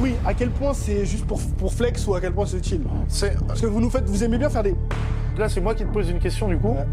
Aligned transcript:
oui, 0.00 0.14
à 0.26 0.34
quel 0.34 0.50
point 0.50 0.72
c'est 0.74 1.04
juste 1.06 1.26
pour, 1.26 1.40
pour 1.58 1.72
flex 1.72 2.06
ou 2.06 2.14
à 2.14 2.20
quel 2.20 2.32
point 2.32 2.46
c'est 2.46 2.56
utile 2.58 2.82
C'est- 3.08 3.36
Parce 3.46 3.60
que 3.60 3.66
vous 3.66 3.80
nous 3.80 3.90
faites, 3.90 4.08
vous 4.08 4.24
aimez 4.24 4.38
bien 4.38 4.48
faire 4.50 4.62
des. 4.62 4.74
Là, 5.38 5.48
c'est 5.48 5.60
moi 5.60 5.74
qui 5.74 5.84
te 5.84 5.92
pose 5.92 6.08
une 6.10 6.18
question 6.18 6.48
du 6.48 6.56
coup. 6.58 6.70
Ouais. 6.72 6.86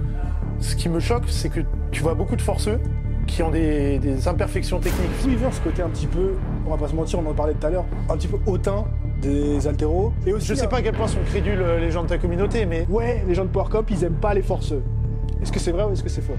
Ce 0.60 0.76
qui 0.76 0.90
me 0.90 1.00
choque, 1.00 1.24
c'est 1.28 1.50
que 1.50 1.62
tu 1.92 2.02
vois 2.04 2.14
beaucoup 2.14 2.36
de 2.36 2.42
forceux 2.42 2.80
qui 3.28 3.42
ont 3.44 3.50
des, 3.52 4.00
des 4.00 4.28
imperfections 4.28 4.80
techniques. 4.80 5.10
D'où 5.24 5.30
il 5.30 5.38
vient 5.38 5.52
ce 5.52 5.62
côté 5.62 5.82
un 5.82 5.90
petit 5.90 6.08
peu, 6.08 6.34
on 6.66 6.72
va 6.72 6.78
pas 6.78 6.88
se 6.88 6.96
mentir, 6.96 7.20
on 7.20 7.30
en 7.30 7.34
parlait 7.34 7.54
tout 7.54 7.66
à 7.68 7.70
l'heure, 7.70 7.86
un 8.10 8.18
petit 8.18 8.28
peu 8.28 8.38
hautain 8.46 8.86
des 9.22 9.68
altéros. 9.68 10.12
Et 10.26 10.34
aussi, 10.34 10.48
Je 10.48 10.54
sais 10.56 10.68
pas 10.68 10.78
à 10.78 10.82
quel 10.82 10.94
point 10.96 11.08
sont 11.08 11.20
crédules 11.28 11.62
euh, 11.62 11.80
les 11.80 11.92
gens 11.92 12.04
de 12.04 12.08
ta 12.10 12.18
communauté, 12.18 12.66
mais 12.66 12.86
Ouais, 12.90 13.24
les 13.28 13.36
gens 13.36 13.44
de 13.46 13.50
Power 13.50 13.70
Cup, 13.72 13.86
ils 13.92 14.04
aiment 14.04 14.14
pas 14.20 14.34
les 14.34 14.42
forceux. 14.42 14.82
Est-ce 15.42 15.52
que 15.52 15.60
c'est 15.60 15.72
vrai 15.72 15.84
ou 15.86 15.92
est-ce 15.94 16.04
que 16.04 16.10
c'est 16.10 16.22
faux? 16.22 16.34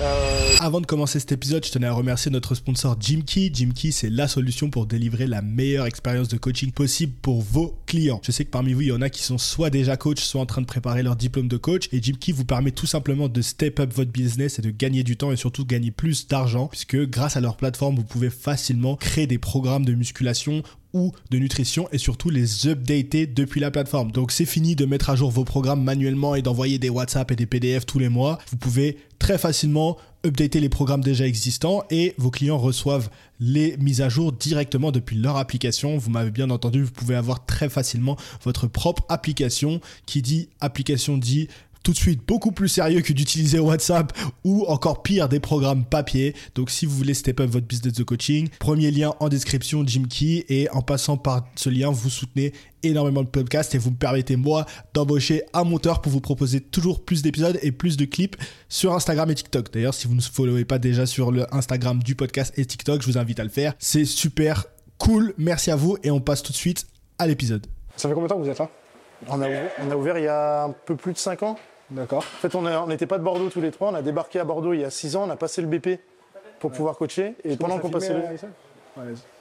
Euh, 0.00 0.56
Avant 0.60 0.80
de 0.80 0.86
commencer 0.86 1.18
cet 1.20 1.32
épisode, 1.32 1.64
je 1.64 1.70
tenais 1.70 1.86
à 1.86 1.92
remercier 1.92 2.30
notre 2.30 2.54
sponsor 2.54 2.96
Jimkey. 3.00 3.50
Jimkey, 3.52 3.90
c'est 3.90 4.10
la 4.10 4.28
solution 4.28 4.70
pour 4.70 4.86
délivrer 4.86 5.26
la 5.26 5.42
meilleure 5.42 5.86
expérience 5.86 6.28
de 6.28 6.36
coaching 6.36 6.72
possible 6.72 7.12
pour 7.22 7.40
vos 7.42 7.79
Je 7.92 8.30
sais 8.30 8.44
que 8.44 8.50
parmi 8.50 8.72
vous, 8.72 8.82
il 8.82 8.88
y 8.88 8.92
en 8.92 9.02
a 9.02 9.10
qui 9.10 9.22
sont 9.22 9.38
soit 9.38 9.70
déjà 9.70 9.96
coach, 9.96 10.20
soit 10.20 10.40
en 10.40 10.46
train 10.46 10.60
de 10.60 10.66
préparer 10.66 11.02
leur 11.02 11.16
diplôme 11.16 11.48
de 11.48 11.56
coach. 11.56 11.88
Et 11.92 12.00
Jimkey 12.00 12.30
vous 12.30 12.44
permet 12.44 12.70
tout 12.70 12.86
simplement 12.86 13.28
de 13.28 13.42
step 13.42 13.80
up 13.80 13.92
votre 13.92 14.12
business 14.12 14.58
et 14.58 14.62
de 14.62 14.70
gagner 14.70 15.02
du 15.02 15.16
temps 15.16 15.32
et 15.32 15.36
surtout 15.36 15.64
gagner 15.64 15.90
plus 15.90 16.28
d'argent, 16.28 16.68
puisque 16.68 16.96
grâce 17.08 17.36
à 17.36 17.40
leur 17.40 17.56
plateforme, 17.56 17.96
vous 17.96 18.04
pouvez 18.04 18.30
facilement 18.30 18.94
créer 18.94 19.26
des 19.26 19.38
programmes 19.38 19.84
de 19.84 19.94
musculation 19.94 20.62
ou 20.92 21.12
de 21.30 21.38
nutrition 21.38 21.88
et 21.92 21.98
surtout 21.98 22.30
les 22.30 22.68
updater 22.68 23.26
depuis 23.26 23.60
la 23.60 23.70
plateforme. 23.70 24.12
Donc 24.12 24.32
c'est 24.32 24.46
fini 24.46 24.76
de 24.76 24.86
mettre 24.86 25.10
à 25.10 25.16
jour 25.16 25.30
vos 25.30 25.44
programmes 25.44 25.82
manuellement 25.82 26.34
et 26.34 26.42
d'envoyer 26.42 26.78
des 26.78 26.90
WhatsApp 26.90 27.30
et 27.32 27.36
des 27.36 27.46
PDF 27.46 27.86
tous 27.86 27.98
les 27.98 28.08
mois. 28.08 28.38
Vous 28.50 28.56
pouvez 28.56 28.98
très 29.18 29.38
facilement 29.38 29.96
updater 30.24 30.60
les 30.60 30.68
programmes 30.68 31.02
déjà 31.02 31.26
existants 31.26 31.84
et 31.90 32.14
vos 32.18 32.30
clients 32.30 32.58
reçoivent 32.58 33.10
les 33.38 33.76
mises 33.78 34.00
à 34.00 34.08
jour 34.08 34.32
directement 34.32 34.92
depuis 34.92 35.16
leur 35.16 35.36
application. 35.36 35.96
Vous 35.96 36.10
m'avez 36.10 36.30
bien 36.30 36.50
entendu, 36.50 36.82
vous 36.82 36.90
pouvez 36.90 37.14
avoir 37.14 37.46
très 37.46 37.68
facilement 37.68 38.16
votre 38.42 38.66
propre 38.66 39.04
application 39.08 39.80
qui 40.06 40.22
dit 40.22 40.48
application 40.60 41.16
dit 41.16 41.48
tout 41.82 41.92
de 41.92 41.96
suite 41.96 42.20
beaucoup 42.26 42.52
plus 42.52 42.68
sérieux 42.68 43.00
que 43.00 43.12
d'utiliser 43.12 43.58
WhatsApp 43.58 44.12
ou 44.44 44.64
encore 44.66 45.02
pire 45.02 45.28
des 45.28 45.40
programmes 45.40 45.84
papier. 45.84 46.34
Donc 46.54 46.70
si 46.70 46.86
vous 46.86 46.96
voulez 46.96 47.14
step 47.14 47.40
up 47.40 47.50
votre 47.50 47.66
business 47.66 47.92
de 47.92 48.02
coaching, 48.02 48.48
premier 48.58 48.90
lien 48.90 49.14
en 49.20 49.28
description 49.28 49.86
Jimkey 49.86 50.44
et 50.48 50.68
en 50.70 50.82
passant 50.82 51.16
par 51.16 51.46
ce 51.56 51.70
lien, 51.70 51.90
vous 51.90 52.10
soutenez 52.10 52.52
énormément 52.82 53.20
le 53.20 53.26
podcast 53.26 53.74
et 53.74 53.78
vous 53.78 53.90
me 53.90 53.96
permettez 53.96 54.36
moi 54.36 54.66
d'embaucher 54.94 55.42
un 55.52 55.64
monteur 55.64 56.00
pour 56.00 56.12
vous 56.12 56.20
proposer 56.20 56.60
toujours 56.60 57.04
plus 57.04 57.22
d'épisodes 57.22 57.58
et 57.62 57.72
plus 57.72 57.96
de 57.96 58.04
clips 58.04 58.36
sur 58.68 58.94
Instagram 58.94 59.30
et 59.30 59.34
TikTok. 59.34 59.72
D'ailleurs, 59.72 59.94
si 59.94 60.06
vous 60.06 60.14
ne 60.14 60.20
followez 60.20 60.64
pas 60.64 60.78
déjà 60.78 61.06
sur 61.06 61.30
le 61.30 61.52
Instagram 61.54 62.02
du 62.02 62.14
podcast 62.14 62.52
et 62.58 62.64
TikTok, 62.64 63.02
je 63.02 63.06
vous 63.06 63.18
invite 63.18 63.40
à 63.40 63.44
le 63.44 63.50
faire. 63.50 63.74
C'est 63.78 64.04
super 64.04 64.66
cool. 64.98 65.34
Merci 65.38 65.70
à 65.70 65.76
vous 65.76 65.96
et 66.02 66.10
on 66.10 66.20
passe 66.20 66.42
tout 66.42 66.52
de 66.52 66.56
suite 66.56 66.86
à 67.18 67.26
l'épisode. 67.26 67.66
Ça 67.96 68.08
fait 68.08 68.14
combien 68.14 68.28
de 68.28 68.32
temps 68.32 68.38
que 68.38 68.44
vous 68.44 68.50
êtes 68.50 68.58
là? 68.58 68.70
On, 69.28 69.42
a 69.42 69.46
ouvert, 69.46 69.70
on 69.78 69.90
a 69.90 69.96
ouvert 69.96 70.18
il 70.18 70.24
y 70.24 70.28
a 70.28 70.64
un 70.64 70.70
peu 70.70 70.96
plus 70.96 71.12
de 71.12 71.18
5 71.18 71.42
ans. 71.42 71.56
D'accord. 71.90 72.18
En 72.18 72.48
fait, 72.48 72.54
on 72.54 72.86
n'était 72.86 73.06
pas 73.06 73.18
de 73.18 73.24
Bordeaux 73.24 73.48
tous 73.48 73.60
les 73.60 73.70
trois. 73.70 73.90
On 73.90 73.94
a 73.94 74.02
débarqué 74.02 74.38
à 74.38 74.44
Bordeaux 74.44 74.72
il 74.72 74.80
y 74.80 74.84
a 74.84 74.90
6 74.90 75.16
ans. 75.16 75.24
On 75.26 75.30
a 75.30 75.36
passé 75.36 75.62
le 75.62 75.68
BP 75.68 76.00
pour 76.60 76.70
pouvoir 76.72 76.96
coacher. 76.96 77.34
Et 77.44 77.56
pendant 77.56 77.78
qu'on 77.78 77.90
passait 77.90 78.14
le... 78.14 78.22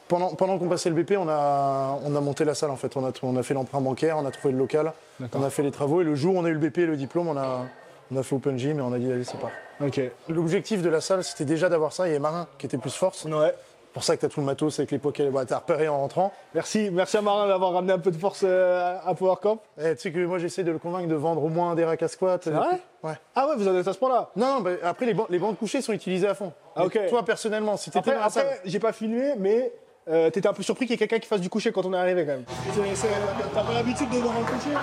Pendant, 0.07 0.33
pendant 0.33 0.57
qu'on 0.57 0.67
passait 0.67 0.89
le 0.89 0.95
BP, 0.95 1.17
on 1.19 1.29
a, 1.29 1.99
on 2.03 2.15
a 2.15 2.19
monté 2.21 2.43
la 2.43 2.55
salle 2.55 2.71
en 2.71 2.75
fait. 2.75 2.97
On 2.97 3.05
a, 3.05 3.11
on 3.21 3.37
a 3.37 3.43
fait 3.43 3.53
l'emprunt 3.53 3.79
bancaire, 3.79 4.17
on 4.17 4.25
a 4.25 4.31
trouvé 4.31 4.51
le 4.51 4.57
local, 4.57 4.91
on 5.33 5.43
a 5.43 5.51
fait 5.51 5.61
les 5.61 5.69
travaux. 5.69 6.01
Et 6.01 6.03
le 6.03 6.15
jour 6.15 6.33
où 6.33 6.39
on 6.39 6.45
a 6.45 6.49
eu 6.49 6.53
le 6.53 6.59
BP 6.59 6.79
et 6.79 6.85
le 6.87 6.97
diplôme, 6.97 7.27
on 7.27 7.37
a, 7.37 7.65
on 8.11 8.17
a 8.17 8.23
fait 8.23 8.35
Open 8.35 8.57
Gym 8.57 8.79
et 8.79 8.81
on 8.81 8.91
a 8.91 8.97
dit 8.97 9.11
allez, 9.11 9.23
c'est 9.23 9.39
part. 9.39 9.51
Ok. 9.81 10.01
L'objectif 10.27 10.81
de 10.81 10.89
la 10.89 10.99
salle, 10.99 11.23
c'était 11.23 11.45
déjà 11.45 11.69
d'avoir 11.69 11.93
ça. 11.93 12.07
Il 12.07 12.13
y 12.13 12.15
a 12.15 12.19
Marin 12.19 12.47
qui 12.57 12.65
était 12.65 12.79
plus 12.79 12.95
force. 12.95 13.25
Ouais. 13.25 13.53
Pour 13.93 14.03
ça 14.03 14.15
que 14.15 14.21
tu 14.21 14.25
as 14.25 14.29
tout 14.29 14.39
le 14.39 14.45
matos 14.45 14.79
avec 14.79 14.91
les 14.91 14.99
poké. 14.99 15.29
Bah, 15.29 15.45
tu 15.45 15.53
as 15.53 15.57
repéré 15.57 15.87
en 15.87 15.97
rentrant. 15.97 16.31
Merci, 16.53 16.89
merci 16.91 17.17
à 17.17 17.21
Marin 17.21 17.47
d'avoir 17.47 17.73
ramené 17.73 17.93
un 17.93 17.99
peu 17.99 18.11
de 18.11 18.17
force 18.17 18.41
euh, 18.43 18.97
à 19.03 19.13
Power 19.15 19.35
Camp. 19.41 19.59
Eh, 19.79 19.95
tu 19.95 20.01
sais 20.01 20.11
que 20.11 20.25
moi, 20.25 20.37
j'essaie 20.37 20.63
de 20.63 20.71
le 20.71 20.79
convaincre 20.79 21.07
de 21.07 21.15
vendre 21.15 21.43
au 21.43 21.49
moins 21.49 21.75
des 21.75 21.85
racks 21.85 22.03
à 22.03 22.07
squat. 22.07 22.41
C'est 22.43 22.51
vrai? 22.51 22.79
Ouais. 23.03 23.13
Ah 23.35 23.47
ouais, 23.47 23.55
vous 23.57 23.67
en 23.67 23.75
êtes 23.75 23.87
à 23.87 23.93
ce 23.93 23.97
point-là? 23.99 24.29
Non, 24.35 24.55
non, 24.55 24.61
bah, 24.61 24.71
après, 24.83 25.05
les, 25.05 25.13
bancs, 25.13 25.27
les 25.29 25.39
bancs 25.39 25.53
de 25.53 25.57
coucher 25.57 25.81
sont 25.81 25.93
utilisés 25.93 26.27
à 26.27 26.35
fond. 26.35 26.53
Ah, 26.75 26.85
ok. 26.85 26.99
Toi, 27.09 27.23
personnellement, 27.23 27.77
si 27.77 27.89
tu 27.89 27.97
étais 27.97 27.99
Après, 27.99 28.15
dans 28.15 28.21
la 28.21 28.29
salle. 28.29 28.47
après, 28.47 28.61
j'ai 28.65 28.79
pas 28.79 28.93
filmé, 28.93 29.33
mais 29.37 29.73
euh, 30.09 30.29
t'étais 30.29 30.47
un 30.47 30.53
peu 30.53 30.63
surpris 30.63 30.85
qu'il 30.85 30.93
y 30.93 30.95
ait 30.95 30.97
quelqu'un 30.97 31.19
qui 31.19 31.27
fasse 31.27 31.41
du 31.41 31.49
coucher 31.49 31.71
quand 31.71 31.85
on 31.85 31.93
est 31.93 31.97
arrivé 31.97 32.25
quand 32.25 32.33
même. 32.33 32.45
T'as 33.53 33.63
pas 33.63 33.73
l'habitude 33.73 34.09
de 34.09 34.17
voir 34.17 34.35
un 34.37 34.43
coucher 34.43 34.75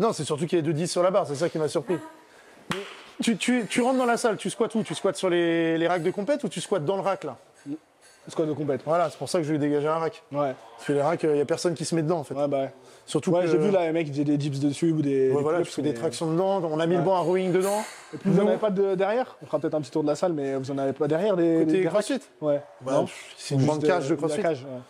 Non, 0.00 0.12
c'est 0.12 0.24
surtout 0.24 0.46
qu'il 0.46 0.64
y 0.64 0.68
a 0.68 0.72
2-10 0.72 0.86
sur 0.86 1.02
la 1.02 1.10
barre, 1.10 1.26
c'est 1.26 1.34
ça 1.34 1.48
qui 1.48 1.58
m'a 1.58 1.68
surpris. 1.68 1.98
Mais 2.72 2.80
tu, 3.22 3.36
tu- 3.36 3.66
tu 3.68 3.80
rentres 3.82 3.98
dans 3.98 4.06
la 4.06 4.16
salle, 4.16 4.36
tu 4.36 4.50
squattes 4.50 4.74
où? 4.74 4.82
Tu 4.82 4.94
squattes 4.94 5.16
sur 5.16 5.30
les, 5.30 5.78
les 5.78 5.86
racks 5.88 6.02
de 6.02 6.10
compète 6.10 6.44
ou 6.44 6.48
tu 6.48 6.60
squattes 6.60 6.84
dans 6.84 6.96
le 6.96 7.02
rack 7.02 7.24
là? 7.24 7.36
Squat 8.26 8.48
de 8.48 8.54
compète. 8.54 8.80
Voilà, 8.86 9.10
c'est 9.10 9.18
pour 9.18 9.28
ça 9.28 9.38
que 9.38 9.44
je 9.44 9.52
vais 9.52 9.58
dégager 9.58 9.86
un 9.86 9.98
rack. 9.98 10.22
Ouais. 10.32 10.54
Parce 10.76 10.86
que 10.88 10.94
les 10.94 11.02
racks, 11.02 11.22
il 11.24 11.32
n'y 11.32 11.40
a 11.42 11.44
personne 11.44 11.74
qui 11.74 11.84
se 11.84 11.94
met 11.94 12.02
dedans 12.02 12.20
en 12.20 12.24
fait. 12.24 12.32
Ouais, 12.34 12.48
bah 12.48 12.58
ouais. 12.58 12.72
Surtout 13.04 13.32
Ouais, 13.32 13.42
que, 13.42 13.48
j'ai 13.50 13.58
vu 13.58 13.70
là, 13.70 13.84
les 13.84 13.92
mecs 13.92 14.06
qui 14.06 14.12
faisaient 14.12 14.24
des 14.24 14.38
dips 14.38 14.60
dessus 14.60 14.92
ou 14.92 15.02
des. 15.02 15.28
Ouais, 15.28 15.36
des 15.36 15.42
voilà, 15.42 15.58
pull-ups, 15.58 15.68
tu 15.68 15.74
fais 15.76 15.82
des 15.82 15.90
mais- 15.90 15.94
tractions 15.98 16.32
dedans, 16.32 16.62
on 16.64 16.80
a 16.80 16.86
mis 16.86 16.96
le 16.96 17.02
banc 17.02 17.16
à 17.16 17.18
rowing 17.18 17.52
dedans. 17.52 17.84
Et 18.14 18.16
puis 18.16 18.30
vous 18.30 18.40
en 18.40 18.44
Nous- 18.44 18.48
avez 18.48 18.56
pas 18.56 18.70
de 18.70 18.94
derrière? 18.94 19.36
On 19.42 19.46
fera 19.46 19.58
peut-être 19.58 19.74
un 19.74 19.82
petit 19.82 19.90
tour 19.90 20.02
de 20.04 20.08
la 20.08 20.14
salle, 20.16 20.32
mais 20.32 20.54
vous 20.56 20.70
en 20.70 20.78
avez 20.78 20.94
pas 20.94 21.06
derrière 21.06 21.36
des. 21.36 21.64
Côté 21.66 21.82
des 21.82 21.84
crossfit 21.84 22.20
Ouais. 22.40 22.62
Bah, 22.80 23.04
C'est 23.36 23.56
une 23.56 23.66
grande 23.66 23.84
cage 23.84 24.06
de 24.08 24.14
la 24.14 24.16
crossfit. 24.16 24.40
cage, 24.40 24.62
ouais. 24.64 24.80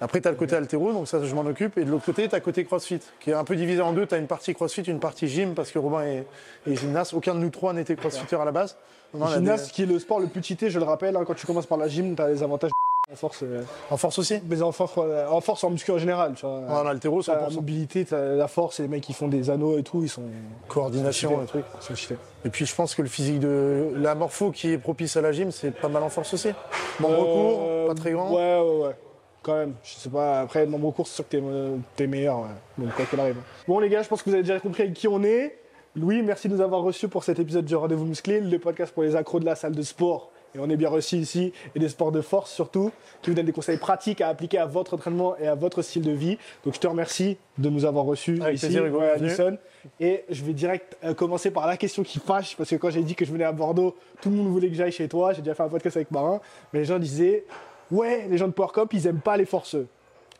Après, 0.00 0.20
tu 0.20 0.28
as 0.28 0.30
le 0.30 0.36
côté 0.36 0.56
altéro, 0.56 0.92
donc 0.92 1.08
ça, 1.08 1.22
je 1.22 1.34
m'en 1.34 1.42
occupe. 1.46 1.76
Et 1.78 1.84
de 1.84 1.90
l'autre 1.90 2.04
côté, 2.06 2.28
tu 2.28 2.34
as 2.34 2.40
côté 2.40 2.64
crossfit, 2.64 3.00
qui 3.20 3.30
est 3.30 3.34
un 3.34 3.44
peu 3.44 3.54
divisé 3.56 3.80
en 3.82 3.92
deux. 3.92 4.06
Tu 4.06 4.14
as 4.14 4.18
une 4.18 4.26
partie 4.26 4.54
crossfit, 4.54 4.82
une 4.82 5.00
partie 5.00 5.28
gym, 5.28 5.54
parce 5.54 5.70
que 5.70 5.78
Robin 5.78 6.02
est, 6.04 6.26
est 6.66 6.76
gymnaste. 6.76 7.12
Aucun 7.14 7.34
de 7.34 7.40
nous 7.40 7.50
trois 7.50 7.72
n'était 7.72 7.96
crossfitter 7.96 8.36
à 8.36 8.44
la 8.44 8.52
base. 8.52 8.76
Non, 9.12 9.26
Gymnaste 9.26 9.72
qui 9.72 9.82
est 9.82 9.86
le 9.86 9.98
sport 9.98 10.20
le 10.20 10.28
plus 10.28 10.42
cheaté, 10.42 10.70
je 10.70 10.78
le 10.78 10.84
rappelle, 10.84 11.16
hein, 11.16 11.24
quand 11.26 11.34
tu 11.34 11.44
commences 11.46 11.66
par 11.66 11.78
la 11.78 11.88
gym, 11.88 12.14
t'as 12.14 12.28
les 12.28 12.42
avantages 12.44 12.70
en 13.12 13.16
force. 13.16 13.40
euh, 13.42 13.62
En 13.90 13.96
force 13.96 14.20
aussi 14.20 14.40
mais 14.48 14.62
en 14.62 14.70
force, 14.70 14.92
euh, 14.98 15.26
en 15.26 15.40
force 15.40 15.64
en 15.64 15.70
muscu 15.70 15.90
en 15.90 15.98
général, 15.98 16.34
tu 16.36 16.46
vois. 16.46 16.60
En 16.60 16.86
altéro, 16.86 17.20
T'as 17.20 17.34
la 17.34 17.48
100%. 17.48 17.54
mobilité, 17.56 18.04
t'as 18.04 18.36
la 18.36 18.46
force, 18.46 18.78
et 18.78 18.82
les 18.84 18.88
mecs 18.88 19.02
qui 19.02 19.12
font 19.12 19.26
des 19.26 19.50
anneaux 19.50 19.76
et 19.78 19.82
tout, 19.82 20.02
ils 20.04 20.08
sont. 20.08 20.22
Coordination, 20.68 21.40
le 21.40 21.62
sont 21.80 21.94
cheatés. 21.96 22.16
Et 22.44 22.50
puis, 22.50 22.66
je 22.66 22.74
pense 22.74 22.94
que 22.94 23.02
le 23.02 23.08
physique 23.08 23.40
de 23.40 23.90
la 23.96 24.14
morpho 24.14 24.52
qui 24.52 24.70
est 24.70 24.78
propice 24.78 25.16
à 25.16 25.20
la 25.22 25.32
gym, 25.32 25.50
c'est 25.50 25.72
pas 25.72 25.88
mal 25.88 26.04
en 26.04 26.08
force 26.08 26.32
aussi. 26.34 26.52
Court, 26.98 27.08
Euh, 27.68 27.88
pas 27.88 27.94
très 27.94 28.12
grand. 28.12 28.30
Ouais, 28.32 28.60
ouais, 28.60 28.86
ouais. 28.86 28.94
Quand 29.42 29.56
même. 29.56 29.74
Je 29.82 29.94
sais 29.94 30.10
pas. 30.10 30.40
Après, 30.40 30.64
le 30.64 30.70
membre 30.70 30.90
court, 30.92 31.06
c'est 31.06 31.14
sûr 31.14 31.24
que 31.24 31.30
t'es, 31.30 31.42
euh, 31.42 31.76
t'es 31.96 32.06
meilleur. 32.06 32.40
Ouais. 32.40 32.48
Donc, 32.78 32.94
quoi 32.94 33.04
qu'il 33.06 33.18
arrive. 33.20 33.36
Bon, 33.66 33.78
les 33.78 33.88
gars, 33.88 34.02
je 34.02 34.08
pense 34.08 34.22
que 34.22 34.30
vous 34.30 34.34
avez 34.34 34.42
déjà 34.42 34.60
compris 34.60 34.82
avec 34.84 34.94
qui 34.94 35.08
on 35.08 35.22
est. 35.22 35.56
Louis, 35.96 36.22
merci 36.22 36.48
de 36.48 36.54
nous 36.54 36.60
avoir 36.60 36.82
reçus 36.82 37.08
pour 37.08 37.24
cet 37.24 37.40
épisode 37.40 37.64
du 37.64 37.74
Rendez-vous 37.74 38.04
Musclé, 38.04 38.40
le 38.40 38.58
podcast 38.60 38.94
pour 38.94 39.02
les 39.02 39.16
accros 39.16 39.40
de 39.40 39.44
la 39.44 39.56
salle 39.56 39.74
de 39.74 39.82
sport. 39.82 40.30
Et 40.54 40.58
on 40.58 40.68
est 40.68 40.76
bien 40.76 40.88
reçus 40.88 41.16
ici, 41.16 41.52
et 41.74 41.78
des 41.78 41.88
sports 41.88 42.12
de 42.12 42.20
force 42.20 42.52
surtout, 42.52 42.90
qui 43.22 43.30
vous 43.30 43.36
donnent 43.36 43.46
des 43.46 43.52
conseils 43.52 43.76
pratiques 43.76 44.20
à 44.20 44.28
appliquer 44.28 44.58
à 44.58 44.66
votre 44.66 44.94
entraînement 44.94 45.36
et 45.38 45.46
à 45.46 45.54
votre 45.54 45.82
style 45.82 46.02
de 46.02 46.10
vie. 46.10 46.38
Donc 46.64 46.74
je 46.74 46.80
te 46.80 46.86
remercie 46.86 47.38
de 47.58 47.70
nous 47.70 47.84
avoir 47.84 48.04
reçus 48.04 48.40
Avec 48.40 48.56
ici, 48.56 48.66
plaisir, 48.66 48.84
Hugo, 48.84 48.98
ouais, 48.98 49.18
bienvenue. 49.18 49.30
Allison. 49.30 49.58
Et 49.98 50.24
je 50.28 50.44
vais 50.44 50.52
direct 50.52 50.96
euh, 51.04 51.14
commencer 51.14 51.50
par 51.50 51.66
la 51.66 51.76
question 51.76 52.02
qui 52.02 52.18
fâche, 52.18 52.56
parce 52.56 52.70
que 52.70 52.76
quand 52.76 52.90
j'ai 52.90 53.02
dit 53.02 53.14
que 53.14 53.24
je 53.24 53.32
venais 53.32 53.44
à 53.44 53.52
Bordeaux, 53.52 53.96
tout 54.20 54.30
le 54.30 54.36
monde 54.36 54.48
voulait 54.48 54.68
que 54.68 54.74
j'aille 54.74 54.92
chez 54.92 55.08
toi. 55.08 55.32
J'ai 55.32 55.42
déjà 55.42 55.54
fait 55.54 55.62
un 55.62 55.68
podcast 55.68 55.96
avec 55.96 56.10
Marin, 56.10 56.40
mais 56.72 56.80
les 56.80 56.84
gens 56.84 56.98
disaient 56.98 57.44
Ouais, 57.90 58.26
les 58.28 58.38
gens 58.38 58.48
de 58.48 58.52
Power 58.52 58.70
Cup, 58.72 58.92
ils 58.92 59.06
aiment 59.06 59.20
pas 59.20 59.36
les 59.36 59.46
forceux. 59.46 59.86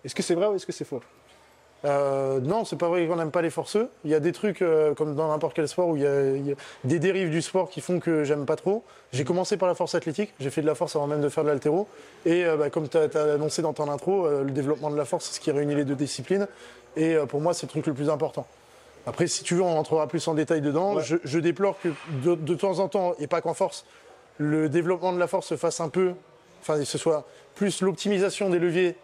Est-ce 0.04 0.14
que 0.14 0.22
c'est 0.22 0.34
vrai 0.34 0.46
ou 0.46 0.54
est-ce 0.54 0.66
que 0.66 0.72
c'est 0.72 0.84
faux? 0.84 1.00
Euh, 1.84 2.40
non, 2.40 2.64
c'est 2.64 2.76
pas 2.76 2.88
vrai 2.88 3.06
qu'on 3.06 3.16
n'aime 3.16 3.30
pas 3.30 3.40
les 3.42 3.50
forceux. 3.50 3.88
Il 4.04 4.10
y 4.10 4.14
a 4.14 4.20
des 4.20 4.32
trucs, 4.32 4.60
euh, 4.60 4.94
comme 4.94 5.14
dans 5.14 5.28
n'importe 5.28 5.54
quel 5.54 5.66
sport, 5.66 5.88
où 5.88 5.96
il 5.96 6.02
y, 6.02 6.06
a, 6.06 6.30
il 6.32 6.46
y 6.46 6.52
a 6.52 6.54
des 6.84 6.98
dérives 6.98 7.30
du 7.30 7.40
sport 7.40 7.70
qui 7.70 7.80
font 7.80 8.00
que 8.00 8.22
j'aime 8.22 8.44
pas 8.44 8.56
trop. 8.56 8.84
J'ai 9.12 9.24
commencé 9.24 9.56
par 9.56 9.66
la 9.66 9.74
force 9.74 9.94
athlétique, 9.94 10.34
j'ai 10.40 10.50
fait 10.50 10.60
de 10.60 10.66
la 10.66 10.74
force 10.74 10.94
avant 10.96 11.06
même 11.06 11.22
de 11.22 11.28
faire 11.28 11.42
de 11.42 11.48
l'altéro. 11.48 11.88
Et 12.26 12.44
euh, 12.44 12.56
bah, 12.56 12.70
comme 12.70 12.88
tu 12.88 12.98
as, 12.98 13.32
annoncé 13.32 13.62
dans 13.62 13.72
ton 13.72 13.90
intro, 13.90 14.28
le 14.28 14.50
développement 14.50 14.90
de 14.90 14.96
la 14.96 15.06
force, 15.06 15.24
c'est 15.26 15.36
ce 15.36 15.40
qui 15.40 15.50
réunit 15.50 15.74
les 15.74 15.84
deux 15.84 15.94
disciplines. 15.94 16.46
Et 16.96 17.16
pour 17.28 17.40
moi, 17.40 17.54
c'est 17.54 17.66
le 17.66 17.70
truc 17.70 17.86
le 17.86 17.94
plus 17.94 18.10
important. 18.10 18.46
Après, 19.06 19.26
si 19.26 19.42
tu 19.42 19.54
veux, 19.54 19.62
on 19.62 19.78
entrera 19.78 20.06
plus 20.06 20.26
en 20.28 20.34
détail 20.34 20.60
dedans. 20.60 20.96
Ouais. 20.96 21.02
Je, 21.02 21.16
je 21.24 21.38
déplore 21.38 21.80
que 21.80 21.88
de, 22.22 22.34
de 22.34 22.54
temps 22.54 22.80
en 22.80 22.88
temps, 22.88 23.14
et 23.18 23.26
pas 23.26 23.40
qu'en 23.40 23.54
force, 23.54 23.86
le 24.36 24.68
développement 24.68 25.12
de 25.12 25.18
la 25.18 25.26
force 25.26 25.46
se 25.46 25.56
fasse 25.56 25.80
un 25.80 25.88
peu, 25.88 26.12
enfin, 26.60 26.82
ce 26.84 26.98
soit 26.98 27.26
plus 27.54 27.82
l'optimisation 27.82 28.50
des 28.50 28.58
leviers 28.58 28.96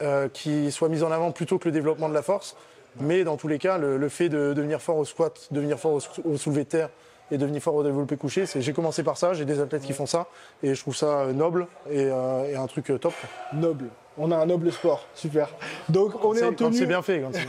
euh, 0.00 0.28
qui 0.28 0.72
soit 0.72 0.88
mise 0.88 1.02
en 1.04 1.10
avant 1.10 1.30
plutôt 1.30 1.58
que 1.58 1.66
le 1.66 1.72
développement 1.72 2.08
de 2.08 2.14
la 2.14 2.22
force. 2.22 2.56
Mais 3.00 3.24
dans 3.24 3.36
tous 3.36 3.48
les 3.48 3.58
cas, 3.58 3.78
le, 3.78 4.08
fait 4.08 4.28
de 4.28 4.52
devenir 4.52 4.80
fort 4.82 4.98
au 4.98 5.04
squat, 5.04 5.48
devenir 5.50 5.78
fort 5.78 5.92
au, 5.94 6.00
sou- 6.00 6.22
au 6.24 6.36
soulevé 6.36 6.64
de 6.64 6.68
terre 6.68 6.90
et 7.30 7.38
devenir 7.38 7.62
fort 7.62 7.74
au 7.76 7.82
développé 7.82 8.16
couché, 8.18 8.44
j'ai 8.54 8.72
commencé 8.74 9.02
par 9.02 9.16
ça, 9.16 9.32
j'ai 9.32 9.46
des 9.46 9.60
athlètes 9.60 9.82
qui 9.82 9.94
font 9.94 10.04
ça 10.04 10.26
et 10.62 10.74
je 10.74 10.80
trouve 10.80 10.94
ça 10.94 11.20
euh, 11.20 11.32
noble 11.32 11.66
et, 11.90 12.04
euh, 12.10 12.44
et 12.50 12.56
un 12.56 12.66
truc 12.66 12.92
top. 13.00 13.14
Noble. 13.54 13.88
On 14.18 14.30
a 14.30 14.36
un 14.36 14.44
noble 14.46 14.70
sport. 14.70 15.06
Super. 15.14 15.48
Donc, 15.88 16.22
on 16.24 16.34
est, 16.34 16.42
en 16.44 16.52
tenue. 16.52 16.76
c'est 16.76 16.86
bien 16.86 17.00
fait. 17.00 17.22
quand 17.22 17.30
bien. 17.30 17.44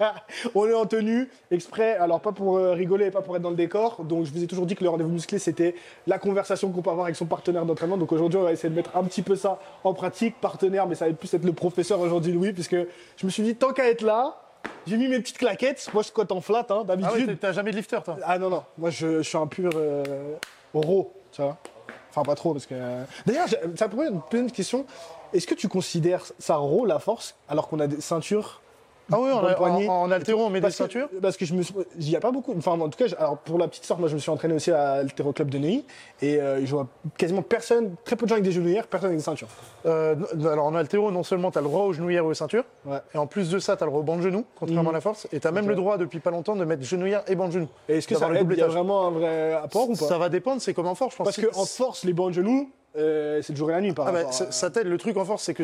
On 0.54 0.66
est 0.66 0.74
en 0.74 0.84
tenue, 0.84 1.30
exprès, 1.52 1.94
alors 1.96 2.20
pas 2.20 2.32
pour 2.32 2.56
euh, 2.56 2.72
rigoler 2.72 3.06
et 3.06 3.10
pas 3.12 3.22
pour 3.22 3.36
être 3.36 3.42
dans 3.42 3.50
le 3.50 3.56
décor. 3.56 4.02
Donc 4.02 4.24
je 4.26 4.32
vous 4.32 4.42
ai 4.42 4.46
toujours 4.48 4.66
dit 4.66 4.74
que 4.74 4.82
le 4.82 4.90
rendez-vous 4.90 5.10
musclé, 5.12 5.38
c'était 5.38 5.74
la 6.08 6.18
conversation 6.18 6.70
qu'on 6.72 6.82
peut 6.82 6.90
avoir 6.90 7.04
avec 7.06 7.14
son 7.16 7.26
partenaire 7.26 7.64
d'entraînement. 7.64 7.96
Donc 7.96 8.10
aujourd'hui, 8.10 8.38
on 8.38 8.42
va 8.42 8.52
essayer 8.52 8.68
de 8.68 8.74
mettre 8.74 8.96
un 8.96 9.04
petit 9.04 9.22
peu 9.22 9.36
ça 9.36 9.60
en 9.84 9.94
pratique. 9.94 10.40
Partenaire, 10.40 10.86
mais 10.88 10.96
ça 10.96 11.06
va 11.06 11.12
plus 11.12 11.32
être 11.34 11.44
le 11.44 11.52
professeur 11.52 12.00
aujourd'hui, 12.00 12.32
Louis, 12.32 12.52
puisque 12.52 12.74
je 13.16 13.24
me 13.26 13.30
suis 13.30 13.42
dit, 13.44 13.54
tant 13.54 13.72
qu'à 13.72 13.88
être 13.88 14.02
là, 14.02 14.36
j'ai 14.88 14.96
mis 14.96 15.06
mes 15.08 15.20
petites 15.20 15.38
claquettes. 15.38 15.88
Moi, 15.94 16.02
je 16.02 16.08
squatte 16.08 16.32
en 16.32 16.40
flat, 16.40 16.60
hein, 16.60 16.64
Ah 16.70 16.78
ouais, 16.80 16.84
d'habitude. 16.86 17.26
t'as- 17.40 17.48
t'as 17.48 17.52
jamais 17.52 17.70
de 17.70 17.76
lifter 17.76 17.98
toi? 18.04 18.16
Ah 18.24 18.38
non, 18.40 18.50
non, 18.50 18.64
moi 18.76 18.90
je, 18.90 19.18
je 19.18 19.28
suis 19.28 19.38
un 19.38 19.46
pur 19.46 19.70
euh, 19.76 20.02
raw, 20.74 21.12
tu 21.30 21.42
vois. 21.42 21.56
Enfin, 22.10 22.22
pas 22.24 22.34
trop, 22.34 22.52
parce 22.52 22.66
que. 22.66 22.74
euh, 22.74 23.04
D'ailleurs, 23.24 23.46
ça 23.76 23.88
pourrait 23.88 24.08
être 24.08 24.34
une 24.34 24.50
question. 24.50 24.84
Est-ce 25.32 25.46
que 25.46 25.54
tu 25.54 25.68
considères 25.68 26.24
ça 26.38 26.56
rôle 26.56 26.88
la 26.88 26.98
force 26.98 27.36
alors 27.48 27.68
qu'on 27.68 27.80
a 27.80 27.86
des 27.86 28.00
ceintures 28.00 28.61
Ah 29.10 29.18
oui, 29.20 29.30
Dans 29.30 29.42
le 29.42 29.48
en, 29.48 29.54
poignet. 29.54 29.88
en, 29.88 30.02
en 30.02 30.10
altéro, 30.10 30.42
on 30.44 30.50
met 30.50 30.60
des 30.60 30.68
que, 30.68 30.72
ceintures. 30.72 31.08
parce 31.20 31.36
que 31.36 31.44
je 31.44 31.54
me 31.54 31.62
suis- 31.62 31.74
il 31.98 32.08
y 32.10 32.16
a 32.16 32.20
pas 32.20 32.30
beaucoup 32.30 32.54
enfin 32.56 32.72
en 32.72 32.88
tout 32.88 32.96
cas 32.98 33.12
alors 33.18 33.36
pour 33.38 33.58
la 33.58 33.66
petite 33.68 33.84
sorte 33.84 33.98
moi 34.00 34.08
je 34.08 34.14
me 34.14 34.20
suis 34.20 34.30
entraîné 34.30 34.54
aussi 34.54 34.70
à 34.70 34.96
l'Altéro 34.98 35.32
Club 35.32 35.50
de 35.50 35.58
Neuilly 35.58 35.84
et 36.22 36.40
euh, 36.40 36.64
je 36.64 36.70
vois 36.70 36.86
quasiment 37.18 37.42
personne 37.42 37.94
très 38.04 38.16
peu 38.16 38.24
de 38.26 38.28
gens 38.28 38.36
avec 38.36 38.44
des 38.44 38.52
genouillères 38.52 38.86
personne 38.86 39.08
avec 39.08 39.18
des 39.18 39.24
ceintures 39.24 39.48
Euh, 39.86 40.14
alors 40.50 40.66
en 40.66 40.74
altéro, 40.76 41.10
non 41.10 41.24
seulement 41.24 41.50
tu 41.50 41.58
as 41.58 41.60
le 41.60 41.66
droit 41.66 41.82
aux 41.84 41.92
genouillères 41.92 42.22
et 42.22 42.26
aux 42.26 42.34
ceintures, 42.34 42.64
Ouais. 42.86 42.98
et 43.14 43.18
en 43.18 43.26
plus 43.26 43.50
de 43.50 43.58
ça, 43.58 43.76
tu 43.76 43.82
as 43.82 43.86
le 43.86 43.90
droit 43.90 44.00
au 44.00 44.04
banc 44.04 44.16
de 44.16 44.22
genou, 44.22 44.44
contrairement 44.58 44.82
Mhm. 44.84 44.88
à 44.90 44.92
la 44.92 45.00
force, 45.00 45.26
et 45.32 45.40
tu 45.40 45.46
as 45.48 45.50
même 45.50 45.68
le 45.68 45.74
droit 45.74 45.98
depuis 45.98 46.20
pas 46.20 46.30
longtemps 46.30 46.54
de 46.54 46.64
mettre 46.64 46.84
genouillère 46.84 47.22
et 47.26 47.34
banc 47.34 47.48
de 47.48 47.52
genou. 47.54 47.68
et 47.88 47.98
est-ce 47.98 48.06
que 48.06 48.14
ça 48.14 48.28
aide 48.32 48.50
y 48.56 48.62
a 48.62 48.68
vraiment 48.68 49.08
un 49.08 49.10
vrai 49.10 49.52
apport 49.54 49.90
ou 49.90 49.94
pas? 49.96 50.06
Ça 50.06 50.18
va 50.18 50.28
dépendre, 50.28 50.62
c'est 50.62 50.72
comme 50.74 50.86
en 50.86 50.94
force, 50.94 51.12
je 51.14 51.16
pense. 51.18 51.24
parce 51.24 51.36
Si- 51.36 51.42
que 51.42 51.56
en 51.56 51.64
force 51.66 52.04
les 52.04 52.12
bancs 52.12 52.28
de 52.28 52.34
genoux 52.34 52.70
euh, 52.96 53.40
c'est 53.42 53.52
le 53.54 53.58
jour 53.58 53.70
et 53.70 53.72
la 53.72 53.80
nuit 53.80 53.92
par 53.92 54.06
Ah 54.08 54.12
bah, 54.12 54.18
à- 54.28 54.32
ça 54.32 54.70
t'aide. 54.70 54.86
Le 54.86 54.98
truc 54.98 55.16
en 55.16 55.24
force, 55.24 55.42
c'est 55.44 55.54
que 55.54 55.62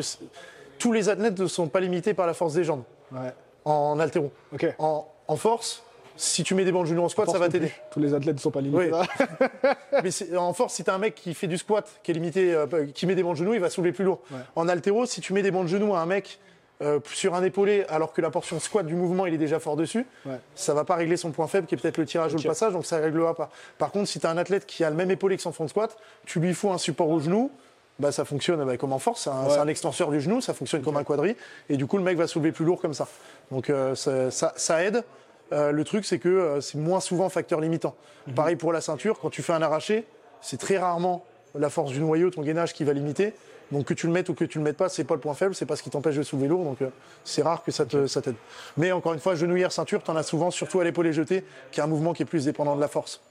tous 0.79 0.91
les 0.91 1.07
athlètes 1.09 1.39
ne 1.39 1.47
sont 1.47 1.67
pas 1.67 1.79
limités 1.79 2.13
par 2.13 2.25
la 2.27 2.33
force 2.33 2.53
des 2.55 2.63
jambes 2.63 2.83
ouais 3.11 3.33
en 3.65 3.99
altéro. 3.99 4.31
ok 4.53 4.73
En, 4.79 5.07
en 5.27 5.35
force, 5.35 5.83
si 6.15 6.43
tu 6.43 6.55
mets 6.55 6.65
des 6.65 6.71
bancs 6.71 6.83
de 6.85 6.89
genoux 6.89 7.03
en 7.03 7.09
squat, 7.09 7.29
ça 7.29 7.37
va 7.37 7.49
t'aider. 7.49 7.71
tous 7.91 7.99
les 7.99 8.13
athlètes 8.13 8.35
ne 8.35 8.39
sont 8.41 8.51
pas 8.51 8.61
limités 8.61 8.91
Oui. 8.91 9.69
Mais 10.03 10.37
en 10.37 10.53
force, 10.53 10.73
si 10.73 10.83
tu 10.83 10.89
as 10.89 10.93
un 10.95 10.97
mec 10.97 11.15
qui 11.15 11.33
fait 11.33 11.47
du 11.47 11.57
squat, 11.57 11.87
qui 12.03 12.11
est 12.11 12.13
limité, 12.13 12.53
euh, 12.53 12.85
qui 12.93 13.05
met 13.05 13.15
des 13.15 13.23
bancs 13.23 13.33
de 13.33 13.39
genoux, 13.39 13.53
il 13.53 13.59
va 13.59 13.69
soulever 13.69 13.91
plus 13.91 14.03
lourd. 14.05 14.19
Ouais. 14.31 14.39
En 14.55 14.67
altéro, 14.67 15.05
si 15.05 15.21
tu 15.21 15.33
mets 15.33 15.41
des 15.41 15.51
bancs 15.51 15.63
de 15.63 15.69
genoux 15.69 15.93
à 15.95 15.99
un 15.99 16.05
mec 16.05 16.39
euh, 16.81 16.99
sur 17.13 17.35
un 17.35 17.43
épaulé, 17.43 17.85
alors 17.89 18.13
que 18.13 18.21
la 18.21 18.29
portion 18.31 18.59
squat 18.59 18.85
du 18.85 18.95
mouvement, 18.95 19.25
il 19.25 19.33
est 19.33 19.37
déjà 19.37 19.59
fort 19.59 19.75
dessus, 19.75 20.05
Ouais. 20.25 20.39
ça 20.55 20.73
va 20.73 20.83
pas 20.85 20.95
régler 20.95 21.17
son 21.17 21.31
point 21.31 21.47
faible, 21.47 21.67
qui 21.67 21.75
est 21.75 21.77
peut-être 21.77 21.97
le 21.97 22.05
tirage 22.05 22.33
ou 22.33 22.37
le 22.37 22.43
passage, 22.43 22.73
donc 22.73 22.85
ça 22.85 22.97
réglera 22.97 23.35
pas. 23.35 23.49
Par 23.77 23.91
contre, 23.91 24.07
si 24.07 24.19
tu 24.19 24.25
as 24.25 24.29
un 24.29 24.37
athlète 24.37 24.65
qui 24.65 24.83
a 24.83 24.89
le 24.89 24.95
même 24.95 25.11
épaulé 25.11 25.35
que 25.35 25.41
son 25.43 25.51
fond 25.51 25.65
de 25.65 25.69
squat, 25.69 25.95
tu 26.25 26.39
lui 26.39 26.53
fous 26.53 26.71
un 26.71 26.77
support 26.77 27.09
au 27.09 27.19
genou, 27.19 27.51
bah, 27.99 28.11
ça 28.11 28.25
fonctionne 28.25 28.63
bah, 28.65 28.77
comme 28.77 28.93
en 28.93 28.99
force, 28.99 29.23
c'est 29.23 29.29
un, 29.29 29.43
Ouais. 29.43 29.49
c'est 29.51 29.59
un 29.59 29.67
extenseur 29.67 30.09
du 30.09 30.21
genou, 30.21 30.41
ça 30.41 30.53
fonctionne 30.53 30.81
comme 30.81 30.97
un 30.97 31.03
quadri, 31.03 31.35
et 31.69 31.77
du 31.77 31.85
coup, 31.85 31.97
le 31.97 32.03
mec 32.03 32.17
va 32.17 32.27
soulever 32.27 32.51
plus 32.51 32.65
lourd 32.65 32.81
comme 32.81 32.93
ça. 32.93 33.07
Donc 33.51 33.69
euh, 33.69 33.95
ça, 33.95 34.31
ça- 34.31 34.53
ça 34.55 34.83
aide. 34.83 35.03
Euh, 35.51 35.71
le 35.71 35.83
truc, 35.83 36.05
c'est 36.05 36.19
que 36.19 36.29
euh, 36.29 36.61
c'est 36.61 36.77
moins 36.77 36.99
souvent 36.99 37.27
facteur 37.29 37.59
limitant. 37.59 37.95
Mhm. 38.27 38.33
Pareil 38.35 38.55
pour 38.55 38.71
la 38.71 38.81
ceinture, 38.81 39.19
quand 39.19 39.29
tu 39.29 39.41
fais 39.41 39.53
un 39.53 39.61
arraché, 39.61 40.05
c'est 40.41 40.57
très 40.59 40.77
rarement 40.77 41.25
la 41.55 41.69
force 41.69 41.91
du 41.91 41.99
noyau, 41.99 42.29
ton 42.29 42.43
gainage 42.43 42.73
qui 42.73 42.83
va 42.83 42.93
limiter. 42.93 43.33
Donc 43.71 43.85
que 43.85 43.93
tu 43.93 44.07
le 44.07 44.13
mettes 44.13 44.29
ou 44.29 44.33
que 44.33 44.45
tu 44.45 44.57
le 44.57 44.63
mettes 44.63 44.77
pas, 44.77 44.89
c'est 44.89 45.03
pas 45.03 45.13
le 45.13 45.19
point 45.19 45.35
faible, 45.35 45.53
c'est 45.53 45.65
pas 45.67 45.75
ce 45.75 45.83
qui 45.83 45.91
t'empêche 45.91 46.15
de 46.15 46.23
soulever 46.23 46.47
lourd, 46.47 46.63
donc 46.63 46.81
euh, 46.81 46.89
c'est 47.23 47.43
rare 47.43 47.63
que 47.63 47.71
ça 47.71 47.85
te- 47.85 48.07
ça 48.07 48.19
t'aide. 48.19 48.33
Mais 48.77 48.91
encore 48.91 49.13
une 49.13 49.19
fois, 49.19 49.35
genouillère, 49.35 49.71
ceinture, 49.71 50.01
t'en 50.01 50.15
as 50.15 50.23
souvent, 50.23 50.49
surtout 50.49 50.79
à 50.79 50.83
l'épaulé 50.83 51.13
jeté, 51.13 51.43
qui 51.71 51.79
est 51.79 51.83
un 51.83 51.87
mouvement 51.87 52.13
qui 52.13 52.23
est 52.23 52.25
plus 52.25 52.45
dépendant 52.45 52.75
de 52.75 52.81
la 52.81 52.87
force. 52.87 53.21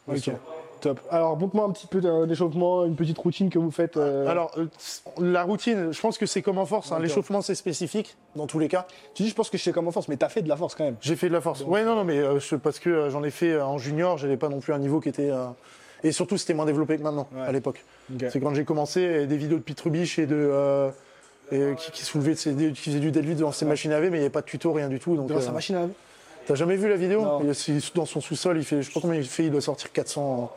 Top 0.81 1.01
alors 1.11 1.37
montre-moi 1.37 1.65
un 1.67 1.71
petit 1.71 1.87
peu 1.87 2.01
d'un 2.01 2.29
échauffement 2.29 2.85
une 2.85 2.97
petite 2.97 3.19
routine 3.19 3.51
que 3.51 3.59
vous 3.59 3.71
faites 3.71 3.97
euh, 3.97 4.27
Alors, 4.27 4.53
euh, 4.59 4.67
la 5.21 5.43
routine, 5.43 5.93
je 5.93 6.01
pense 6.01 6.19
que 6.19 6.27
c'est 6.27 6.43
comme 6.43 6.59
en 6.59 6.67
force, 6.67 6.93
hein, 6.93 6.99
l'échauffement 7.01 7.43
c'est 7.43 7.55
spécifique 7.55 8.17
dans 8.37 8.47
tous 8.47 8.59
les 8.59 8.69
cas. 8.69 8.87
tu 9.15 9.23
dis 9.23 9.29
je 9.29 9.35
pense 9.35 9.51
que 9.51 9.59
je 9.59 9.63
sais 9.63 9.73
comment 9.73 9.91
force 9.91 10.09
mais 10.09 10.17
t'as 10.17 10.29
fait 10.29 10.43
de 10.43 10.49
la 10.49 10.57
force 10.57 10.75
quand 10.75 10.85
même 10.85 10.97
J'ai 11.01 11.17
fait 11.17 11.29
de 11.29 11.33
la 11.33 11.41
force. 11.41 11.63
Ouais, 11.63 11.85
non, 11.85 11.95
non, 11.95 12.05
mais 12.05 12.19
euh, 12.19 12.39
parce 12.63 12.79
que 12.79 13.11
j'en 13.11 13.23
ai 13.23 13.31
fait 13.31 13.61
en 13.61 13.79
junior, 13.79 14.19
j'avais 14.19 14.37
pas 14.37 14.49
non 14.49 14.61
plus 14.61 14.73
un 14.73 14.79
niveau 14.79 15.01
qui 15.01 15.09
était. 15.09 15.31
Et 16.05 16.13
surtout, 16.13 16.37
c'était 16.37 16.55
moins 16.55 16.67
développé 16.67 16.97
que 16.97 17.03
maintenant, 17.03 17.29
Ouais. 17.35 17.43
à 17.43 17.53
l'époque. 17.53 17.85
C'est 18.31 18.41
quand 18.41 18.55
j'ai 18.55 18.65
commencé, 18.65 19.27
des 19.27 19.37
vidéos 19.37 19.59
de 19.59 19.63
Pitrubiche 19.63 20.19
et 20.19 20.27
de. 20.27 20.91
et, 21.51 21.75
qui, 21.77 21.91
qui 21.91 22.03
qui 22.03 22.91
faisaient 22.91 23.01
du 23.01 23.11
deadlift 23.11 23.41
dans 23.41 23.53
ces 23.53 23.65
machines 23.65 23.91
à 23.91 23.95
laver, 23.95 24.11
mais 24.11 24.19
il 24.19 24.21
n'y 24.21 24.27
avait 24.27 24.33
pas 24.33 24.43
de 24.43 24.47
tuto, 24.47 24.73
rien 24.73 24.89
du 24.89 24.99
tout. 25.01 25.17
Donc, 25.17 25.29
dans 25.29 25.41
sa 25.41 25.53
machine 25.53 25.77
à 25.77 25.81
laver 25.81 25.93
T'as 26.49 26.55
jamais 26.55 26.77
vu 26.77 26.89
la 26.89 26.97
vidéo 26.97 27.21
Non. 27.21 27.41
Il 27.45 27.51
est 27.51 27.95
dans 27.95 28.07
son 28.07 28.23
sous-sol, 28.23 28.57
il 28.57 28.65
fait, 28.65 28.81
je 28.81 28.87
sais 28.89 28.95
pas 28.95 29.01
combien 29.01 29.21
il 29.21 29.27
fait, 29.29 29.45
il 29.45 29.51
doit 29.51 29.61
sortir 29.61 29.93
400 29.93 30.51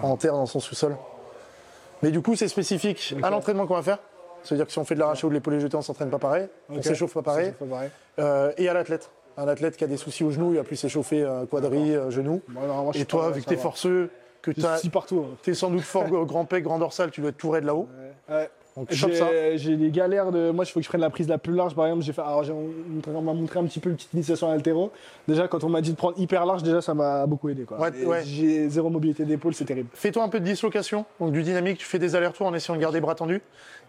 en, 0.00 0.06
en 0.08 0.16
terre 0.16 0.34
dans 0.34 0.46
son 0.46 0.60
sous-sol. 0.60 0.96
Mais 2.00 2.12
du 2.12 2.22
coup, 2.22 2.36
c'est 2.36 2.46
spécifique 2.46 3.12
à 3.24 3.28
l'entraînement 3.30 3.66
qu'on 3.66 3.74
va 3.74 3.82
faire. 3.82 3.98
C'est-à-dire 4.44 4.66
que 4.66 4.72
si 4.72 4.78
on 4.78 4.84
fait 4.84 4.94
de 4.94 5.00
l'arraché 5.00 5.26
ou 5.26 5.30
de 5.30 5.34
l'épaulé 5.34 5.58
jeté, 5.58 5.76
on 5.76 5.82
s'entraîne 5.82 6.10
pas 6.10 6.20
pareil, 6.20 6.46
on 6.70 6.76
Ok. 6.76 6.84
s'échauffe 6.84 7.14
pas 7.14 7.22
pareil. 7.22 7.46
C'est 7.58 7.66
pas 7.66 7.74
pareil 7.74 7.90
Euh, 8.20 8.52
et 8.56 8.68
à 8.68 8.72
l'athlète. 8.72 9.10
Un 9.36 9.48
athlète 9.48 9.76
qui 9.76 9.82
a 9.82 9.88
des 9.88 9.96
soucis 9.96 10.22
au 10.22 10.30
genou, 10.30 10.52
il 10.52 10.58
va 10.58 10.62
plus 10.64 10.76
s'échauffer 10.76 11.24
euh, 11.24 11.44
quadri, 11.46 11.92
euh, 11.96 12.10
genou. 12.10 12.40
Et 12.94 13.04
toi, 13.04 13.30
vu 13.30 13.42
que 13.42 13.48
t'es 13.48 13.56
forceux, 13.56 14.10
que 14.42 14.52
partout 14.90 15.26
hein. 15.28 15.36
t'es 15.42 15.54
sans 15.54 15.70
doute 15.70 15.82
fort 15.82 16.04
grand 16.24 16.44
pec, 16.44 16.62
grand 16.62 16.78
dorsal, 16.78 17.10
tu 17.10 17.20
dois 17.20 17.30
être 17.30 17.36
tout 17.36 17.50
raide 17.50 17.64
là-haut. 17.64 17.88
Ouais. 18.28 18.48
Donc 18.76 18.90
chope 18.92 19.12
ça. 19.12 19.28
J'ai 19.56 19.76
des 19.76 19.90
galères 19.90 20.32
de. 20.32 20.50
Moi, 20.50 20.64
il 20.64 20.68
faut 20.70 20.80
que 20.80 20.84
je 20.84 20.88
prenne 20.88 21.00
la 21.02 21.10
prise 21.10 21.28
la 21.28 21.36
plus 21.38 21.52
large. 21.54 21.74
Par 21.74 21.86
exemple, 21.86 22.02
j'ai 22.04 22.12
fait. 22.12 22.22
Alors, 22.22 22.42
on 23.06 23.20
m'a 23.20 23.32
montré 23.34 23.58
un 23.60 23.64
petit 23.64 23.80
peu 23.80 23.90
une 23.90 23.96
petite 23.96 24.12
initiation 24.14 24.48
à 24.48 24.52
l'altéro. 24.52 24.90
Déjà, 25.28 25.46
quand 25.48 25.62
on 25.64 25.68
m'a 25.68 25.80
dit 25.82 25.90
de 25.92 25.96
prendre 25.96 26.18
hyper 26.18 26.46
large, 26.46 26.62
déjà, 26.62 26.80
ça 26.80 26.94
m'a 26.94 27.26
beaucoup 27.26 27.48
aidé. 27.50 27.64
Quoi. 27.64 27.78
Ouais. 27.78 28.22
J'ai 28.24 28.68
zéro 28.70 28.88
mobilité 28.88 29.24
d'épaule, 29.24 29.52
c'est 29.54 29.66
terrible. 29.66 29.88
Fais-toi 29.92 30.22
un 30.24 30.28
peu 30.28 30.40
de 30.40 30.44
dislocation, 30.44 31.04
donc 31.20 31.32
du 31.32 31.42
dynamique, 31.42 31.78
tu 31.78 31.86
fais 31.86 31.98
des 31.98 32.16
allers-retours 32.16 32.46
en 32.46 32.54
essayant 32.54 32.76
de 32.76 32.80
garder 32.80 33.00
bras 33.00 33.14
tendus. 33.14 33.42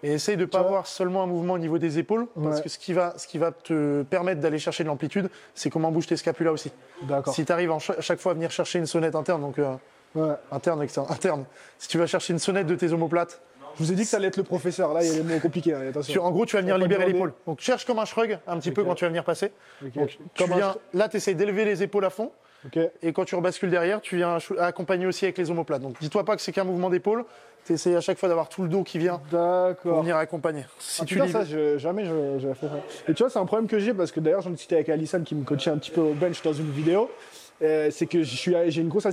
Et 0.04 0.14
essaye 0.14 0.36
de 0.36 0.42
ne 0.42 0.46
pas 0.48 0.60
vois 0.60 0.68
avoir 0.68 0.88
seulement 0.88 1.24
un 1.24 1.28
mouvement 1.28 1.54
au 1.54 1.60
niveau 1.60 1.78
des 1.78 1.98
épaules, 1.98 2.28
parce 2.36 2.58
Ouais. 2.58 2.64
que 2.64 2.68
ce 2.70 2.78
qui, 2.78 2.92
va, 2.92 3.14
ce 3.18 3.26
qui 3.26 3.38
va 3.38 3.52
te 3.54 4.04
permettre 4.04 4.42
d'aller 4.42 4.60
chercher 4.60 4.84
de 4.84 4.90
l'amplitude, 4.90 5.30
c'est 5.56 5.70
comment 5.70 5.92
bouge 5.94 6.08
tes 6.08 6.18
scapulas 6.18 6.52
aussi. 6.52 6.72
D'accord. 7.04 7.34
Si 7.34 7.46
tu 7.46 7.52
arrives 7.54 7.72
à 7.72 7.78
chaque 8.02 8.20
fois 8.20 8.34
à 8.34 8.36
venir 8.36 8.52
chercher 8.52 8.80
une 8.80 8.86
sonnette 8.86 9.16
interne, 9.16 9.40
donc 9.42 9.60
euh, 9.60 9.74
Ouais. 10.16 10.36
interne, 10.52 10.84
externe, 10.84 11.08
interne, 11.10 11.46
si 11.80 11.88
tu 11.88 11.98
vas 11.98 12.06
chercher 12.06 12.34
une 12.34 12.40
sonnette 12.40 12.68
de 12.68 12.76
tes 12.76 12.92
omoplates, 12.94 13.42
Je 13.80 13.84
vous 13.84 13.92
ai 13.92 13.96
dit 13.96 14.04
que 14.04 14.08
ça 14.08 14.18
allait 14.18 14.28
être 14.28 14.38
le 14.38 14.44
professeur. 14.44 14.94
Là, 14.94 15.04
il 15.04 15.08
y 15.08 15.12
a 15.12 15.16
les 15.16 15.24
mots 15.24 15.40
compliqués. 15.40 15.74
hein, 15.74 15.82
attention. 15.90 16.14
tu- 16.14 16.20
en 16.20 16.32
gros, 16.32 16.46
tu 16.46 16.56
vas 16.56 16.62
venir 16.62 16.76
pas 16.76 16.82
libérer 16.82 17.02
demander. 17.06 17.14
l'épaule. 17.14 17.34
Donc 17.48 17.60
cherche 17.60 17.86
comme 17.86 18.00
un 18.00 18.06
shrug 18.06 18.38
un 18.48 18.60
petit 18.60 18.72
peu 18.72 18.82
Ok. 18.82 18.88
quand 18.88 18.96
tu 18.96 19.06
vas 19.06 19.10
venir 19.10 19.24
passer. 19.24 19.52
Ok. 19.86 19.94
Donc, 19.94 20.08
tu 20.10 20.18
Comme 20.44 20.54
un 20.54 20.58
viens, 20.58 20.72
sh- 20.72 20.78
là, 20.98 21.10
tu 21.10 21.18
essayes 21.18 21.36
d'élever 21.36 21.66
les 21.66 21.82
épaules 21.84 22.06
à 22.06 22.10
fond. 22.10 22.32
Ok. 22.66 22.80
Et 23.02 23.12
quand 23.12 23.26
tu 23.26 23.36
rebascules 23.36 23.70
derrière, 23.70 24.00
tu 24.00 24.16
viens 24.18 24.40
chou- 24.40 24.56
accompagner 24.60 25.06
aussi 25.06 25.26
avec 25.26 25.38
les 25.38 25.52
omoplates. 25.52 25.82
Donc 25.82 25.96
dis-toi 26.00 26.24
pas 26.24 26.36
que 26.36 26.42
c'est 26.42 26.52
qu'un 26.54 26.64
mouvement 26.64 26.90
d'épaule. 26.90 27.26
Tu 27.66 27.72
essayes 27.74 27.96
à 27.96 28.02
chaque 28.02 28.18
fois 28.18 28.28
d'avoir 28.28 28.50
tout 28.50 28.62
le 28.62 28.68
dos 28.68 28.84
qui 28.84 28.98
vient 29.00 29.20
pour 29.30 29.40
D'accord. 29.40 30.02
venir 30.02 30.18
accompagner. 30.18 30.66
Si 30.80 31.02
Ah, 31.02 31.06
tu 31.06 31.16
putain, 31.16 31.28
libères- 31.28 31.42
ça, 31.44 31.48
je- 31.48 31.78
jamais 31.78 32.04
je, 32.06 32.40
je 32.40 32.54
fait 32.54 32.68
ça. 32.68 32.74
Et 33.08 33.14
tu 33.14 33.24
vois, 33.24 33.30
c'est 33.30 33.40
un 33.40 33.46
problème 33.46 33.68
que 33.70 33.80
j'ai 33.80 33.94
parce 33.94 34.12
que 34.12 34.20
d'ailleurs, 34.20 34.42
j'en 34.42 34.50
ai 34.50 34.54
discuté 34.54 34.76
avec 34.76 34.90
Alison 34.90 35.22
qui 35.24 35.34
me 35.34 35.44
coachait 35.46 35.70
un 35.72 35.78
petit 35.78 35.92
peu 35.92 36.02
au 36.02 36.14
bench 36.14 36.42
dans 36.42 36.52
une 36.54 36.70
vidéo. 36.72 37.10
Euh, 37.62 37.90
c'est 37.92 38.08
que 38.08 38.24
je 38.24 38.36
suis, 38.36 38.54
j'ai 38.68 38.82
une 38.82 38.90
grosse, 38.90 39.08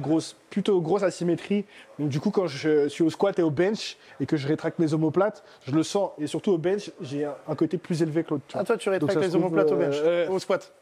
grosse, 0.00 0.36
plutôt 0.50 0.80
grosse 0.80 1.02
asymétrie. 1.02 1.64
Donc 1.98 2.08
du 2.08 2.20
coup, 2.20 2.30
quand 2.30 2.46
je 2.46 2.88
suis 2.88 3.02
au 3.02 3.10
squat 3.10 3.38
et 3.38 3.42
au 3.42 3.50
bench 3.50 3.96
et 4.20 4.26
que 4.26 4.36
je 4.36 4.46
rétracte 4.46 4.78
mes 4.78 4.92
omoplates, 4.94 5.42
je 5.66 5.72
le 5.72 5.82
sens. 5.82 6.10
Et 6.18 6.26
surtout 6.26 6.52
au 6.52 6.58
bench, 6.58 6.90
j'ai 7.00 7.24
un, 7.24 7.34
un 7.48 7.54
côté 7.54 7.78
plus 7.78 8.02
élevé 8.02 8.22
que 8.22 8.30
l'autre. 8.30 8.44
Ah, 8.54 8.64
toi, 8.64 8.76
tu 8.76 8.88
rétractes 8.88 9.20
les 9.20 9.34
omoplates 9.34 9.72
au 9.72 9.76
bench, 9.76 9.96
euh, 9.98 10.28
au 10.28 10.38
squat. 10.38 10.72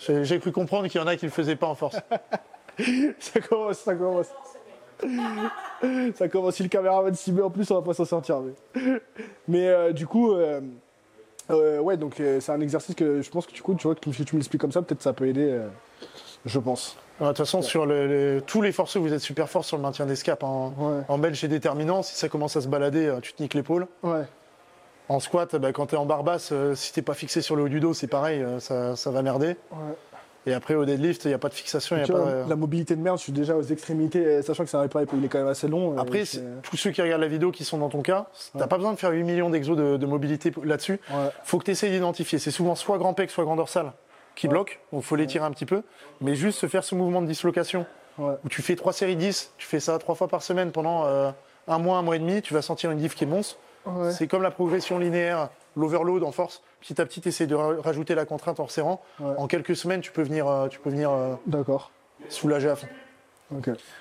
J'ai 0.00 0.24
j'ai 0.24 0.38
cru 0.38 0.52
comprendre 0.52 0.86
qu'il 0.88 1.00
y 1.00 1.04
en 1.04 1.06
a 1.06 1.16
qui 1.16 1.24
ne 1.24 1.30
le 1.30 1.34
faisaient 1.34 1.56
pas 1.56 1.66
en 1.66 1.74
force. 1.74 1.96
ça 3.18 3.40
commence, 3.40 3.78
ça 3.78 3.94
commence. 3.94 4.28
ça 6.14 6.28
commence. 6.28 6.54
Si 6.54 6.62
le 6.62 6.68
caméraman 6.68 7.14
s'y 7.14 7.32
met 7.32 7.42
en 7.42 7.50
plus, 7.50 7.70
on 7.70 7.74
va 7.74 7.82
pas 7.82 7.94
s'en 7.94 8.04
sortir. 8.04 8.40
Mais, 8.40 9.00
mais 9.48 9.68
euh, 9.68 9.92
du 9.92 10.06
coup, 10.06 10.32
euh, 11.50 11.78
ouais, 11.80 11.96
donc 11.96 12.20
euh, 12.20 12.40
c'est 12.40 12.52
un 12.52 12.60
exercice 12.60 12.94
que 12.94 13.22
je 13.22 13.30
pense 13.30 13.46
que 13.46 13.52
tu, 13.52 13.62
tu 13.62 13.82
vois, 13.86 13.94
que 13.94 14.12
si 14.12 14.24
tu 14.24 14.36
m'expliques 14.36 14.60
comme 14.60 14.72
ça, 14.72 14.82
peut-être 14.82 15.02
ça 15.02 15.12
peut 15.12 15.26
aider. 15.26 15.48
euh, 15.50 15.68
je 16.46 16.58
pense. 16.58 16.96
De 17.20 17.26
toute 17.26 17.36
façon, 17.38 17.62
sur 17.62 17.84
le- 17.84 18.06
le- 18.06 18.40
tous 18.46 18.62
les 18.62 18.70
forceux, 18.70 19.00
vous 19.00 19.12
êtes 19.12 19.20
super 19.20 19.48
forts 19.48 19.64
sur 19.64 19.76
le 19.76 19.82
maintien 19.82 20.06
des 20.06 20.14
scaps. 20.14 20.42
En, 20.44 20.68
Ouais. 20.78 21.02
en 21.08 21.18
bench, 21.18 21.40
c'est 21.40 21.48
déterminant. 21.48 22.02
Si 22.02 22.14
ça 22.14 22.28
commence 22.28 22.56
à 22.56 22.60
se 22.60 22.68
balader, 22.68 23.12
tu 23.22 23.32
te 23.32 23.42
niques 23.42 23.54
l'épaule. 23.54 23.88
Ouais. 24.04 24.22
En 25.08 25.18
squat, 25.20 25.56
bah, 25.56 25.72
quand 25.72 25.86
tu 25.86 25.94
es 25.94 25.98
en 25.98 26.06
barbasse, 26.06 26.52
si 26.74 26.92
t'es 26.92 27.02
pas 27.02 27.14
fixé 27.14 27.40
sur 27.40 27.56
le 27.56 27.62
haut 27.64 27.68
du 27.68 27.80
dos, 27.80 27.92
c'est 27.94 28.06
pareil, 28.06 28.44
ça, 28.60 28.94
ça 28.94 29.10
va 29.10 29.22
merder. 29.22 29.56
ouais. 29.72 29.76
Et 30.48 30.54
après, 30.54 30.74
au 30.74 30.84
deadlift, 30.84 31.24
il 31.24 31.28
n'y 31.28 31.34
a 31.34 31.38
pas 31.38 31.48
de 31.48 31.54
fixation. 31.54 31.96
y 31.96 32.00
a 32.00 32.06
pas 32.06 32.44
la 32.48 32.56
mobilité 32.56 32.96
de 32.96 33.00
merde, 33.00 33.18
je 33.18 33.24
suis 33.24 33.32
déjà 33.32 33.54
aux 33.56 33.62
extrémités, 33.62 34.24
euh, 34.24 34.42
sachant 34.42 34.64
que 34.64 34.70
c'est 34.70 34.76
un 34.76 34.80
réparé, 34.80 35.04
il 35.12 35.24
est 35.24 35.28
quand 35.28 35.38
même 35.38 35.48
assez 35.48 35.68
long. 35.68 35.92
euh, 35.96 36.00
Après, 36.00 36.24
c'est- 36.24 36.38
c'est- 36.38 36.44
tous 36.62 36.76
ceux 36.76 36.90
qui 36.90 37.02
regardent 37.02 37.20
la 37.22 37.28
vidéo 37.28 37.50
qui 37.50 37.64
sont 37.64 37.78
dans 37.78 37.88
ton 37.88 38.02
cas, 38.02 38.26
t'as 38.54 38.60
Ouais. 38.60 38.66
pas 38.68 38.76
besoin 38.76 38.92
de 38.92 38.98
faire 38.98 39.10
8 39.10 39.24
millions 39.24 39.50
d'exos 39.50 39.76
de, 39.76 39.96
de 39.96 40.06
mobilité 40.06 40.52
là-dessus. 40.64 41.00
Ouais. 41.10 41.28
faut 41.44 41.58
que 41.58 41.64
tu 41.64 41.70
essayes 41.72 41.90
d'identifier. 41.90 42.38
C'est 42.38 42.50
souvent 42.50 42.74
soit 42.74 42.98
grand 42.98 43.14
pec, 43.14 43.30
soit 43.30 43.44
grand 43.44 43.56
dorsal 43.56 43.92
qui 44.34 44.48
bloque. 44.48 44.80
Donc 44.92 45.02
faut 45.02 45.16
l'étirer 45.16 45.44
un 45.44 45.50
petit 45.50 45.66
peu. 45.66 45.82
Mais 46.20 46.34
juste 46.34 46.58
se 46.58 46.66
faire 46.66 46.84
ce 46.84 46.94
mouvement 46.94 47.20
de 47.22 47.26
dislocation 47.26 47.84
où 48.18 48.48
tu 48.48 48.62
fais 48.62 48.74
3 48.76 48.92
séries 48.92 49.16
10, 49.16 49.52
tu 49.58 49.66
fais 49.66 49.80
ça 49.80 49.98
trois 49.98 50.14
fois 50.14 50.28
par 50.28 50.42
semaine 50.42 50.72
pendant 50.72 51.04
euh, 51.06 51.30
un 51.68 51.78
mois, 51.78 51.98
un 51.98 52.02
mois 52.02 52.16
et 52.16 52.18
demi, 52.18 52.40
tu 52.42 52.54
vas 52.54 52.62
sentir 52.62 52.90
une 52.90 52.98
diff 52.98 53.14
qui 53.14 53.24
est 53.24 53.28
monstre. 53.28 53.58
Ouais. 53.88 54.12
C'est 54.12 54.26
comme 54.28 54.42
la 54.42 54.50
progression 54.50 54.98
linéaire, 54.98 55.48
l'overload 55.76 56.22
en 56.24 56.32
force. 56.32 56.62
Petit 56.80 57.00
à 57.00 57.06
petit, 57.06 57.20
tu 57.20 57.28
essaies 57.28 57.46
de 57.46 57.54
ra- 57.54 57.74
rajouter 57.82 58.14
la 58.14 58.24
contrainte 58.24 58.60
en 58.60 58.64
resserrant. 58.64 59.02
Ouais. 59.20 59.34
En 59.38 59.46
quelques 59.46 59.74
semaines, 59.76 60.00
tu 60.00 60.12
peux 60.12 60.22
venir, 60.22 60.46
euh, 60.48 60.68
tu 60.68 60.78
peux 60.78 60.90
venir 60.90 61.10
euh, 61.10 61.34
D'accord. 61.46 61.90
soulager 62.28 62.68
à 62.70 62.76
fond. 62.76 62.88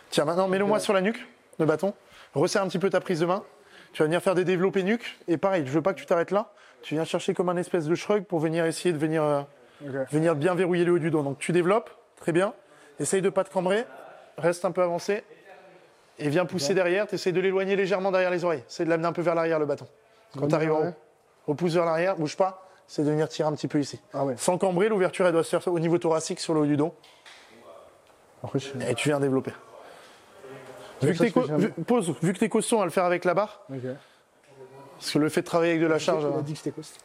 Tiens, 0.10 0.26
maintenant, 0.26 0.48
mets-le 0.48 0.66
moi 0.66 0.80
sur 0.80 0.94
la 0.94 1.02
nuque, 1.02 1.26
le 1.60 1.66
bâton. 1.66 1.94
Resserre 2.34 2.64
un 2.64 2.68
petit 2.68 2.80
peu 2.80 2.90
ta 2.90 3.00
prise 3.00 3.22
de 3.22 3.26
main. 3.26 3.44
Tu 3.94 4.00
vas 4.02 4.06
venir 4.06 4.22
faire 4.22 4.36
des 4.36 4.44
développés 4.44 4.84
nuque. 4.84 5.18
Et 5.28 5.38
pareil, 5.38 5.64
je 5.66 5.72
veux 5.72 5.82
pas 5.82 5.94
que 5.94 6.00
tu 6.00 6.06
t'arrêtes 6.06 6.32
là. 6.32 6.52
Tu 6.82 6.96
viens 6.96 7.06
chercher 7.06 7.34
comme 7.34 7.50
un 7.50 7.58
espèce 7.58 7.86
de 7.86 7.96
shrug 7.96 8.24
pour 8.26 8.40
venir 8.40 8.66
essayer 8.66 8.94
de 8.94 8.98
venir, 9.00 9.24
euh, 9.24 9.42
venir 10.12 10.36
bien 10.36 10.54
verrouiller 10.54 10.84
le 10.84 10.92
haut 10.94 11.00
du 11.00 11.10
dos. 11.10 11.24
Donc 11.24 11.40
tu 11.40 11.52
développes, 11.54 11.90
très 12.18 12.32
bien. 12.34 12.54
Essaye 13.00 13.22
de 13.22 13.30
pas 13.30 13.44
te 13.44 13.52
cambrer. 13.52 13.86
Reste 14.38 14.66
un 14.66 14.72
peu 14.72 14.84
avancé. 14.84 15.24
Et 16.20 16.30
viens 16.30 16.46
pousser 16.46 16.74
derrière. 16.74 17.08
Tu 17.08 17.16
essayes 17.16 17.34
de 17.34 17.40
l'éloigner 17.40 17.76
légèrement 17.76 18.12
derrière 18.12 18.32
les 18.32 18.44
oreilles. 18.44 18.64
C'est 18.68 18.86
de 18.86 18.90
l'amener 18.90 19.08
un 19.08 19.14
peu 19.14 19.22
vers 19.22 19.36
l'arrière, 19.36 19.60
le 19.60 19.66
bâton. 19.66 19.88
Quand 20.38 20.48
tu 20.48 20.56
arrives 20.56 20.72
en 20.74 20.88
haut, 20.88 20.94
repousse 21.48 21.74
vers 21.74 21.86
l'arrière, 21.86 22.16
bouge 22.16 22.36
pas. 22.38 22.64
C'est 22.88 23.04
de 23.04 23.10
venir 23.10 23.28
tirer 23.30 23.48
un 23.50 23.54
petit 23.54 23.68
peu 23.68 23.80
ici. 23.80 24.00
Ah 24.14 24.24
ouais. 24.26 24.36
Sans 24.38 24.58
cambrer, 24.58 24.88
l'ouverture, 24.90 25.26
elle 25.28 25.34
doit 25.34 25.44
se 25.44 25.50
faire 25.58 25.68
au 25.74 25.80
niveau 25.80 25.98
thoracique 25.98 26.40
sur 26.40 26.54
le 26.54 26.62
haut 26.62 26.66
du 26.66 26.78
dos. 26.78 26.94
Après, 28.44 28.60
je... 28.60 28.70
Et 28.90 28.96
tu 28.96 29.10
viens 29.10 29.20
développer. 29.20 29.52
Vu 31.02 31.14
que 31.14 31.58
vu- 31.58 31.70
pause, 31.86 32.14
vu 32.22 32.34
que 32.34 32.40
t'es 32.40 32.50
costaud 32.50 32.82
à 32.82 32.86
le 32.86 32.92
faire 32.92 33.04
avec 33.06 33.24
la 33.26 33.34
barre, 33.34 33.62
parce 34.98 35.12
que 35.12 35.20
le 35.20 35.30
fait 35.30 35.42
de 35.42 35.46
travailler 35.46 35.72
avec 35.74 35.84
de 35.84 35.88
la 35.88 36.00
charge, 36.00 36.26
a 36.26 36.30
euh, 36.30 36.42
dit 36.42 36.54
que 36.56 36.70
costaud. 36.72 37.00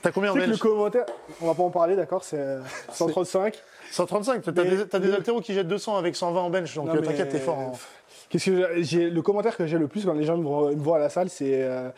t'as 0.00 0.12
combien 0.12 0.30
en 0.30 0.36
le 0.36 0.56
commentaire, 0.56 1.06
on 1.40 1.46
va 1.46 1.54
pas 1.54 1.62
en 1.64 1.70
parler, 1.70 1.96
d'accord, 1.96 2.22
c'est 2.22 2.38
euh, 2.38 2.60
135. 2.92 3.60
135, 3.90 4.42
t'as 4.42 4.52
des, 4.52 4.86
t'as 4.86 4.98
des 5.00 5.08
mais- 5.08 5.14
haltéros 5.16 5.40
qui 5.40 5.54
jettent 5.54 5.66
200 5.66 5.96
avec 5.96 6.14
120 6.14 6.40
en 6.40 6.50
bench, 6.50 6.72
donc 6.76 6.88
euh, 6.90 7.00
t'inquiète, 7.00 7.30
t'es 7.30 7.40
fort. 7.40 7.58
hein. 7.58 7.72
Qu'est-ce 8.32 8.46
que 8.50 8.82
j'ai- 8.82 9.10
le 9.10 9.22
commentaire 9.22 9.56
que 9.56 9.66
j'ai 9.66 9.76
le 9.78 9.86
plus 9.88 10.04
quand 10.06 10.14
les 10.14 10.24
gens 10.24 10.36
me 10.38 10.42
voient, 10.42 10.70
me 10.70 10.76
voient 10.82 10.96
à 10.96 11.00
la 11.00 11.08
salle, 11.10 11.28
c'est 11.28 11.62
euh, 11.62 11.90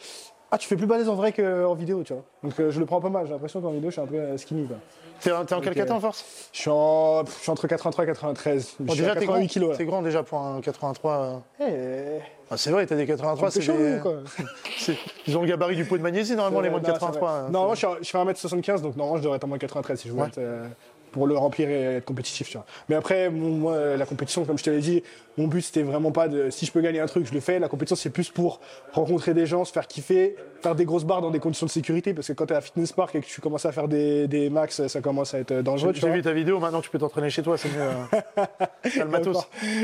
ah 0.50 0.58
tu 0.58 0.66
fais 0.68 0.76
plus 0.76 0.86
balèze 0.86 1.08
en 1.08 1.14
vrai 1.14 1.32
qu'en 1.32 1.74
vidéo, 1.74 2.02
tu 2.02 2.12
vois. 2.12 2.24
Donc 2.42 2.58
euh, 2.60 2.70
je 2.70 2.80
le 2.80 2.86
prends 2.86 3.00
pas 3.00 3.08
mal. 3.08 3.24
J'ai 3.26 3.32
l'impression 3.32 3.60
qu'en 3.60 3.70
vidéo 3.70 3.88
je 3.90 3.94
suis 3.94 4.02
un 4.02 4.06
peu 4.06 4.16
euh, 4.16 4.36
skinny. 4.36 4.66
Quoi. 4.66 4.76
T'es 5.20 5.30
t'es 5.46 5.54
en 5.54 5.60
quel 5.60 5.74
catin 5.76 5.94
en 5.94 6.00
force? 6.00 6.50
Je 6.52 6.58
suis 6.60 6.70
en, 6.70 7.22
pff, 7.24 7.36
je 7.38 7.42
suis 7.42 7.50
entre 7.52 7.68
83 7.68 8.04
et 8.04 8.06
93. 8.08 8.74
Bon, 8.80 8.86
je 8.88 8.92
suis 8.94 9.00
Déjà, 9.02 9.12
à 9.12 9.14
t'es 9.14 9.26
grand, 9.26 9.34
88 9.34 9.48
kilos. 9.48 9.76
t'es 9.78 9.84
grand 9.86 10.02
déjà 10.02 10.22
pour 10.24 10.40
un 10.40 10.60
83. 10.60 11.12
euh. 11.60 12.18
Eh, 12.18 12.22
Ah, 12.50 12.56
c'est 12.56 12.70
vrai, 12.70 12.84
t'as 12.84 12.96
des 12.96 13.06
83, 13.06 13.50
c'est 13.52 13.60
c'est 13.60 13.66
chaud, 13.66 13.78
des... 13.78 14.00
quoi. 14.02 14.16
c'est- 14.78 14.96
Ils 15.28 15.38
ont 15.38 15.42
le 15.42 15.46
gabarit 15.48 15.76
du 15.76 15.84
pot 15.84 15.96
de 15.96 16.02
magnésie, 16.02 16.34
normalement, 16.34 16.60
les 16.60 16.68
moins 16.68 16.80
de 16.80 16.86
Non, 16.88 16.94
c'est 16.94 17.00
83. 17.00 17.30
vrai. 17.30 17.40
hein. 17.46 17.50
Non, 17.50 17.64
moi 17.66 17.74
je, 17.76 17.86
je 18.02 18.10
fais 18.10 18.18
1m75, 18.18 18.82
donc 18.82 18.96
normalement 18.96 19.16
je 19.18 19.22
devrais 19.22 19.36
être 19.36 19.44
en 19.44 19.48
moins 19.48 19.58
93 19.58 19.98
si 20.00 20.08
je 20.08 20.12
veux 20.12 20.20
Ouais. 20.20 20.26
être, 20.26 20.38
euh, 20.38 20.66
pour 21.14 21.26
le 21.28 21.36
remplir 21.36 21.70
et 21.70 21.96
être 21.96 22.04
compétitif. 22.04 22.48
Tu 22.50 22.56
vois. 22.56 22.66
Mais 22.88 22.96
après, 22.96 23.30
moi, 23.30 23.96
la 23.96 24.04
compétition, 24.04 24.44
comme 24.44 24.58
je 24.58 24.64
te 24.64 24.70
l'ai 24.70 24.80
dit, 24.80 25.02
mon 25.38 25.46
but 25.48 25.62
c'était 25.62 25.82
vraiment 25.82 26.12
pas 26.12 26.28
de. 26.28 26.50
Si 26.50 26.66
je 26.66 26.72
peux 26.72 26.80
gagner 26.80 27.00
un 27.00 27.06
truc, 27.06 27.26
je 27.26 27.32
le 27.32 27.40
fais. 27.40 27.58
La 27.58 27.68
compétition, 27.68 27.96
c'est 27.96 28.10
plus 28.10 28.30
pour 28.30 28.60
rencontrer 28.92 29.32
des 29.34 29.46
gens, 29.46 29.64
se 29.64 29.72
faire 29.72 29.86
kiffer, 29.86 30.36
faire 30.62 30.74
des 30.74 30.84
grosses 30.84 31.04
barres 31.04 31.22
dans 31.22 31.30
des 31.30 31.40
conditions 31.40 31.66
de 31.66 31.70
sécurité. 31.70 32.14
Parce 32.14 32.28
que 32.28 32.32
quand 32.34 32.46
t'es 32.46 32.54
à 32.54 32.60
Fitness 32.60 32.92
Park 32.92 33.14
et 33.14 33.20
que 33.20 33.26
tu 33.26 33.40
commences 33.40 33.64
à 33.66 33.72
faire 33.72 33.88
des, 33.88 34.26
des 34.28 34.50
max, 34.50 34.86
ça 34.86 35.00
commence 35.00 35.34
à 35.34 35.38
être 35.40 35.52
dangereux. 35.62 35.92
tu 35.92 36.00
J'ai 36.00 36.10
vu 36.10 36.22
ta 36.22 36.32
vidéo, 36.32 36.58
maintenant 36.60 36.80
tu 36.80 36.90
peux 36.90 36.98
t'entraîner 36.98 37.30
chez 37.30 37.42
toi, 37.42 37.56
c'est 37.58 37.68
mieux. 37.68 37.80
euh. 38.38 38.44
T'as 38.82 39.04
le 39.04 39.10
matos. 39.10 39.38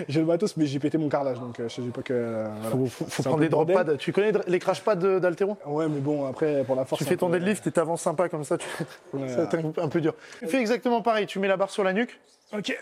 J'ai 0.08 0.20
le 0.20 0.26
matos, 0.26 0.56
mais 0.56 0.66
j'ai 0.66 0.78
pété 0.78 0.98
mon 0.98 1.08
carrelage, 1.08 1.40
donc 1.40 1.58
euh, 1.58 1.68
je 1.68 1.80
dis 1.80 1.88
pas 1.90 2.02
que. 2.02 2.12
euh, 2.12 2.48
voilà. 2.60 2.70
Faut, 2.70 2.86
faut- 2.86 3.04
faut 3.06 3.10
C'est 3.22 3.26
un 3.28 3.30
prendre 3.30 3.42
des 3.42 3.48
drop 3.48 3.72
pads. 3.72 3.96
Tu 3.98 4.12
connais 4.12 4.32
les 4.46 4.58
crash 4.58 4.82
pads 4.82 4.96
d'haltéro 4.96 5.56
Ouais, 5.66 5.88
mais 5.88 6.00
bon, 6.00 6.26
après, 6.26 6.62
pour 6.64 6.76
la 6.76 6.84
force. 6.84 6.98
Tu 6.98 7.04
c'est 7.04 7.10
fais 7.10 7.16
ton 7.16 7.28
deadlift 7.28 7.66
et 7.66 7.72
t'avances 7.72 8.02
sympa 8.02 8.28
comme 8.28 8.44
ça, 8.44 8.56
tu... 8.56 8.66
Ouais. 9.14 9.26
un, 9.36 9.82
un 9.84 9.88
peu 9.88 10.00
dur. 10.00 10.14
Tu 10.38 10.46
fais 10.46 10.60
exactement 10.60 11.02
pareil, 11.02 11.19
tu 11.26 11.38
mets 11.38 11.48
la 11.48 11.56
barre 11.56 11.70
sur 11.70 11.84
la 11.84 11.92
nuque, 11.92 12.18
Ok. 12.52 12.76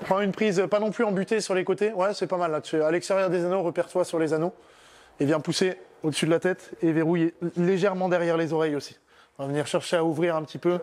prends 0.00 0.20
une 0.20 0.32
prise 0.32 0.64
pas 0.70 0.78
non 0.80 0.90
plus 0.90 1.04
en 1.04 1.12
butée 1.12 1.40
sur 1.40 1.54
les 1.54 1.64
côtés, 1.64 1.92
ouais 1.92 2.14
c'est 2.14 2.26
pas 2.26 2.36
mal 2.36 2.50
là, 2.50 2.60
tu 2.60 2.76
es 2.76 2.80
à 2.80 2.90
l'extérieur 2.90 3.30
des 3.30 3.44
anneaux, 3.44 3.62
repère-toi 3.62 4.04
sur 4.04 4.18
les 4.18 4.32
anneaux, 4.32 4.54
et 5.20 5.24
viens 5.24 5.40
pousser 5.40 5.78
au-dessus 6.02 6.26
de 6.26 6.30
la 6.30 6.40
tête 6.40 6.70
et 6.82 6.92
verrouiller 6.92 7.34
légèrement 7.56 8.08
derrière 8.08 8.36
les 8.36 8.52
oreilles 8.52 8.74
aussi. 8.76 8.98
On 9.38 9.44
va 9.44 9.48
venir 9.48 9.66
chercher 9.66 9.96
à 9.96 10.04
ouvrir 10.04 10.34
un 10.36 10.42
petit 10.42 10.58
peu. 10.58 10.78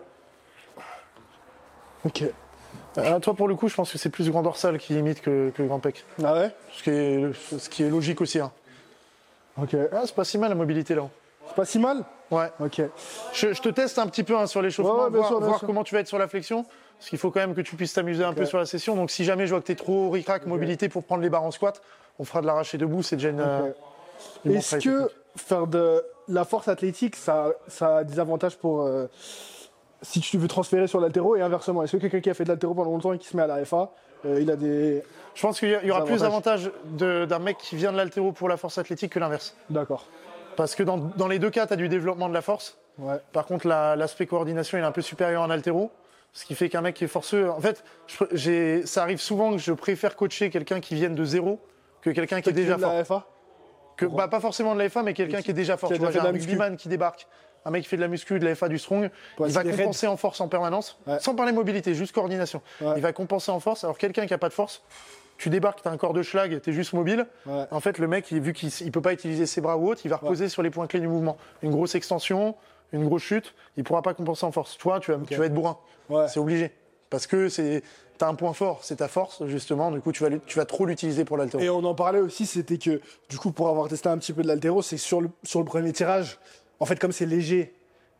Ok. 2.05 2.23
Euh, 2.97 3.19
toi 3.19 3.33
pour 3.33 3.47
le 3.47 3.55
coup 3.55 3.67
je 3.67 3.75
pense 3.75 3.91
que 3.91 3.97
c'est 3.97 4.09
plus 4.09 4.29
grand 4.29 4.41
dorsal 4.41 4.77
qui 4.77 4.97
imite 4.97 5.21
que, 5.21 5.51
que 5.55 5.63
grand 5.63 5.79
pec, 5.79 6.05
Ah 6.23 6.33
ouais? 6.33 6.51
Ce 6.73 6.83
qui 6.83 6.89
est, 6.89 7.33
ce 7.59 7.69
qui 7.69 7.83
est 7.83 7.89
logique 7.89 8.21
aussi. 8.21 8.39
Hein. 8.39 8.51
Ok. 9.61 9.75
Ah, 9.91 10.01
c'est 10.05 10.15
pas 10.15 10.23
si 10.23 10.37
mal 10.37 10.49
la 10.49 10.55
mobilité 10.55 10.95
là. 10.95 11.07
C'est 11.47 11.55
pas 11.55 11.65
si 11.65 11.79
mal? 11.79 12.03
Ouais. 12.31 12.51
Ok. 12.59 12.81
Je, 13.33 13.53
je 13.53 13.61
te 13.61 13.69
teste 13.69 13.97
un 13.99 14.07
petit 14.07 14.23
peu 14.23 14.37
hein, 14.37 14.45
sur 14.47 14.61
l'échauffement, 14.61 14.95
Ouais, 14.97 15.03
ouais, 15.05 15.09
voir, 15.09 15.27
sûr, 15.27 15.39
voir 15.39 15.59
comment 15.61 15.83
tu 15.83 15.95
vas 15.95 16.01
être 16.01 16.07
sur 16.07 16.19
la 16.19 16.27
flexion. 16.27 16.63
Parce 16.97 17.09
qu'il 17.09 17.17
faut 17.19 17.31
quand 17.31 17.39
même 17.39 17.55
que 17.55 17.61
tu 17.61 17.75
puisses 17.75 17.93
t'amuser 17.93 18.23
un 18.23 18.33
peu 18.33 18.45
sur 18.45 18.57
la 18.57 18.65
session. 18.65 18.95
Donc 18.95 19.09
si 19.09 19.23
jamais 19.23 19.45
je 19.47 19.51
vois 19.51 19.61
que 19.61 19.65
tu 19.67 19.71
es 19.71 19.75
trop 19.75 20.09
ric-rac, 20.09 20.45
mobilité 20.45 20.89
pour 20.89 21.03
prendre 21.03 21.21
les 21.23 21.29
barres 21.29 21.43
en 21.43 21.51
squat, 21.51 21.81
on 22.19 22.25
fera 22.25 22.41
de 22.41 22.45
l'arraché 22.47 22.77
debout. 22.77 23.01
C'est 23.03 23.15
déjà 23.15 23.29
une. 23.29 23.39
euh, 23.39 23.71
une 24.45 24.55
Est-ce 24.55 24.75
que 24.75 24.81
technique. 24.81 25.11
faire 25.37 25.67
de 25.67 26.03
la 26.27 26.43
force 26.43 26.67
athlétique, 26.67 27.15
ça, 27.15 27.47
ça 27.67 27.97
a 27.99 28.03
des 28.03 28.19
avantages 28.19 28.57
pour 28.57 28.81
euh, 28.81 29.07
si 30.01 30.19
tu 30.19 30.37
veux 30.37 30.47
transférer 30.49 30.87
sur 30.87 30.99
l'altéro 30.99 31.35
et 31.37 31.41
inversement? 31.41 31.83
Est-ce 31.83 31.93
que 31.93 32.01
quelqu'un 32.01 32.19
qui 32.19 32.29
a 32.29 32.33
fait 32.33 32.43
de 32.43 32.49
l'altéro 32.49 32.73
pendant 32.73 32.91
longtemps 32.91 33.13
et 33.13 33.17
qui 33.17 33.27
se 33.29 33.37
met 33.37 33.43
à 33.43 33.47
la 33.47 33.63
FA, 33.65 33.91
euh, 34.25 34.41
il 34.41 34.51
a 34.51 34.55
des. 34.57 35.01
Je 35.35 35.41
pense 35.41 35.59
qu'il 35.59 35.69
y, 35.69 35.91
aura 35.91 36.03
plus 36.03 36.19
d'avantages 36.21 36.69
d'un 36.83 37.39
mec 37.39 37.57
qui 37.59 37.77
vient 37.77 37.93
de 37.93 37.97
l'altéro 37.97 38.33
pour 38.33 38.49
la 38.49 38.57
force 38.57 38.77
athlétique 38.77 39.13
que 39.13 39.19
l'inverse. 39.19 39.55
D'accord. 39.69 40.05
Parce 40.59 40.75
que 40.75 40.83
dans, 40.83 40.97
dans 40.97 41.27
les 41.27 41.39
deux 41.39 41.49
cas, 41.49 41.65
tu 41.67 41.73
as 41.73 41.77
du 41.77 41.87
développement 41.89 42.27
de 42.29 42.33
la 42.33 42.41
force. 42.41 42.77
Ouais. 42.97 43.15
Par 43.31 43.45
contre, 43.45 43.65
la- 43.67 43.95
l'aspect 43.95 44.25
coordination 44.27 44.77
il 44.77 44.81
est 44.81 44.85
un 44.85 44.91
peu 44.91 45.01
supérieur 45.01 45.41
en 45.41 45.49
altéro. 45.49 45.89
Ce 46.33 46.45
qui 46.45 46.53
fait 46.53 46.69
qu'un 46.69 46.81
mec 46.81 46.95
qui 46.95 47.05
est 47.05 47.07
forceux. 47.07 47.49
En 47.49 47.59
fait, 47.61 47.83
je- 48.33 48.81
ça 48.85 49.01
arrive 49.03 49.19
souvent 49.19 49.51
que 49.53 49.57
je 49.57 49.71
préfère 49.71 50.15
coacher 50.15 50.49
quelqu'un 50.49 50.79
qui 50.81 50.95
vienne 50.95 51.15
de 51.15 51.23
zéro 51.25 51.59
que 52.01 52.09
quelqu'un 52.11 52.41
qui 52.41 52.49
est 52.49 52.53
déjà 52.53 52.75
de 52.75 52.81
fort. 52.81 52.93
la 52.93 53.03
FA 53.05 53.25
Que, 53.97 54.05
bah, 54.05 54.27
pas 54.27 54.39
forcément 54.39 54.73
de 54.75 54.79
la 54.79 54.89
FA, 54.89 55.01
mais 55.01 55.13
quelqu'un 55.13 55.41
qui 55.41 55.51
est 55.51 55.53
déjà 55.53 55.75
fort. 55.77 55.89
qui 55.89 55.95
Tu 55.95 56.01
vois, 56.01 56.11
j'ai 56.11 56.19
un 56.19 56.23
de 56.23 56.27
rugbyman 56.37 56.77
qui 56.77 56.87
débarque, 56.89 57.25
un 57.65 57.71
mec 57.71 57.83
qui 57.83 57.89
fait 57.89 57.95
de 57.97 58.01
la 58.01 58.07
muscu, 58.09 58.37
de 58.39 58.45
la 58.45 58.53
FA, 58.55 58.67
du 58.69 58.77
strong, 58.79 59.09
Ouais, 59.39 59.47
il 59.49 59.53
va 59.53 59.63
compenser 59.63 60.07
en 60.07 60.15
force 60.17 60.39
en 60.41 60.47
permanence, 60.47 60.99
Ouais. 61.07 61.19
sans 61.19 61.35
parler 61.35 61.51
mobilité, 61.51 61.93
juste 61.95 62.13
coordination. 62.13 62.61
Ouais. 62.81 62.93
Il 62.97 63.01
va 63.01 63.11
compenser 63.13 63.51
en 63.51 63.59
force. 63.59 63.83
Alors 63.85 63.97
quelqu'un 63.97 64.25
qui 64.27 64.33
a 64.33 64.37
pas 64.37 64.49
de 64.49 64.53
force, 64.53 64.83
tu 65.39 65.49
débarques, 65.49 65.81
tu 65.81 65.87
as 65.87 65.91
un 65.91 65.97
corps 65.97 66.13
de 66.13 66.21
schlag, 66.21 66.61
tu 66.61 66.69
es 66.69 66.73
juste 66.73 66.93
mobile. 66.93 67.25
Ouais. 67.47 67.65
En 67.71 67.79
fait, 67.79 67.97
le 67.97 68.07
mec, 68.07 68.31
vu 68.31 68.53
qu'il 68.53 68.69
ne 68.85 68.91
peut 68.91 69.01
pas 69.01 69.13
utiliser 69.13 69.45
ses 69.47 69.61
bras 69.61 69.77
ou 69.77 69.89
autre, 69.89 70.01
il 70.05 70.09
va 70.09 70.17
reposer 70.17 70.49
sur 70.49 70.61
les 70.61 70.69
points 70.69 70.85
clés 70.85 70.99
du 70.99 71.07
mouvement. 71.07 71.37
Une 71.63 71.71
grosse 71.71 71.95
extension, 71.95 72.55
une 72.93 73.05
grosse 73.05 73.23
chute, 73.23 73.55
il 73.77 73.83
pourra 73.83 74.01
pas 74.03 74.13
compenser 74.13 74.45
en 74.45 74.51
force. 74.51 74.77
Toi, 74.77 74.99
tu 74.99 75.11
vas, 75.11 75.17
tu 75.27 75.35
vas 75.35 75.45
être 75.45 75.53
bourrin. 75.53 75.77
Ouais. 76.09 76.27
C'est 76.27 76.39
obligé. 76.39 76.71
Parce 77.09 77.25
que 77.25 77.49
c'est 77.49 77.81
as 78.21 78.27
un 78.27 78.35
point 78.35 78.51
fort, 78.51 78.79
c'est 78.83 78.97
ta 78.97 79.07
force, 79.07 79.45
justement. 79.45 79.91
Du 79.91 80.01
coup, 80.01 80.11
tu 80.11 80.23
vas, 80.23 80.29
tu 80.45 80.57
vas 80.57 80.65
trop 80.65 80.85
l'utiliser 80.85 81.23
pour 81.23 81.37
l'altéro. 81.37 81.63
Et 81.63 81.69
on 81.69 81.83
en 81.85 81.95
parlait 81.95 82.19
aussi, 82.19 82.45
c'était 82.45 82.77
que, 82.77 82.99
du 83.29 83.37
coup, 83.37 83.51
pour 83.53 83.69
avoir 83.69 83.87
testé 83.87 84.09
un 84.09 84.17
petit 84.17 84.33
peu 84.33 84.41
de 84.41 84.47
l'altéro, 84.47 84.81
c'est 84.81 84.97
sur 84.97 85.21
le, 85.21 85.29
sur 85.43 85.59
le 85.59 85.65
premier 85.65 85.93
tirage, 85.93 86.37
en 86.81 86.85
fait, 86.85 86.99
comme 86.99 87.13
c'est 87.13 87.25
léger, 87.25 87.73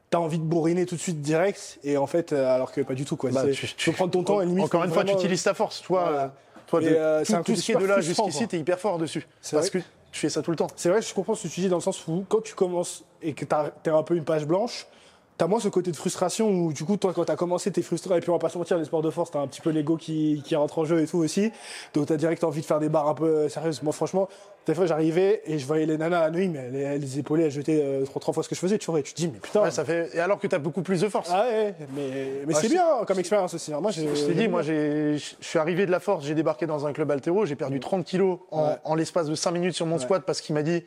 t'as 0.10 0.18
envie 0.20 0.40
de 0.40 0.44
bourriner 0.44 0.86
tout 0.86 0.96
de 0.96 1.02
suite 1.02 1.22
direct, 1.22 1.80
et 1.84 1.98
en 1.98 2.08
fait, 2.08 2.32
euh, 2.32 2.48
alors 2.56 2.72
que 2.72 2.80
pas 2.82 2.94
du 2.94 3.04
tout, 3.04 3.18
quoi. 3.18 3.30
Bah, 3.32 3.44
tu- 3.52 3.68
tu 3.76 3.90
peux 3.90 3.96
prendre 3.96 4.12
ton 4.12 4.24
temps, 4.24 4.40
et 4.42 4.46
limite. 4.46 4.64
Encore 4.64 4.86
une 4.86 4.92
fois, 4.92 5.04
tu 5.04 5.12
utilises 5.14 5.44
ta 5.44 5.54
force. 5.54 5.82
Toi, 5.82 6.04
Voilà. 6.10 6.34
Toi 6.70 6.80
de- 6.82 6.88
euh, 6.88 7.24
c'est 7.26 7.34
tout, 7.34 7.40
un 7.40 7.44
tout 7.44 7.56
ce 7.56 7.62
qui 7.64 7.72
est 7.72 7.76
de 7.76 7.86
là 7.86 8.02
jusqu'ici, 8.02 8.48
tu 8.48 8.56
es 8.56 8.60
hyper 8.60 8.80
fort 8.80 8.98
dessus. 8.98 9.28
Parce 9.52 9.70
vrai 9.70 9.82
que 9.82 9.86
tu 10.12 10.20
fais 10.20 10.30
ça 10.30 10.42
tout 10.42 10.52
le 10.52 10.58
temps. 10.58 10.68
C'est 10.76 10.90
vrai, 10.90 11.02
je 11.02 11.14
comprends 11.14 11.36
ce 11.36 11.48
que 11.48 11.54
tu 11.54 11.62
dis 11.62 11.70
dans 11.70 11.78
le 11.78 11.82
sens 11.82 12.08
où 12.08 12.26
quand 12.28 12.42
tu 12.42 12.54
commences 12.56 13.04
et 13.22 13.34
que 13.34 13.46
t'as- 13.46 13.72
t'es 13.84 13.90
un 13.92 14.04
peu 14.04 14.16
une 14.16 14.24
page 14.26 14.46
blanche, 14.46 14.88
t'as 15.40 15.48
moins 15.48 15.60
ce 15.62 15.70
côté 15.70 15.90
de 15.90 15.96
frustration 15.96 16.50
où 16.52 16.74
du 16.74 16.84
coup 16.84 16.98
toi 16.98 17.14
quand 17.16 17.24
t'as 17.24 17.38
commencé 17.38 17.72
t'es 17.72 17.82
frustré 17.82 18.16
et 18.16 18.20
puis 18.20 18.30
on 18.30 18.34
va 18.34 18.40
pas 18.40 18.50
se 18.50 18.58
mentir 18.58 18.78
les 18.78 18.84
sports 18.84 19.02
de 19.02 19.10
force 19.10 19.32
t'as 19.32 19.40
un 19.40 19.48
petit 19.48 19.62
peu 19.62 19.70
l'ego 19.70 19.96
qui, 19.96 20.44
qui 20.46 20.56
rentre 20.56 20.78
en 20.80 20.86
jeu 20.86 21.02
et 21.02 21.08
tout 21.08 21.18
aussi. 21.18 21.52
Donc 21.94 22.08
t'as 22.08 22.18
direct 22.18 22.44
envie 22.44 22.60
de 22.62 22.66
faire 22.66 22.80
des 22.80 22.90
barres 22.90 23.08
un 23.08 23.14
peu 23.16 23.48
sérieuses. 23.50 23.82
Moi 23.82 23.94
franchement 23.94 24.28
des 24.68 24.76
fois 24.76 24.86
j'arrivais 24.86 25.42
et 25.46 25.58
je 25.58 25.66
voyais 25.66 25.86
les 25.86 25.98
nanas 25.98 26.20
à 26.22 26.30
nuit 26.30 26.50
mais 26.50 26.60
elles, 26.82 27.00
les 27.02 27.20
épauler 27.20 27.46
elles 27.46 27.52
jetaient 27.52 27.82
euh, 27.82 28.04
trois, 28.06 28.20
trois 28.20 28.34
fois 28.34 28.44
ce 28.44 28.50
que 28.50 28.56
je 28.56 28.60
faisais 28.60 28.78
tu 28.78 28.92
vois. 28.92 29.00
Et 29.00 29.04
tu 29.04 29.14
te 29.14 29.18
dis 29.18 29.30
mais 29.30 29.40
putain. 29.40 29.64
Ouais, 29.64 29.72
ça 29.72 29.86
fait... 29.86 30.10
Et 30.14 30.20
alors 30.20 30.40
que 30.40 30.46
tu 30.48 30.54
as 30.54 30.60
beaucoup 30.60 30.82
plus 30.82 31.00
de 31.02 31.08
force. 31.08 31.30
ah 31.34 31.48
ouais 31.48 31.74
mais, 31.96 32.44
mais 32.46 32.54
c'est 32.54 32.68
bien 32.70 32.84
comme 33.08 33.20
expérience 33.20 33.54
aussi. 33.54 33.72
Moi 33.72 33.92
Je 33.92 34.02
t'ai 34.26 34.34
dit, 34.34 34.48
moi, 34.50 34.62
j'ai- 34.62 35.18
je 35.18 35.36
suis 35.40 35.58
arrivé 35.58 35.86
de 35.86 35.92
la 35.92 36.02
force, 36.02 36.26
j'ai 36.26 36.36
débarqué 36.36 36.66
dans 36.68 36.86
un 36.86 36.92
club 36.94 37.10
altéro, 37.12 37.46
j'ai 37.46 37.56
perdu 37.56 37.80
30 37.80 38.04
kilos 38.06 38.40
en, 38.52 38.66
Ouais. 38.68 38.76
en 38.84 38.94
l'espace 38.96 39.28
de 39.28 39.36
5 39.36 39.52
minutes 39.52 39.74
sur 39.74 39.86
mon 39.86 39.98
squat 40.00 40.22
parce 40.26 40.42
qu'il 40.42 40.54
m'a 40.54 40.64
dit 40.64 40.84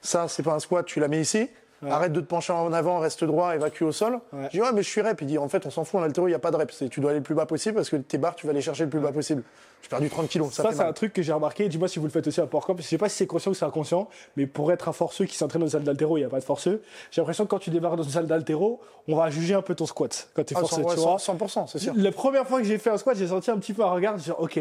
ça, 0.00 0.28
c'est 0.28 0.42
pas 0.44 0.54
un 0.54 0.60
squat, 0.60 0.86
tu 0.86 1.00
la 1.00 1.08
mets 1.08 1.20
ici. 1.20 1.48
Arrête 1.88 2.12
de 2.12 2.20
te 2.20 2.26
pencher 2.26 2.52
en 2.52 2.72
avant, 2.72 2.98
reste 2.98 3.24
droit, 3.24 3.54
évacue 3.54 3.82
au 3.84 3.92
sol. 3.92 4.20
Ouais. 4.32 4.44
Je 4.46 4.48
dis, 4.50 4.60
ouais, 4.60 4.72
mais 4.74 4.82
je 4.82 4.88
suis 4.88 5.00
rep. 5.00 5.18
Il 5.22 5.26
dit, 5.26 5.38
en 5.38 5.48
fait, 5.48 5.64
on 5.66 5.70
s'en 5.70 5.84
fout, 5.84 5.98
en 6.00 6.02
altéro, 6.02 6.26
il 6.26 6.30
n'y 6.30 6.34
a 6.34 6.38
pas 6.38 6.50
de. 6.50 6.58
C'est- 6.70 6.88
Tu 6.90 7.00
dois 7.00 7.10
aller 7.10 7.20
le 7.20 7.24
plus 7.24 7.34
bas 7.34 7.46
possible 7.46 7.76
parce 7.76 7.88
que 7.88 7.96
tes 7.96 8.18
barres, 8.18 8.34
tu 8.34 8.46
vas 8.46 8.52
les 8.52 8.60
chercher 8.60 8.84
le 8.84 8.90
plus 8.90 9.00
bas 9.00 9.12
possible. 9.12 9.42
J'ai 9.82 9.88
perdu 9.88 10.10
30 10.10 10.28
kilos. 10.28 10.52
Ça, 10.52 10.62
Ça, 10.64 10.72
c'est 10.72 10.82
un 10.82 10.92
truc 10.92 11.14
que 11.14 11.22
j'ai 11.22 11.32
remarqué. 11.32 11.66
Dis-moi 11.70 11.88
si 11.88 11.98
vous 11.98 12.04
le 12.04 12.10
faites 12.10 12.26
aussi 12.26 12.38
à 12.38 12.46
Portcamp. 12.46 12.76
Je 12.76 12.82
sais 12.82 12.98
pas 12.98 13.08
si 13.08 13.16
c'est 13.16 13.26
conscient 13.26 13.52
ou 13.52 13.54
c'est 13.54 13.64
inconscient, 13.64 14.08
mais 14.36 14.46
pour 14.46 14.70
être 14.72 14.90
un 14.90 14.92
forceux 14.92 15.24
qui 15.24 15.36
s'entraîne 15.36 15.60
dans 15.62 15.66
une 15.68 15.72
salle 15.72 15.84
d'altéro, 15.84 16.18
il 16.18 16.20
n'y 16.20 16.26
a 16.26 16.28
pas 16.28 16.38
de 16.38 16.44
forceux. 16.44 16.82
J'ai 17.10 17.22
l'impression 17.22 17.44
que 17.44 17.48
quand 17.50 17.58
tu 17.60 17.70
débarques 17.70 17.96
dans 17.96 18.02
une 18.02 18.10
salle 18.10 18.26
d'altéro, 18.26 18.80
on 19.08 19.16
va 19.16 19.30
juger 19.30 19.54
un 19.54 19.62
peu 19.62 19.74
ton 19.74 19.86
squat 19.86 20.28
quand 20.34 20.44
tu 20.44 20.52
es 20.52 20.56
Ah, 20.58 20.60
forceux. 20.60 20.82
100%, 20.82 20.94
tu 20.94 21.00
vois. 21.00 21.16
100%, 21.18 21.66
c'est 21.66 21.78
sûr. 21.78 21.94
La 21.96 22.12
première 22.12 22.46
fois 22.46 22.60
que 22.60 22.66
j'ai 22.66 22.76
fait 22.76 22.90
un 22.90 22.98
squat, 22.98 23.16
j'ai 23.16 23.28
senti 23.28 23.50
un 23.50 23.56
petit 23.56 23.72
peu 23.72 23.82
un 23.82 23.90
regard, 23.90 24.18
genre, 24.18 24.38
ok, 24.42 24.60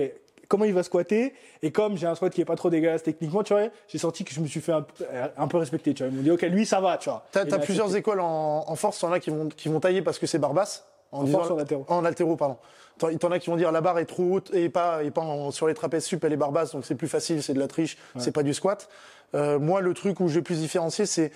comment 0.49 0.65
il 0.65 0.73
va 0.73 0.83
squatter 0.83 1.33
Et 1.61 1.71
comme 1.71 1.95
j'ai 1.95 2.07
un 2.07 2.15
squat 2.15 2.33
qui 2.33 2.41
est 2.41 2.45
pas 2.45 2.57
trop 2.57 2.69
dégueulasse 2.69 3.03
techniquement, 3.03 3.43
tu 3.43 3.53
vois, 3.53 3.69
j'ai 3.87 3.97
senti 3.97 4.25
que 4.25 4.33
je 4.33 4.41
me 4.41 4.47
suis 4.47 4.59
fait 4.59 4.73
un, 4.73 4.81
peu- 4.81 5.05
un 5.37 5.47
peu 5.47 5.55
respecter. 5.57 5.93
Tu 5.93 6.03
vois, 6.03 6.11
ils 6.11 6.15
m'ont 6.17 6.23
dit, 6.23 6.31
ok, 6.31 6.41
lui, 6.41 6.65
ça 6.65 6.81
va, 6.81 6.97
tu 6.97 7.09
vois. 7.09 7.25
T'as 7.31 7.45
Il 7.45 7.53
as 7.53 7.55
a 7.55 7.59
plusieurs 7.59 7.85
accepté. 7.85 7.99
écoles 7.99 8.19
en, 8.19 8.65
en 8.67 8.75
force. 8.75 8.99
T'en 8.99 9.11
as 9.13 9.21
qui 9.21 9.29
vont, 9.29 9.47
qui 9.47 9.69
vont 9.69 9.79
tailler 9.79 10.01
parce 10.01 10.19
que 10.19 10.27
c'est 10.27 10.39
barbasse. 10.39 10.85
En, 11.11 11.25
force 11.25 11.49
ou 11.49 11.53
en 11.53 11.59
altéro 11.59 11.85
En 11.87 12.03
altéro, 12.05 12.35
pardon. 12.35 12.57
T'en 12.99 13.15
t'en 13.15 13.31
as 13.31 13.39
qui 13.39 13.49
vont 13.49 13.55
dire 13.55 13.71
la 13.71 13.79
barre 13.81 13.97
est 13.99 14.05
trop 14.05 14.23
haute 14.33 14.53
et 14.53 14.67
pas, 14.69 15.03
et 15.03 15.09
pas 15.11 15.21
en- 15.21 15.51
sur 15.51 15.67
les 15.67 15.73
trapèzes 15.73 16.03
sup, 16.03 16.23
elle 16.25 16.33
est 16.33 16.37
barbasse, 16.37 16.73
donc 16.73 16.85
c'est 16.85 16.95
plus 16.95 17.07
facile, 17.07 17.41
c'est 17.41 17.53
de 17.53 17.59
la 17.59 17.67
triche, 17.67 17.97
c'est 18.17 18.31
pas 18.33 18.43
du 18.43 18.53
squat. 18.53 18.89
Euh, 19.35 19.57
moi, 19.57 19.79
le 19.81 19.93
truc 19.93 20.19
où 20.19 20.27
je 20.27 20.35
vais 20.35 20.41
plus 20.41 20.59
différencier, 20.59 21.05
c'est 21.05 21.31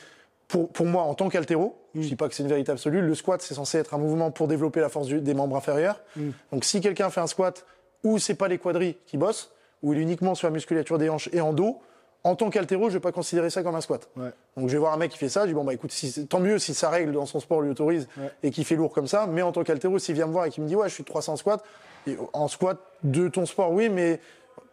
pour, 0.47 0.69
pour 0.69 0.85
moi, 0.85 1.03
en 1.03 1.13
tant 1.13 1.29
qu'altéro, 1.29 1.77
Mm. 1.95 2.01
je 2.01 2.07
dis 2.07 2.15
pas 2.15 2.27
que 2.27 2.33
c'est 2.35 2.43
une 2.43 2.49
vérité 2.49 2.71
absolue, 2.71 3.01
le 3.01 3.15
squat, 3.15 3.41
c'est 3.41 3.53
censé 3.53 3.77
être 3.77 3.93
un 3.93 3.97
mouvement 3.99 4.29
pour 4.31 4.47
développer 4.47 4.79
la 4.81 4.89
force 4.89 5.07
du- 5.07 5.21
des 5.21 5.33
membres 5.35 5.55
inférieurs. 5.55 6.01
Mm. 6.15 6.29
Donc 6.51 6.65
si 6.65 6.81
quelqu'un 6.81 7.09
fait 7.11 7.21
un 7.21 7.27
squat 7.27 7.65
où 8.03 8.17
c'est 8.19 8.35
pas 8.35 8.47
les 8.47 8.57
quadris 8.57 8.97
qui 9.05 9.17
bossent, 9.17 9.51
où 9.81 9.93
il 9.93 9.99
est 9.99 10.01
uniquement 10.01 10.35
sur 10.35 10.47
la 10.47 10.51
musculature 10.51 10.97
des 10.97 11.09
hanches 11.09 11.29
et 11.33 11.41
en 11.41 11.53
dos, 11.53 11.79
en 12.25 12.35
tant 12.35 12.49
qu'altéro, 12.49 12.87
je 12.89 12.93
vais 12.93 12.99
pas 13.01 13.11
considérer 13.11 13.49
ça 13.49 13.63
comme 13.63 13.75
un 13.75 13.81
squat. 13.81 14.07
Ouais. 14.15 14.29
Donc 14.55 14.69
je 14.69 14.73
vais 14.73 14.77
voir 14.79 14.93
un 14.93 14.97
mec 14.97 15.11
qui 15.11 15.17
fait 15.17 15.27
ça, 15.27 15.41
je 15.41 15.47
dis 15.47 15.53
bon 15.53 15.65
bah 15.65 15.73
écoute, 15.73 15.91
si 15.91 16.25
tant 16.27 16.39
mieux 16.39 16.57
si 16.57 16.73
sa 16.73 16.89
règle 16.89 17.11
dans 17.11 17.25
son 17.25 17.41
sport 17.41 17.61
lui 17.61 17.69
autorise 17.69 18.07
Ouais. 18.17 18.31
et 18.43 18.51
qu'il 18.51 18.63
fait 18.63 18.75
lourd 18.75 18.93
comme 18.93 19.07
ça, 19.07 19.27
mais 19.27 19.41
en 19.41 19.51
tant 19.51 19.63
qu'altéro, 19.63 19.99
s'il 19.99 20.15
vient 20.15 20.27
me 20.27 20.31
voir 20.31 20.45
et 20.45 20.49
qu'il 20.49 20.63
me 20.63 20.69
dit 20.69 20.75
ouais 20.75 20.87
je 20.87 20.93
suis 20.93 21.03
de 21.03 21.07
300 21.09 21.35
squats, 21.35 21.61
et 22.07 22.17
en 22.31 22.47
squat 22.47 22.77
de 23.03 23.27
ton 23.27 23.45
sport 23.45 23.71
oui, 23.71 23.89
mais 23.89 24.21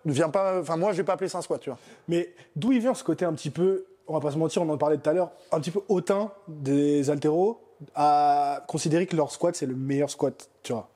viens 0.05 0.29
pas, 0.29 0.61
enfin 0.61 0.77
moi 0.77 0.93
je 0.93 0.99
vais 0.99 1.05
pas 1.05 1.15
appeler 1.15 1.29
ça 1.29 1.39
un 1.39 1.43
squat, 1.43 1.61
tu 1.61 1.71
vois. 1.71 1.79
Mais 2.07 2.33
d'où 2.55 2.71
il 2.71 2.79
vient 2.81 2.95
ce 2.95 3.03
côté 3.03 3.25
un 3.25 3.33
petit 3.33 3.51
peu, 3.51 3.85
on 4.07 4.15
va 4.15 4.21
pas 4.21 4.31
se 4.31 4.39
mentir, 4.39 4.63
on 4.63 4.69
en 4.69 4.79
parlait 4.79 4.99
tout 4.99 5.11
à 5.11 5.13
l'heure, 5.13 5.33
un 5.51 5.59
petit 5.59 5.73
peu 5.73 5.81
hautain 5.89 6.31
des 6.47 7.11
altéros 7.11 7.61
à 7.97 8.63
considérer 8.69 9.07
que 9.07 9.17
leur 9.17 9.33
squat 9.33 9.57
c'est 9.57 9.67
le 9.67 9.75
meilleur 9.75 10.09
squat, 10.11 10.49
tu 10.63 10.73
vois. 10.73 10.89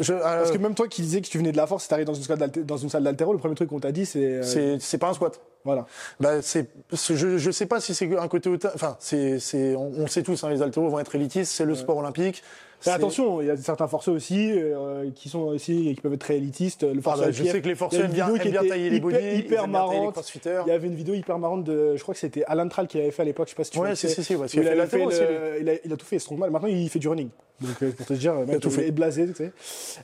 Je- 0.00 0.12
euh, 0.14 0.18
Parce 0.20 0.50
que 0.50 0.58
même 0.58 0.74
toi 0.74 0.88
qui 0.88 1.02
disais 1.02 1.20
que 1.20 1.26
tu 1.28 1.38
venais 1.38 1.52
de 1.52 1.56
la 1.56 1.66
force, 1.66 1.82
si 1.84 1.88
t'arrives 1.88 2.06
dans 2.06 2.14
une 2.14 2.22
salle 2.22 2.50
dans 2.64 2.76
une 2.76 2.88
salle 2.88 3.02
d'altéro, 3.04 3.32
le 3.32 3.38
premier 3.38 3.54
truc 3.54 3.68
qu'on 3.68 3.80
t'a 3.80 3.92
dit, 3.92 4.06
c'est. 4.06 4.42
euh, 4.42 4.76
c'est 4.80 4.98
pas 4.98 5.08
un 5.10 5.14
squat. 5.14 5.40
Voilà. 5.64 5.86
Bah, 6.18 6.42
c'est, 6.42 6.68
je, 6.92 7.38
je 7.38 7.50
sais 7.50 7.66
pas 7.66 7.80
si 7.80 7.94
c'est 7.94 8.16
un 8.18 8.28
côté. 8.28 8.50
Enfin, 8.74 8.96
c'est, 8.98 9.38
c'est, 9.38 9.76
on, 9.76 9.92
on 9.98 10.06
sait 10.06 10.22
tous, 10.22 10.42
hein, 10.44 10.50
les 10.50 10.60
haltéros 10.62 10.88
vont 10.88 10.98
être 10.98 11.14
élitistes, 11.14 11.52
c'est 11.52 11.64
le 11.64 11.74
sport 11.74 11.98
olympique. 11.98 12.42
C'est- 12.84 12.90
attention, 12.90 13.40
il 13.40 13.46
y 13.46 13.50
a 13.50 13.56
certains 13.56 13.86
forceux 13.88 14.12
aussi 14.12 14.50
euh, 14.52 15.10
qui 15.14 15.28
sont 15.28 15.40
aussi 15.40 15.92
qui 15.94 16.00
peuvent 16.00 16.12
être 16.14 16.20
très 16.20 16.36
élitistes. 16.36 16.82
Le 16.82 17.00
Ah 17.04 17.14
bah, 17.16 17.30
je 17.30 17.44
sais 17.44 17.60
que 17.60 17.68
les 17.68 17.74
il 17.92 17.98
une 17.98 18.04
aiment 18.04 18.12
bien, 18.12 18.28
aiment 18.28 18.50
bien 18.50 18.64
tailler 18.64 18.90
les 18.90 18.96
hyper- 18.98 19.20
ils 19.20 19.38
hyper 19.38 19.62
les 19.66 19.72
marrante. 19.72 20.34
Il 20.66 20.68
y 20.68 20.70
avait 20.72 20.86
une 20.88 20.94
vidéo 20.94 21.14
hyper 21.14 21.38
marrante 21.38 21.64
de, 21.64 21.96
je 21.96 22.02
crois 22.02 22.14
que 22.14 22.20
c'était 22.20 22.44
Alan 22.44 22.68
Tral 22.68 22.86
qui 22.86 22.98
avait 22.98 23.10
fait 23.10 23.22
à 23.22 23.24
l'époque, 23.24 23.46
je 23.48 23.50
sais 23.50 23.56
pas 23.56 23.64
si 23.64 23.70
tu 23.70 23.78
Ouais, 23.78 23.88
vois 23.88 23.96
si, 23.96 24.08
si, 24.08 24.22
si, 24.24 24.34
parce 24.36 24.52
il, 24.54 24.66
a 24.68 24.86
fait 24.86 24.98
fait 24.98 25.04
le- 25.04 25.58
il, 25.60 25.68
a, 25.68 25.72
il 25.84 25.92
a 25.92 25.96
tout 25.96 26.06
fait 26.06 26.18
strongman. 26.18 26.50
Maintenant, 26.50 26.68
il 26.68 26.88
fait 26.88 26.98
du 26.98 27.08
running. 27.08 27.28
Donc, 27.60 27.70
euh, 27.82 27.92
pour 27.92 28.06
te 28.06 28.14
dire, 28.14 28.34
tout 28.60 28.70
fait. 28.70 28.88
est 28.88 28.90
blasé, 28.90 29.26
tu 29.28 29.34
sais. 29.34 29.52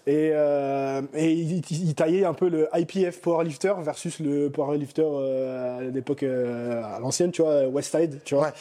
Et, 0.06 0.30
euh, 0.32 1.02
et 1.14 1.32
il, 1.32 1.56
il- 1.58 1.88
il 1.88 1.94
taillait 1.94 2.24
un 2.24 2.34
peu 2.34 2.48
le 2.48 2.68
IPF 2.72 3.20
powerlifter 3.20 3.72
versus 3.82 4.20
le 4.20 4.48
powerlifter 4.50 5.02
euh, 5.04 5.78
à 5.78 5.82
l'époque 5.82 6.22
à 6.22 7.00
l'ancienne, 7.00 7.32
tu 7.32 7.42
vois, 7.42 7.66
Westside, 7.66 8.20
tu 8.24 8.34
vois. 8.36 8.44
Ouais. 8.44 8.52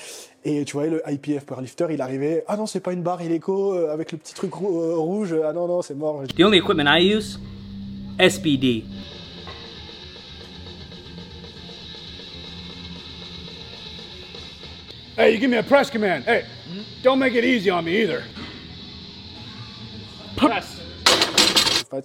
Et 0.46 0.63
tu 0.63 0.74
vois, 0.74 0.88
le 0.88 1.01
IPF 1.08 1.46
powerlifter, 1.46 1.88
il 1.91 2.01
arrivait, 2.01 2.44
ah 2.48 2.56
non, 2.56 2.65
c'est 2.67 2.79
pas 2.79 2.94
une 2.94 3.01
barre 3.01 3.22
illico 3.22 3.74
euh, 3.74 3.91
avec 3.91 4.12
le 4.13 4.17
petit 4.17 4.34
truc 4.34 4.53
rou- 4.53 4.82
euh, 4.82 4.96
rouge, 4.96 5.36
ah 5.46 5.51
non, 5.51 5.67
non, 5.67 5.82
c'est 5.82 5.96
mort. 5.96 6.24
The 6.38 6.41
only 6.44 6.60
equipment 6.60 6.86
I 6.88 7.01
use, 7.15 7.39
SBD. 8.17 8.84
Hey, 15.15 15.34
you 15.34 15.39
give 15.39 15.50
me 15.50 15.58
a 15.58 15.63
press 15.63 15.89
command. 15.89 16.24
Hey, 16.25 16.46
don't 17.01 17.17
make 17.20 17.34
it 17.34 17.44
easy 17.44 17.70
on 17.72 17.84
me 17.86 18.01
either. 18.03 18.24
Press. 20.36 20.76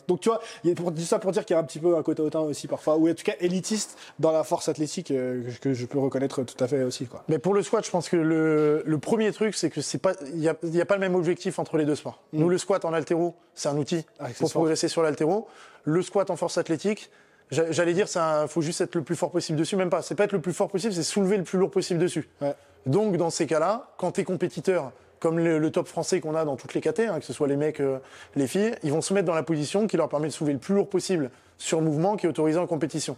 Donc 0.08 0.20
tu 0.20 0.28
vois, 0.28 0.40
pour, 0.74 0.92
ça 0.98 1.18
pour 1.18 1.32
dire 1.32 1.44
qu'il 1.44 1.54
y 1.54 1.56
a 1.56 1.60
un 1.60 1.64
petit 1.64 1.78
peu 1.78 1.96
un 1.96 2.02
côté 2.02 2.22
hautain 2.22 2.40
aussi 2.40 2.68
parfois, 2.68 2.96
ou 2.96 3.08
en 3.08 3.14
tout 3.14 3.24
cas 3.24 3.34
élitiste 3.40 3.98
dans 4.18 4.32
la 4.32 4.44
force 4.44 4.68
athlétique 4.68 5.10
euh, 5.10 5.42
que, 5.60 5.72
je 5.74 5.86
peux 5.86 5.98
reconnaître 5.98 6.42
tout 6.42 6.62
à 6.62 6.68
fait 6.68 6.82
aussi. 6.82 7.06
Quoi. 7.06 7.24
Mais 7.28 7.38
pour 7.38 7.54
le 7.54 7.62
squat, 7.62 7.84
je 7.84 7.90
pense 7.90 8.08
que 8.08 8.16
le, 8.16 8.82
le 8.84 8.98
premier 8.98 9.32
truc, 9.32 9.54
c'est 9.54 9.70
que 9.70 9.80
c'est 9.80 9.98
pas, 9.98 10.12
il 10.34 10.40
y 10.40 10.48
a, 10.48 10.54
pas 10.84 10.94
le 10.94 11.00
même 11.00 11.14
objectif 11.14 11.58
entre 11.58 11.76
les 11.76 11.84
deux 11.84 11.96
sports. 11.96 12.22
Nous, 12.32 12.48
le 12.48 12.58
squat 12.58 12.84
en 12.84 12.92
altéro, 12.92 13.34
c'est 13.54 13.68
un 13.68 13.76
outil 13.76 14.04
Ah, 14.18 14.28
pour 14.38 14.50
progresser 14.50 14.88
sur 14.88 15.02
l'altéro. 15.02 15.48
Le 15.84 16.02
squat 16.02 16.30
en 16.30 16.36
force 16.36 16.58
athlétique, 16.58 17.10
j'a- 17.50 17.70
j'allais 17.72 17.94
dire, 17.94 18.06
il 18.14 18.48
faut 18.48 18.60
juste 18.62 18.80
être 18.80 18.94
le 18.94 19.02
plus 19.02 19.16
fort 19.16 19.30
possible 19.30 19.58
dessus. 19.58 19.76
Même 19.76 19.90
pas, 19.90 20.02
c'est 20.02 20.14
pas 20.14 20.24
être 20.24 20.32
le 20.32 20.40
plus 20.40 20.52
fort 20.52 20.68
possible, 20.68 20.92
c'est 20.92 21.02
soulever 21.02 21.36
le 21.36 21.44
plus 21.44 21.58
lourd 21.58 21.70
possible 21.70 21.98
dessus. 22.00 22.28
Ouais. 22.40 22.54
Donc, 22.86 23.16
dans 23.16 23.30
ces 23.30 23.46
cas-là, 23.46 23.90
quand 23.96 24.12
t'es 24.12 24.24
compétiteur, 24.24 24.92
comme 25.22 25.38
le, 25.38 25.58
le 25.58 25.70
top 25.70 25.86
français 25.88 26.20
qu'on 26.20 26.34
a 26.34 26.44
dans 26.44 26.56
toutes 26.56 26.74
les 26.74 26.80
KT, 26.82 27.00
hein, 27.08 27.18
que 27.20 27.24
ce 27.24 27.32
soit 27.32 27.46
les 27.48 27.56
mecs, 27.56 27.80
euh, 27.80 27.98
les 28.34 28.46
filles, 28.46 28.74
ils 28.82 28.92
vont 28.92 29.00
se 29.00 29.14
mettre 29.14 29.26
dans 29.26 29.34
la 29.34 29.42
position 29.44 29.86
qui 29.86 29.96
leur 29.96 30.08
permet 30.08 30.26
de 30.28 30.32
soulever 30.32 30.52
le 30.52 30.58
plus 30.58 30.74
lourd 30.74 30.88
possible 30.90 31.30
sur 31.58 31.80
mouvement 31.80 32.16
qui 32.16 32.26
est 32.26 32.28
autorisé 32.28 32.58
en 32.58 32.66
compétition. 32.66 33.16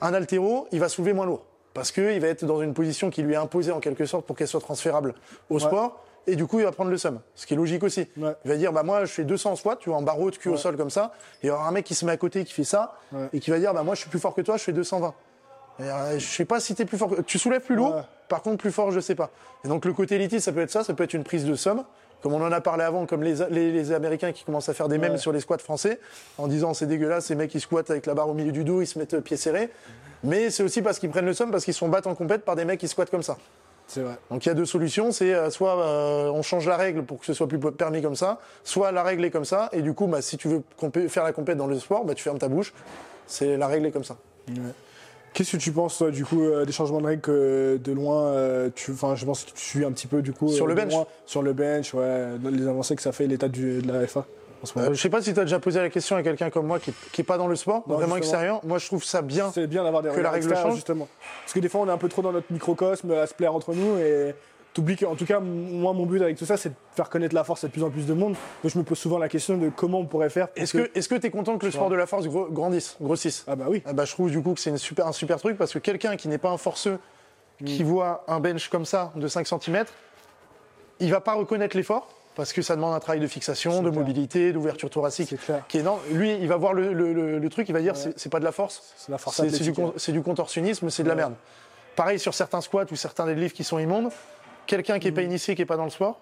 Un 0.00 0.14
altéro, 0.14 0.68
il 0.72 0.80
va 0.80 0.88
soulever 0.88 1.12
moins 1.12 1.26
lourd. 1.26 1.42
Parce 1.74 1.90
qu'il 1.90 2.20
va 2.20 2.28
être 2.28 2.44
dans 2.44 2.60
une 2.62 2.74
position 2.74 3.10
qui 3.10 3.22
lui 3.22 3.32
est 3.34 3.36
imposée 3.36 3.72
en 3.72 3.80
quelque 3.80 4.04
sorte 4.06 4.26
pour 4.26 4.36
qu'elle 4.36 4.46
soit 4.48 4.60
transférable 4.60 5.14
au 5.50 5.58
sport. 5.58 6.04
Et 6.28 6.36
du 6.36 6.46
coup, 6.46 6.60
il 6.60 6.64
va 6.64 6.70
prendre 6.70 6.90
le 6.90 6.98
seum. 6.98 7.18
Ce 7.34 7.46
qui 7.46 7.54
est 7.54 7.56
logique 7.56 7.82
aussi. 7.82 8.06
Ouais. 8.16 8.34
Il 8.44 8.50
va 8.50 8.56
dire, 8.56 8.72
bah, 8.72 8.82
moi, 8.84 9.04
je 9.04 9.12
fais 9.12 9.24
200 9.24 9.52
en 9.52 9.56
squat, 9.56 9.78
tu 9.80 9.88
vois, 9.88 9.98
en 9.98 10.02
barre 10.02 10.20
haute, 10.20 10.38
cul 10.38 10.50
au 10.50 10.56
sol 10.56 10.76
comme 10.76 10.90
ça. 10.90 11.12
Et 11.42 11.46
il 11.46 11.48
y 11.48 11.50
aura 11.50 11.66
un 11.66 11.72
mec 11.72 11.84
qui 11.84 11.94
se 11.96 12.04
met 12.04 12.12
à 12.12 12.16
côté 12.16 12.44
qui 12.44 12.52
fait 12.52 12.62
ça. 12.64 12.94
Et 13.32 13.40
qui 13.40 13.50
va 13.50 13.58
dire, 13.58 13.72
bah, 13.74 13.82
moi, 13.82 13.94
je 13.96 14.00
suis 14.02 14.10
plus 14.10 14.20
fort 14.20 14.34
que 14.34 14.42
toi, 14.42 14.56
je 14.56 14.62
fais 14.62 14.72
220. 14.72 15.14
Et, 15.80 15.82
euh, 15.84 16.18
je 16.18 16.24
sais 16.26 16.44
pas 16.44 16.60
si 16.60 16.74
t'es 16.74 16.84
plus 16.84 16.98
fort. 16.98 17.08
que- 17.08 17.22
Tu 17.22 17.38
soulèves 17.38 17.62
plus 17.62 17.74
lourd. 17.74 17.94
Par 18.32 18.40
contre, 18.40 18.56
plus 18.56 18.72
fort, 18.72 18.90
je 18.92 18.98
sais 18.98 19.14
pas. 19.14 19.28
Et 19.62 19.68
donc, 19.68 19.84
le 19.84 19.92
côté 19.92 20.14
élitiste, 20.14 20.46
ça 20.46 20.52
peut 20.52 20.62
être 20.62 20.70
ça, 20.70 20.82
ça 20.84 20.94
peut 20.94 21.04
être 21.04 21.12
une 21.12 21.22
prise 21.22 21.44
de 21.44 21.54
somme. 21.54 21.84
Comme 22.22 22.32
on 22.32 22.40
en 22.42 22.50
a 22.50 22.62
parlé 22.62 22.82
avant, 22.82 23.04
comme 23.04 23.22
les, 23.22 23.34
les, 23.50 23.70
les 23.70 23.92
Américains 23.92 24.32
qui 24.32 24.42
commencent 24.44 24.70
à 24.70 24.72
faire 24.72 24.88
des 24.88 24.96
mèmes 24.96 25.12
Ouais. 25.12 25.18
sur 25.18 25.32
les 25.32 25.40
squats 25.40 25.58
français, 25.58 26.00
en 26.38 26.46
disant 26.48 26.72
c'est 26.72 26.86
dégueulasse, 26.86 27.26
ces 27.26 27.34
mecs 27.34 27.50
qui 27.50 27.60
squattent 27.60 27.90
avec 27.90 28.06
la 28.06 28.14
barre 28.14 28.30
au 28.30 28.32
milieu 28.32 28.50
du 28.50 28.64
dos, 28.64 28.80
ils 28.80 28.86
se 28.86 28.98
mettent 28.98 29.12
euh, 29.12 29.20
pieds 29.20 29.36
serrés. 29.36 29.68
Mais 30.24 30.48
c'est 30.48 30.62
aussi 30.62 30.80
parce 30.80 30.98
qu'ils 30.98 31.10
prennent 31.10 31.26
le 31.26 31.34
somme, 31.34 31.50
parce 31.50 31.62
qu'ils 31.66 31.74
se 31.74 31.78
font 31.80 31.88
battre 31.90 32.08
en 32.08 32.14
compète 32.14 32.42
par 32.42 32.56
des 32.56 32.64
mecs 32.64 32.80
qui 32.80 32.88
squattent 32.88 33.10
comme 33.10 33.22
ça. 33.22 33.36
C'est 33.86 34.00
vrai. 34.00 34.16
Donc 34.30 34.46
il 34.46 34.48
y 34.48 34.52
a 34.52 34.54
deux 34.54 34.64
solutions, 34.64 35.12
c'est 35.12 35.34
euh, 35.34 35.50
soit 35.50 35.78
euh, 35.78 36.30
on 36.30 36.40
change 36.40 36.66
la 36.66 36.78
règle 36.78 37.02
pour 37.02 37.18
que 37.20 37.26
ce 37.26 37.34
soit 37.34 37.48
plus 37.48 37.58
permis 37.58 38.00
comme 38.00 38.16
ça, 38.16 38.38
soit 38.64 38.92
la 38.92 39.02
règle 39.02 39.26
est 39.26 39.30
comme 39.30 39.44
ça, 39.44 39.68
et 39.72 39.82
du 39.82 39.92
coup, 39.92 40.06
bah, 40.06 40.22
si 40.22 40.38
tu 40.38 40.48
veux 40.48 40.62
faire 41.08 41.24
la 41.24 41.32
compète 41.32 41.58
dans 41.58 41.66
le 41.66 41.78
sport, 41.78 42.06
bah, 42.06 42.14
tu 42.14 42.22
fermes 42.22 42.38
ta 42.38 42.48
bouche. 42.48 42.72
C'est 43.26 43.58
la 43.58 43.66
règle 43.66 43.84
est 43.84 43.90
comme 43.92 44.04
ça. 44.04 44.16
Qu'est-ce 45.34 45.52
que 45.52 45.56
tu 45.56 45.72
penses, 45.72 45.98
toi, 45.98 46.10
du 46.10 46.24
coup, 46.24 46.42
euh, 46.42 46.64
des 46.66 46.72
changements 46.72 47.00
de 47.00 47.06
règles 47.06 47.22
que 47.22 47.80
de 47.82 47.92
loin, 47.92 48.26
euh, 48.26 48.68
tu, 48.74 48.90
enfin, 48.92 49.14
je 49.14 49.24
pense 49.24 49.44
que 49.44 49.50
tu 49.52 49.64
suis 49.64 49.84
un 49.84 49.92
petit 49.92 50.06
peu, 50.06 50.20
du 50.20 50.32
coup. 50.32 50.48
Sur 50.48 50.66
euh, 50.66 50.68
le 50.68 50.74
bench 50.74 50.92
loin, 50.92 51.06
Sur 51.24 51.42
le 51.42 51.52
bench, 51.52 51.94
ouais, 51.94 52.26
les 52.50 52.66
avancées 52.66 52.96
que 52.96 53.02
ça 53.02 53.12
fait, 53.12 53.26
l'état 53.26 53.48
de 53.48 53.80
la 53.86 54.06
FA 54.06 54.26
en 54.62 54.66
ce 54.66 54.78
moment. 54.78 54.90
Euh, 54.90 54.94
je 54.94 55.00
sais 55.00 55.08
pas 55.08 55.22
si 55.22 55.32
tu 55.32 55.40
as 55.40 55.44
déjà 55.44 55.58
posé 55.58 55.80
la 55.80 55.90
question 55.90 56.16
à 56.16 56.22
quelqu'un 56.22 56.50
comme 56.50 56.66
moi 56.66 56.78
qui, 56.78 56.92
qui 57.12 57.20
est 57.22 57.24
pas 57.24 57.38
dans 57.38 57.48
le 57.48 57.56
sport, 57.56 57.82
Non, 57.86 57.94
vraiment 57.94 58.16
justement. 58.16 58.16
extérieur. 58.16 58.60
Moi, 58.64 58.78
je 58.78 58.86
trouve 58.86 59.04
ça 59.04 59.22
bien. 59.22 59.50
Bien 59.56 59.90
des 59.90 60.08
que 60.10 60.20
la 60.20 60.30
règle 60.30 60.54
change. 60.54 60.74
justement. 60.74 61.08
Parce 61.42 61.52
que 61.52 61.60
des 61.60 61.68
fois, 61.68 61.80
on 61.80 61.88
est 61.88 61.92
un 61.92 61.98
peu 61.98 62.08
trop 62.08 62.22
dans 62.22 62.32
notre 62.32 62.52
microcosme 62.52 63.10
à 63.12 63.26
se 63.26 63.34
plaire 63.34 63.54
entre 63.54 63.74
nous 63.74 63.98
et 63.98 64.34
t'oublies 64.74 64.96
qu'en 64.96 65.14
tout 65.14 65.26
cas, 65.26 65.38
moi, 65.40 65.92
mon 65.92 66.06
but 66.06 66.22
avec 66.22 66.36
tout 66.36 66.46
ça, 66.46 66.56
c'est 66.56 66.70
de 66.70 66.74
faire 66.94 67.08
connaître 67.10 67.34
la 67.34 67.44
force 67.44 67.62
à 67.64 67.66
de 67.68 67.72
plus 67.72 67.82
en 67.82 67.90
plus 67.90 68.06
de 68.06 68.14
monde. 68.14 68.34
Donc, 68.62 68.72
je 68.72 68.78
me 68.78 68.84
pose 68.84 68.98
souvent 68.98 69.18
la 69.18 69.28
question 69.28 69.56
de 69.58 69.68
comment 69.68 69.98
on 70.00 70.06
pourrait 70.06 70.30
faire. 70.30 70.48
Est-ce 70.56 70.72
que 71.08 71.14
tu 71.16 71.26
es 71.26 71.30
content 71.30 71.58
que 71.58 71.66
le 71.66 71.72
sport 71.72 71.90
de 71.90 71.94
la 71.96 72.06
force 72.06 72.26
grandisse, 72.28 72.96
grossisse? 73.00 73.44
Ah, 73.46 73.56
bah 73.56 73.66
oui. 73.68 73.82
Ah 73.84 73.92
bah, 73.92 74.04
je 74.04 74.12
trouve 74.12 74.30
du 74.30 74.42
coup 74.42 74.54
que 74.54 74.60
c'est 74.60 74.76
super, 74.78 75.06
un 75.06 75.12
super 75.12 75.38
truc 75.38 75.56
parce 75.58 75.72
que 75.72 75.78
quelqu'un 75.78 76.16
qui 76.16 76.28
n'est 76.28 76.38
pas 76.38 76.50
un 76.50 76.56
forceux, 76.58 76.98
qui 77.64 77.82
voit 77.82 78.24
un 78.28 78.40
bench 78.40 78.68
comme 78.68 78.84
ça 78.86 79.12
de 79.14 79.28
5 79.28 79.46
cm, 79.46 79.84
il 81.00 81.10
va 81.10 81.20
pas 81.20 81.34
reconnaître 81.34 81.76
l'effort 81.76 82.08
parce 82.34 82.52
que 82.52 82.62
ça 82.62 82.74
demande 82.76 82.94
un 82.94 82.98
travail 83.00 83.20
de 83.20 83.26
fixation, 83.26 83.82
de 83.82 83.90
clair. 83.90 84.00
mobilité, 84.00 84.52
d'ouverture 84.52 84.88
thoracique 84.88 85.34
qui 85.68 85.76
est 85.76 85.80
énorme. 85.80 86.00
Lui, 86.12 86.32
il 86.34 86.48
va 86.48 86.56
voir 86.56 86.72
le, 86.72 86.92
le- 86.94 87.12
le- 87.12 87.38
le 87.38 87.48
truc, 87.50 87.68
il 87.68 87.72
va 87.72 87.80
dire 87.80 87.94
c'est 87.96 88.18
c'est 88.18 88.30
pas 88.30 88.38
de 88.40 88.44
la 88.44 88.52
force, 88.52 88.94
du, 89.60 89.72
con- 89.74 89.86
ouais. 89.88 89.92
c'est 89.96 90.12
du 90.12 90.22
contorsionnisme, 90.22 90.88
c'est 90.90 91.02
de 91.02 91.08
la 91.08 91.14
merde. 91.14 91.34
Pareil 91.94 92.18
sur 92.18 92.32
certains 92.32 92.62
squats 92.62 92.86
ou 92.90 92.96
certains 92.96 93.26
deadlifts 93.26 93.54
qui 93.54 93.64
sont 93.64 93.78
immondes, 93.78 94.10
quelqu'un 94.66 94.98
qui 94.98 95.08
est 95.08 95.10
Mm. 95.10 95.14
pas 95.14 95.22
initié, 95.22 95.54
qui 95.54 95.62
est 95.62 95.66
pas 95.66 95.76
dans 95.76 95.84
le 95.84 95.90
sport, 95.90 96.18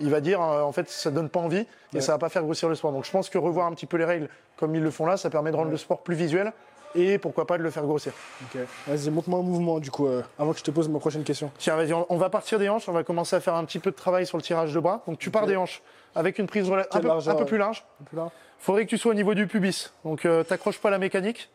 il 0.00 0.10
va 0.10 0.20
dire 0.20 0.40
euh, 0.40 0.62
en 0.62 0.72
fait 0.72 0.88
ça 0.88 1.10
donne 1.10 1.28
pas 1.28 1.40
envie 1.40 1.58
et 1.58 1.66
Ouais. 1.94 2.00
ça 2.00 2.12
va 2.12 2.18
pas 2.18 2.28
faire 2.28 2.42
grossir 2.42 2.68
le 2.68 2.74
sport. 2.74 2.92
Donc 2.92 3.04
je 3.04 3.10
pense 3.10 3.28
que 3.28 3.38
revoir 3.38 3.66
un 3.66 3.72
petit 3.72 3.86
peu 3.86 3.96
les 3.96 4.04
règles 4.04 4.28
comme 4.56 4.74
ils 4.74 4.82
le 4.82 4.90
font 4.90 5.06
là, 5.06 5.16
ça 5.16 5.30
permet 5.30 5.50
de 5.50 5.56
rendre 5.56 5.70
le 5.70 5.76
sport 5.76 6.02
plus 6.02 6.14
visuel 6.14 6.52
et 6.94 7.18
pourquoi 7.18 7.46
pas 7.46 7.56
de 7.56 7.62
le 7.62 7.70
faire 7.70 7.84
grossir. 7.84 8.12
Ok. 8.42 8.60
Vas-y, 8.88 9.10
montre-moi 9.10 9.38
un 9.38 9.42
mouvement, 9.42 9.78
du 9.78 9.92
coup, 9.92 10.08
euh, 10.08 10.22
avant 10.40 10.52
que 10.52 10.58
je 10.58 10.64
te 10.64 10.72
pose 10.72 10.88
ma 10.88 10.98
prochaine 10.98 11.22
question. 11.22 11.52
Tiens, 11.58 11.76
vas-y, 11.76 11.92
on, 11.92 12.04
on 12.08 12.16
va 12.16 12.30
partir 12.30 12.58
des 12.58 12.68
hanches, 12.68 12.88
on 12.88 12.92
va 12.92 13.04
commencer 13.04 13.36
à 13.36 13.40
faire 13.40 13.54
un 13.54 13.64
petit 13.64 13.78
peu 13.78 13.90
de 13.92 13.96
travail 13.96 14.26
sur 14.26 14.36
le 14.36 14.42
tirage 14.42 14.74
de 14.74 14.80
bras. 14.80 15.02
Donc 15.06 15.18
tu 15.18 15.30
pars 15.30 15.46
des 15.46 15.56
hanches 15.56 15.82
avec 16.16 16.38
une 16.40 16.46
prise 16.48 16.68
un 16.68 16.82
peu, 17.00 17.06
largeur, 17.06 17.34
un 17.34 17.36
peu 17.36 17.42
ouais. 17.44 17.48
plus 17.48 17.58
large. 17.58 17.84
Peu 18.10 18.16
là 18.16 18.30
Faudrait 18.58 18.84
que 18.84 18.90
tu 18.90 18.98
sois 18.98 19.12
au 19.12 19.14
niveau 19.14 19.34
du 19.34 19.46
pubis. 19.46 19.92
Donc 20.04 20.24
euh, 20.26 20.42
t'accroches 20.42 20.78
pas 20.80 20.88
à 20.88 20.92
la 20.92 20.98
mécanique. 20.98 21.48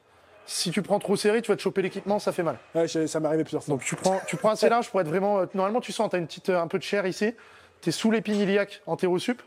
Si 0.48 0.70
tu 0.72 0.82
prends 0.82 1.00
trop 1.00 1.16
serré, 1.16 1.42
tu 1.42 1.52
vas 1.52 1.56
te 1.58 1.62
choper 1.62 1.82
l'équipement, 1.82 2.20
ça 2.20 2.32
fait 2.32 2.44
mal. 2.44 2.58
Ouais, 2.76 2.88
ça 2.88 3.20
m'est 3.20 3.28
arrivé 3.28 3.44
plusieurs 3.44 3.64
fois. 3.64 3.74
Donc 3.74 3.84
tu 3.84 3.96
prends, 3.96 4.20
tu 4.28 4.36
prends 4.38 4.50
assez 4.52 4.70
large 4.70 4.90
pour 4.90 5.02
être 5.02 5.08
vraiment. 5.08 5.40
euh, 5.40 5.46
normalement, 5.56 5.82
tu 5.82 5.92
sens, 5.92 6.10
tu 6.10 6.16
as 6.16 6.20
une 6.20 6.28
petite, 6.28 6.50
euh, 6.50 6.62
un 6.62 6.68
peu 6.68 6.78
de 6.78 6.84
chair 6.84 7.06
ici. 7.08 7.34
Tu 7.82 7.90
es 7.90 7.92
sous 7.92 8.12
l'épine 8.12 8.36
iliaque 8.40 8.82
antéro-sup. 8.86 9.42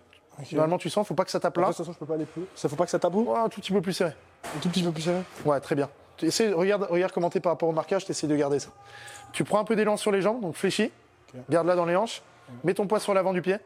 Normalement, 0.53 0.79
tu 0.79 0.89
sens, 0.91 1.07
faut 1.07 1.15
pas 1.15 1.25
que 1.25 1.31
ça 1.31 1.41
tape 1.41 1.57
là. 1.57 1.63
de 1.65 1.69
toute 1.69 1.79
façon, 1.79 1.93
je 1.93 1.99
peux 1.99 2.07
pas 2.07 2.15
aller 2.15 2.25
plus. 2.25 2.43
Ça 2.55 2.69
faut 2.69 2.77
pas 2.77 2.85
que 2.85 2.91
ça 2.91 2.99
taboue 2.99 3.25
Ouais, 3.25 3.39
un 3.39 3.49
tout 3.49 3.61
petit 3.61 3.73
peu 3.73 3.81
plus 3.81 3.93
serré. 3.93 4.13
Un 4.57 4.59
tout 4.61 4.69
petit 4.69 4.83
peu 4.85 4.93
plus 4.93 5.03
serré? 5.03 5.21
Ouais, 5.45 5.59
très 5.61 5.75
bien. 5.75 5.89
Tu 6.17 6.27
essaies- 6.27 6.53
regarde, 6.53 6.87
regarde 6.91 7.13
comment 7.13 7.31
t'es 7.31 7.41
par 7.41 7.53
rapport 7.53 7.69
au 7.69 7.73
marquage, 7.73 8.05
tu 8.05 8.11
essaies 8.13 8.27
de 8.29 8.37
garder 8.37 8.59
ça. 8.61 8.71
Tu 9.33 9.43
prends 9.45 9.59
un 9.61 9.65
peu 9.65 9.75
d'élan 9.77 9.97
sur 9.97 10.11
les 10.13 10.21
jambes, 10.23 10.41
donc 10.41 10.55
fléchis. 10.57 10.91
Garde-la 11.51 11.75
dans 11.77 11.85
les 11.87 11.97
hanches. 11.97 12.23
Mets 12.65 12.75
ton 12.75 12.87
poids 12.87 13.01
sur 13.01 13.15
l'avant 13.15 13.33
du 13.33 13.43
pied. 13.43 13.57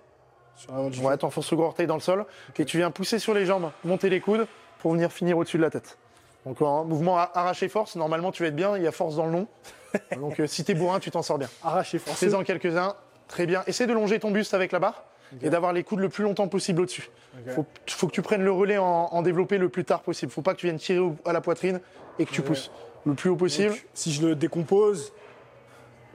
Sur 0.57 0.73
l'avant 0.73 0.91
du 0.91 0.99
Ouais, 1.01 1.17
t'enfonces 1.17 1.51
le 1.51 1.57
gros 1.57 1.67
orteil 1.67 1.87
dans 1.87 1.95
le 1.95 2.01
sol. 2.01 2.25
Et 2.59 2.65
tu 2.65 2.79
viens 2.79 2.91
pousser 2.91 3.19
sur 3.19 3.33
les 3.35 3.47
jambes, 3.47 3.71
monter 3.85 4.09
les 4.11 4.21
coudes 4.21 4.47
pour 4.81 4.93
venir 4.93 5.13
finir 5.13 5.39
au-dessus 5.39 5.57
de 5.59 5.63
la 5.63 5.71
tête. 5.71 5.97
Donc, 6.47 6.61
un 6.61 6.85
mouvement 6.85 7.19
à- 7.19 7.31
arraché 7.35 7.69
force. 7.69 7.97
Normalement, 7.97 8.33
tu 8.33 8.43
vas 8.43 8.49
être 8.49 8.57
bien. 8.57 8.77
Il 8.77 8.83
y 8.83 8.87
a 8.87 8.93
force 8.93 9.17
dans 9.17 9.27
le 9.27 9.33
nom. 9.33 9.47
Donc, 10.17 10.41
euh, 10.41 10.47
si 10.47 10.65
t'es 10.65 10.75
bourrin, 10.75 10.99
tu 11.01 11.11
t'en 11.11 11.23
sors 11.23 11.39
bien. 11.39 11.49
Arraché, 11.63 11.99
forcé. 11.99 12.27
Fais-en 12.29 12.43
quelques-uns. 12.43 12.95
Très 13.29 13.47
bien. 13.47 13.63
Essaie 13.67 13.87
de 13.87 13.93
longer 13.93 14.19
ton 14.19 14.31
buste 14.31 14.53
avec 14.55 14.73
la 14.73 14.79
barre 14.79 15.05
et 15.41 15.49
d'avoir 15.49 15.73
les 15.73 15.83
coudes 15.85 16.01
le 16.01 16.09
plus 16.11 16.25
longtemps 16.25 16.49
possible 16.49 16.83
au-dessus. 16.83 17.09
Faut, 17.55 17.65
faut 17.89 18.07
que 18.07 18.13
tu 18.13 18.21
prennes 18.21 18.43
le 18.45 18.53
relais 18.53 18.77
en, 18.77 18.85
en 19.11 19.23
développé 19.23 19.57
le 19.57 19.69
plus 19.71 19.85
tard 19.85 20.03
possible. 20.03 20.31
Faut 20.31 20.43
pas 20.43 20.53
que 20.53 20.59
tu 20.59 20.67
viennes 20.67 20.79
tirer 20.79 20.99
au- 20.99 21.17
à 21.25 21.33
la 21.33 21.41
poitrine 21.41 21.81
et 22.19 22.27
que 22.27 22.31
tu 22.33 22.43
pousses 22.43 22.71
le 23.07 23.15
plus 23.15 23.31
haut 23.31 23.37
possible. 23.37 23.71
Donc, 23.71 23.87
si 23.95 24.13
je 24.13 24.27
le 24.27 24.35
décompose, 24.35 25.13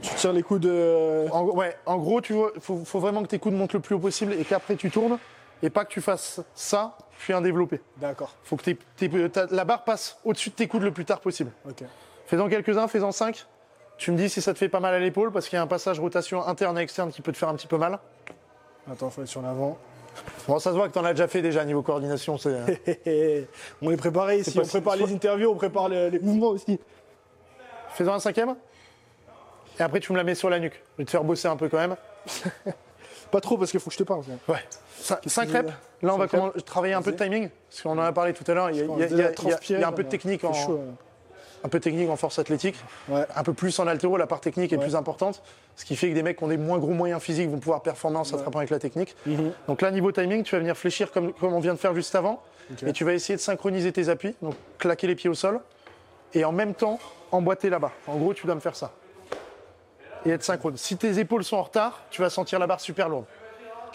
tu 0.03 0.13
tires 0.15 0.33
les 0.33 0.43
coudes. 0.43 0.65
euh, 0.67 1.27
En, 1.31 1.43
ouais, 1.45 1.75
en 1.87 1.97
gros, 1.97 2.21
tu 2.21 2.33
vois, 2.33 2.51
faut, 2.59 2.83
faut 2.85 2.99
vraiment 2.99 3.23
que 3.23 3.27
tes 3.27 3.39
coudes 3.39 3.53
montent 3.55 3.73
le 3.73 3.79
plus 3.79 3.95
haut 3.95 3.99
possible 3.99 4.33
et 4.33 4.43
qu'après 4.43 4.75
tu 4.75 4.91
tournes 4.91 5.17
et 5.63 5.71
pas 5.71 5.85
que 5.85 5.89
tu 5.91 6.01
fasses 6.01 6.41
ça 6.53 6.95
puis 7.19 7.33
un 7.33 7.41
développé. 7.41 7.81
D'accord, 7.97 8.35
Faut 8.43 8.55
que 8.57 9.27
ta- 9.27 9.47
la 9.49 9.65
barre 9.65 9.83
passe 9.83 10.17
au-dessus 10.23 10.49
de 10.49 10.55
tes 10.55 10.67
coudes 10.67 10.83
le 10.83 10.91
plus 10.91 11.05
tard 11.05 11.19
possible. 11.19 11.51
ok. 11.67 11.83
Fais-en 12.25 12.49
quelques-uns, 12.49 12.87
fais-en 12.87 13.11
cinq. 13.11 13.45
Tu 13.97 14.11
me 14.11 14.17
dis 14.17 14.29
si 14.29 14.41
ça 14.41 14.53
te 14.53 14.59
fait 14.59 14.69
pas 14.69 14.79
mal 14.81 14.93
à 14.93 14.99
l'épaule 14.99 15.31
parce 15.31 15.47
qu'il 15.47 15.55
y 15.55 15.59
a 15.59 15.63
un 15.63 15.67
passage 15.67 15.99
rotation 15.99 16.45
interne 16.45 16.77
et 16.77 16.81
externe 16.81 17.11
qui 17.11 17.21
peut 17.21 17.31
te 17.31 17.37
faire 17.37 17.49
un 17.49 17.55
petit 17.55 17.67
peu 17.67 17.77
mal. 17.77 17.99
Attends, 18.91 19.09
faut 19.09 19.21
être 19.21 19.27
sur 19.27 19.41
l'avant. 19.41 19.77
Bon, 20.47 20.59
ça 20.59 20.71
se 20.71 20.75
voit 20.75 20.87
que 20.89 20.93
t'en 20.93 21.05
as 21.05 21.13
déjà 21.13 21.27
fait 21.27 21.41
déjà 21.41 21.63
niveau 21.65 21.81
coordination. 21.81 22.37
C'est... 22.37 23.47
on 23.81 23.91
est 23.91 23.97
préparé 23.97 24.39
ici, 24.39 24.59
on 24.59 24.65
prépare 24.67 24.95
les 24.97 25.11
interviews, 25.13 25.49
on 25.51 25.55
prépare 25.55 25.89
les, 25.89 26.09
les 26.09 26.19
mouvements 26.19 26.49
aussi. 26.49 26.79
Fais-en 27.93 28.13
un 28.13 28.19
cinquième. 28.19 28.55
Et 29.79 29.83
après, 29.83 29.99
tu 29.99 30.11
me 30.11 30.17
la 30.17 30.23
mets 30.23 30.35
sur 30.35 30.49
la 30.49 30.59
nuque. 30.59 30.81
Je 30.93 31.01
vais 31.03 31.05
te 31.05 31.11
faire 31.11 31.23
bosser 31.23 31.47
un 31.47 31.55
peu 31.55 31.69
quand 31.69 31.77
même. 31.77 31.95
Pas 33.31 33.41
trop 33.41 33.57
parce 33.57 33.71
qu'il 33.71 33.79
faut 33.79 33.89
que 33.89 33.93
je 33.93 33.99
te 33.99 34.03
parle. 34.03 34.23
ça. 34.23 34.51
Ouais. 34.53 35.19
5 35.27 35.47
que 35.47 35.53
reps. 35.53 35.73
Là, 36.01 36.13
on 36.13 36.17
va 36.17 36.27
comment- 36.27 36.51
travailler 36.65 36.93
un 36.93 37.01
peu 37.01 37.11
de 37.11 37.17
timing, 37.17 37.49
parce 37.69 37.81
qu'on 37.81 37.91
en 37.91 37.99
a 37.99 38.11
parlé 38.11 38.33
tout 38.33 38.43
à 38.49 38.53
l'heure. 38.53 38.69
Il 38.69 38.77
y 38.77 38.81
a, 38.81 39.87
un 39.87 39.91
peu 39.91 40.03
de 40.03 40.09
technique 40.09 40.43
en, 40.43 40.53
chaud, 40.53 40.79
un 41.63 41.69
peu 41.69 41.79
de 41.79 41.83
technique 41.83 42.09
en 42.09 42.15
force 42.15 42.37
athlétique, 42.37 42.75
Ouais. 43.09 43.25
un 43.35 43.43
peu 43.43 43.53
plus 43.53 43.77
en 43.79 43.87
altéro, 43.87 44.15
la 44.17 44.27
part 44.27 44.39
technique 44.39 44.71
est 44.73 44.77
plus 44.77 44.95
importante, 44.95 45.41
ce 45.75 45.85
qui 45.85 45.95
fait 45.95 46.09
que 46.09 46.13
des 46.13 46.21
mecs 46.23 46.37
qui 46.37 46.43
ont 46.43 46.47
des 46.49 46.57
moins 46.57 46.77
gros 46.77 46.91
moyens 46.93 47.21
physiques 47.21 47.49
vont 47.49 47.57
pouvoir 47.59 47.81
performer 47.81 48.17
en 48.17 48.23
s'attrapant 48.23 48.59
avec 48.59 48.69
la 48.69 48.79
technique. 48.79 49.15
Mhm. 49.25 49.51
Donc 49.67 49.81
là, 49.81 49.89
niveau 49.91 50.11
timing, 50.11 50.43
tu 50.43 50.53
vas 50.55 50.59
venir 50.59 50.77
fléchir 50.77 51.11
comme, 51.11 51.33
comme 51.33 51.53
on 51.53 51.59
vient 51.59 51.73
de 51.73 51.79
faire 51.79 51.95
juste 51.95 52.13
avant, 52.15 52.41
et 52.85 52.93
tu 52.93 53.03
vas 53.03 53.13
essayer 53.13 53.35
de 53.35 53.41
synchroniser 53.41 53.91
tes 53.91 54.09
appuis, 54.09 54.35
donc 54.41 54.53
claquer 54.77 55.07
les 55.07 55.15
pieds 55.15 55.29
au 55.29 55.33
sol, 55.33 55.59
et 56.33 56.45
en 56.45 56.51
même 56.51 56.73
temps 56.75 56.99
emboîter 57.31 57.69
barre. 57.69 57.91
En 58.05 58.17
gros, 58.17 58.33
tu 58.33 58.45
dois 58.45 58.55
me 58.55 58.59
faire 58.59 58.75
ça. 58.75 58.91
Et 60.25 60.29
être 60.31 60.43
synchrone. 60.43 60.77
Si 60.77 60.97
tes 60.97 61.19
épaules 61.19 61.43
sont 61.43 61.57
en 61.57 61.63
retard, 61.63 62.01
tu 62.09 62.21
vas 62.21 62.29
sentir 62.29 62.59
la 62.59 62.67
barre 62.67 62.81
super 62.81 63.07
lourde. 63.09 63.25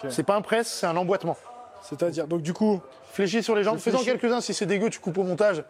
C'est 0.09 0.23
pas 0.23 0.35
un 0.35 0.41
press, 0.41 0.67
c'est 0.67 0.85
un 0.85 0.97
emboîtement. 0.97 1.37
C'est-à-dire, 1.83 2.27
donc 2.27 2.41
du 2.41 2.53
coup, 2.53 2.81
Fléchis 3.11 3.43
sur 3.43 3.55
les 3.55 3.63
jambes, 3.63 3.77
fais-en 3.77 4.03
quelques-uns 4.03 4.41
si 4.41 4.53
c'est 4.53 4.65
dégueu, 4.65 4.89
tu 4.89 4.99
coupes 4.99 5.17
au 5.19 5.23
montage. 5.23 5.63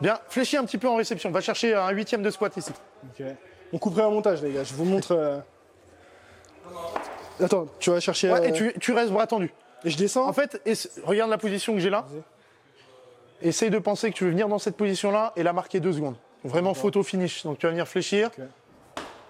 Bien, 0.00 0.18
fléchis 0.28 0.56
un 0.56 0.64
petit 0.64 0.76
peu 0.78 0.88
en 0.88 0.96
réception. 0.96 1.30
Va 1.30 1.40
chercher 1.40 1.74
un 1.74 1.90
huitième 1.90 2.22
de 2.22 2.30
squat 2.30 2.54
ici. 2.56 2.72
ok. 3.18 3.26
on 3.72 3.78
couperait 3.78 4.02
un 4.02 4.10
montage, 4.10 4.42
les 4.42 4.52
gars. 4.52 4.64
Je 4.64 4.74
vous 4.74 4.84
montre. 4.84 5.12
euh, 5.12 5.38
Attends, 7.42 7.66
tu 7.78 7.90
vas 7.90 8.00
chercher. 8.00 8.30
Ouais, 8.30 8.40
euh, 8.40 8.44
et 8.48 8.52
tu, 8.52 8.72
tu 8.80 8.92
restes 8.92 9.12
bras 9.12 9.26
tendus. 9.26 9.52
et 9.84 9.90
je 9.90 9.96
descends. 9.96 10.28
En 10.28 10.32
fait, 10.32 10.60
regarde 11.04 11.30
la 11.30 11.38
position 11.38 11.72
que 11.74 11.80
j'ai 11.80 11.90
là. 11.90 12.06
Essaye 13.42 13.70
de 13.70 13.78
penser 13.78 14.10
que 14.10 14.16
tu 14.16 14.24
veux 14.24 14.30
venir 14.30 14.48
dans 14.48 14.58
cette 14.58 14.76
position-là 14.76 15.32
et 15.36 15.42
la 15.42 15.52
marquer 15.54 15.80
deux 15.80 15.92
secondes. 15.94 16.16
Vraiment 16.44 16.74
photo 16.74 17.02
finish. 17.02 17.42
Donc 17.44 17.58
tu 17.58 17.66
vas 17.66 17.70
venir 17.70 17.88
fléchir, 17.88 18.30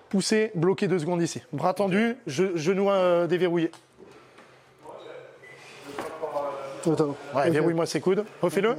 pousser, 0.09 0.51
bloquer 0.57 0.89
deux 0.89 0.99
secondes 0.99 1.23
ici. 1.23 1.43
Bras 1.53 1.75
tendus, 1.75 2.17
ge- 2.27 2.57
genoux 2.57 2.91
euh, 2.91 3.27
déverrouillés. 3.29 3.71
Attends. 6.87 7.17
Ouais, 7.35 7.47
Ok. 7.47 7.53
verrouille-moi 7.53 7.87
ses 7.87 8.01
coudes. 8.01 8.25
Refais-le. 8.43 8.77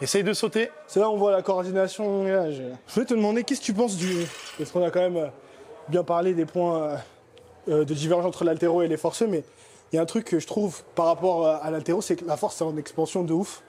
Essaye 0.00 0.22
de 0.22 0.32
sauter. 0.32 0.70
C'est 0.86 1.00
là 1.00 1.08
où 1.08 1.12
on 1.14 1.16
voit 1.16 1.32
la 1.32 1.42
coordination. 1.42 2.24
là, 2.24 2.50
Je 2.50 2.62
voulais 2.94 3.06
te 3.06 3.14
demander, 3.14 3.44
qu'est-ce 3.44 3.60
que 3.60 3.66
tu 3.66 3.74
penses 3.74 3.96
du. 3.96 4.24
Parce 4.56 4.70
qu'on 4.70 4.84
a 4.84 4.90
quand 4.90 5.00
même 5.00 5.16
euh, 5.16 5.26
bien 5.88 6.04
parlé 6.04 6.32
des 6.34 6.46
points 6.46 6.82
euh, 6.82 6.96
euh, 7.68 7.84
de 7.84 7.94
divergence 7.94 8.26
entre 8.26 8.44
l'altéro 8.44 8.82
et 8.82 8.88
les 8.88 8.96
forceux, 8.96 9.26
mais 9.26 9.42
il 9.92 9.96
y 9.96 9.98
a 9.98 10.02
un 10.02 10.06
truc 10.06 10.24
que 10.24 10.38
je 10.38 10.46
trouve 10.46 10.82
par 10.94 11.06
rapport 11.06 11.46
à 11.48 11.68
l'altéro, 11.70 12.00
c'est 12.00 12.16
que 12.16 12.24
la 12.24 12.36
force 12.36 12.60
est 12.60 12.64
en 12.64 12.76
expansion 12.76 13.24
de 13.24 13.32
ouf. 13.32 13.62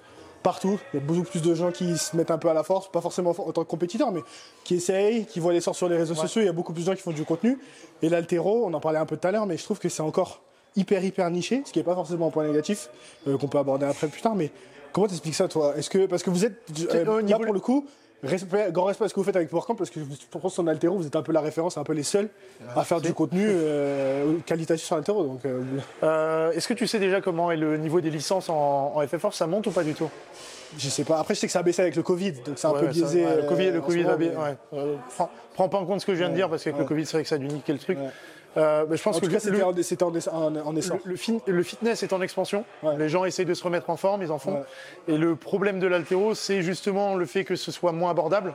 Partout, 0.43 0.79
il 0.93 0.99
y 0.99 1.03
a 1.03 1.05
beaucoup 1.05 1.23
plus 1.23 1.41
de 1.41 1.53
gens 1.53 1.71
qui 1.71 1.97
se 1.97 2.15
mettent 2.15 2.31
un 2.31 2.37
peu 2.37 2.49
à 2.49 2.53
la 2.53 2.63
force, 2.63 2.91
pas 2.91 3.01
forcément 3.01 3.31
en 3.31 3.51
tant 3.51 3.63
que 3.63 3.69
compétiteurs, 3.69 4.11
mais 4.11 4.21
qui 4.63 4.75
essayent, 4.75 5.25
qui 5.25 5.39
voient 5.39 5.53
l'essor 5.53 5.75
sur 5.75 5.87
les 5.87 5.97
réseaux 5.97 6.15
sociaux. 6.15 6.41
Il 6.41 6.45
y 6.45 6.49
a 6.49 6.53
beaucoup 6.53 6.73
plus 6.73 6.81
de 6.83 6.91
gens 6.91 6.95
qui 6.95 7.01
font 7.03 7.11
du 7.11 7.25
contenu. 7.25 7.59
Et 8.01 8.09
l'altéro, 8.09 8.63
on 8.65 8.73
en 8.73 8.79
parlait 8.79 8.97
un 8.99 9.05
peu 9.05 9.17
tout 9.17 9.27
à 9.27 9.31
l'heure, 9.31 9.45
mais 9.45 9.57
je 9.57 9.63
trouve 9.63 9.77
que 9.79 9.89
c'est 9.89 10.01
encore 10.01 10.41
hyper, 10.75 11.03
hyper 11.03 11.29
niché, 11.29 11.63
ce 11.65 11.71
qui 11.71 11.79
n'est 11.79 11.85
pas 11.85 11.95
forcément 11.95 12.27
un 12.27 12.31
point 12.31 12.45
négatif, 12.47 12.89
euh, 13.27 13.37
qu'on 13.37 13.47
peut 13.47 13.57
aborder 13.59 13.85
après 13.85 14.07
plus 14.07 14.21
tard. 14.21 14.35
Mais 14.35 14.51
comment 14.93 15.07
t'expliques 15.07 15.35
ça, 15.35 15.47
toi? 15.47 15.73
Est-ce 15.77 15.89
que 15.89 16.05
parce 16.05 16.23
que 16.23 16.29
vous 16.29 16.45
êtes 16.45 16.55
euh, 16.93 17.21
là 17.21 17.39
pour 17.39 17.53
le 17.53 17.59
coup, 17.59 17.85
respect, 18.23 18.67
grand 18.71 18.85
respect 18.85 19.05
à 19.05 19.07
ce 19.09 19.13
que 19.13 19.19
vous 19.19 19.25
faites 19.25 19.35
avec 19.35 19.49
PowerCamp, 19.49 19.75
parce 19.75 19.89
que 19.89 19.99
je 19.99 20.39
pense 20.39 20.57
en 20.59 20.67
altéro, 20.67 20.95
vous 20.97 21.07
êtes 21.07 21.15
un 21.15 21.23
peu 21.23 21.31
la 21.31 21.41
référence, 21.41 21.77
un 21.77 21.83
peu 21.83 21.93
les 21.93 22.03
seuls 22.03 22.29
à 22.75 22.83
faire 22.83 23.01
du 23.01 23.13
contenu 23.13 23.45
euh, 23.47 24.37
qualitatif 24.45 24.85
sur 24.85 24.95
l'altéro. 24.95 25.23
Donc, 25.23 25.45
euh, 25.45 25.61
Euh, 26.03 26.51
Est-ce 26.51 26.67
que 26.67 26.73
tu 26.73 26.87
sais 26.87 26.99
déjà 26.99 27.19
comment 27.21 27.51
est 27.51 27.57
le 27.57 27.77
niveau 27.77 27.99
des 27.99 28.09
licences 28.11 28.49
en, 28.49 28.93
en 28.95 29.03
FF4 29.03 29.33
Ça 29.33 29.47
monte 29.47 29.67
ou 29.67 29.71
pas 29.71 29.83
du 29.83 29.93
tout? 29.93 30.09
je 30.77 30.87
sais 30.87 31.03
pas. 31.03 31.19
Après, 31.19 31.35
je 31.35 31.39
sais 31.41 31.47
que 31.47 31.51
ça 31.53 31.59
a 31.59 31.63
baissé 31.63 31.81
avec 31.81 31.97
le 31.97 32.01
Covid, 32.03 32.31
donc 32.31 32.53
c'est 32.55 32.65
un 32.67 32.71
Ouais, 32.71 32.79
peu 32.79 32.85
ça- 32.85 32.91
biaisé. 32.93 33.25
ouais, 33.25 33.35
le 33.41 33.43
Covid, 33.43 33.71
le 33.71 33.81
Covid 33.81 34.03
va 34.03 34.15
mais- 34.15 34.29
ouais. 34.29 34.57
Prends, 35.17 35.29
prends 35.53 35.67
pas 35.67 35.77
en 35.79 35.85
compte 35.85 35.99
ce 35.99 36.05
que 36.05 36.13
je 36.13 36.19
viens 36.19 36.29
de 36.29 36.33
dire 36.35 36.47
parce 36.49 36.63
qu'avec 36.63 36.79
le. 36.79 36.85
Covid, 36.85 37.05
c'est 37.05 37.17
vrai 37.17 37.23
que 37.23 37.27
ça 37.29 37.35
a 37.35 37.39
dû 37.39 37.47
niquer 37.47 37.73
le 37.73 37.79
truc. 37.79 37.97
Euh, 38.57 38.85
mais 38.89 38.97
je 38.97 39.03
pense 39.03 39.15
En 39.15 39.19
que 39.19 39.25
tout 39.25 39.31
cas, 39.31 39.37
le- 39.37 39.81
c'était 39.83 40.03
en, 40.03 40.09
en, 40.13 40.55
en, 40.57 40.67
en 40.67 40.75
essor. 40.75 40.97
le- 41.05 41.11
le 41.11 41.17
fin- 41.17 41.39
le 41.45 41.63
fitness 41.63 42.03
est 42.03 42.11
en 42.11 42.21
expansion. 42.21 42.65
Ouais. 42.83 42.97
Les 42.97 43.07
gens 43.07 43.23
essayent 43.23 43.45
de 43.45 43.53
se 43.53 43.63
remettre 43.63 43.89
en 43.89 43.95
forme, 43.97 44.23
ils 44.23 44.31
en 44.31 44.39
font. 44.39 44.55
Ouais. 44.55 44.63
Et 45.07 45.17
le 45.17 45.35
problème 45.37 45.79
de 45.79 45.87
l'altéro, 45.87 46.35
c'est 46.35 46.61
justement 46.61 47.15
le 47.15 47.25
fait 47.25 47.45
que 47.45 47.55
ce 47.55 47.71
soit 47.71 47.91
moins 47.93 48.11
abordable. 48.11 48.53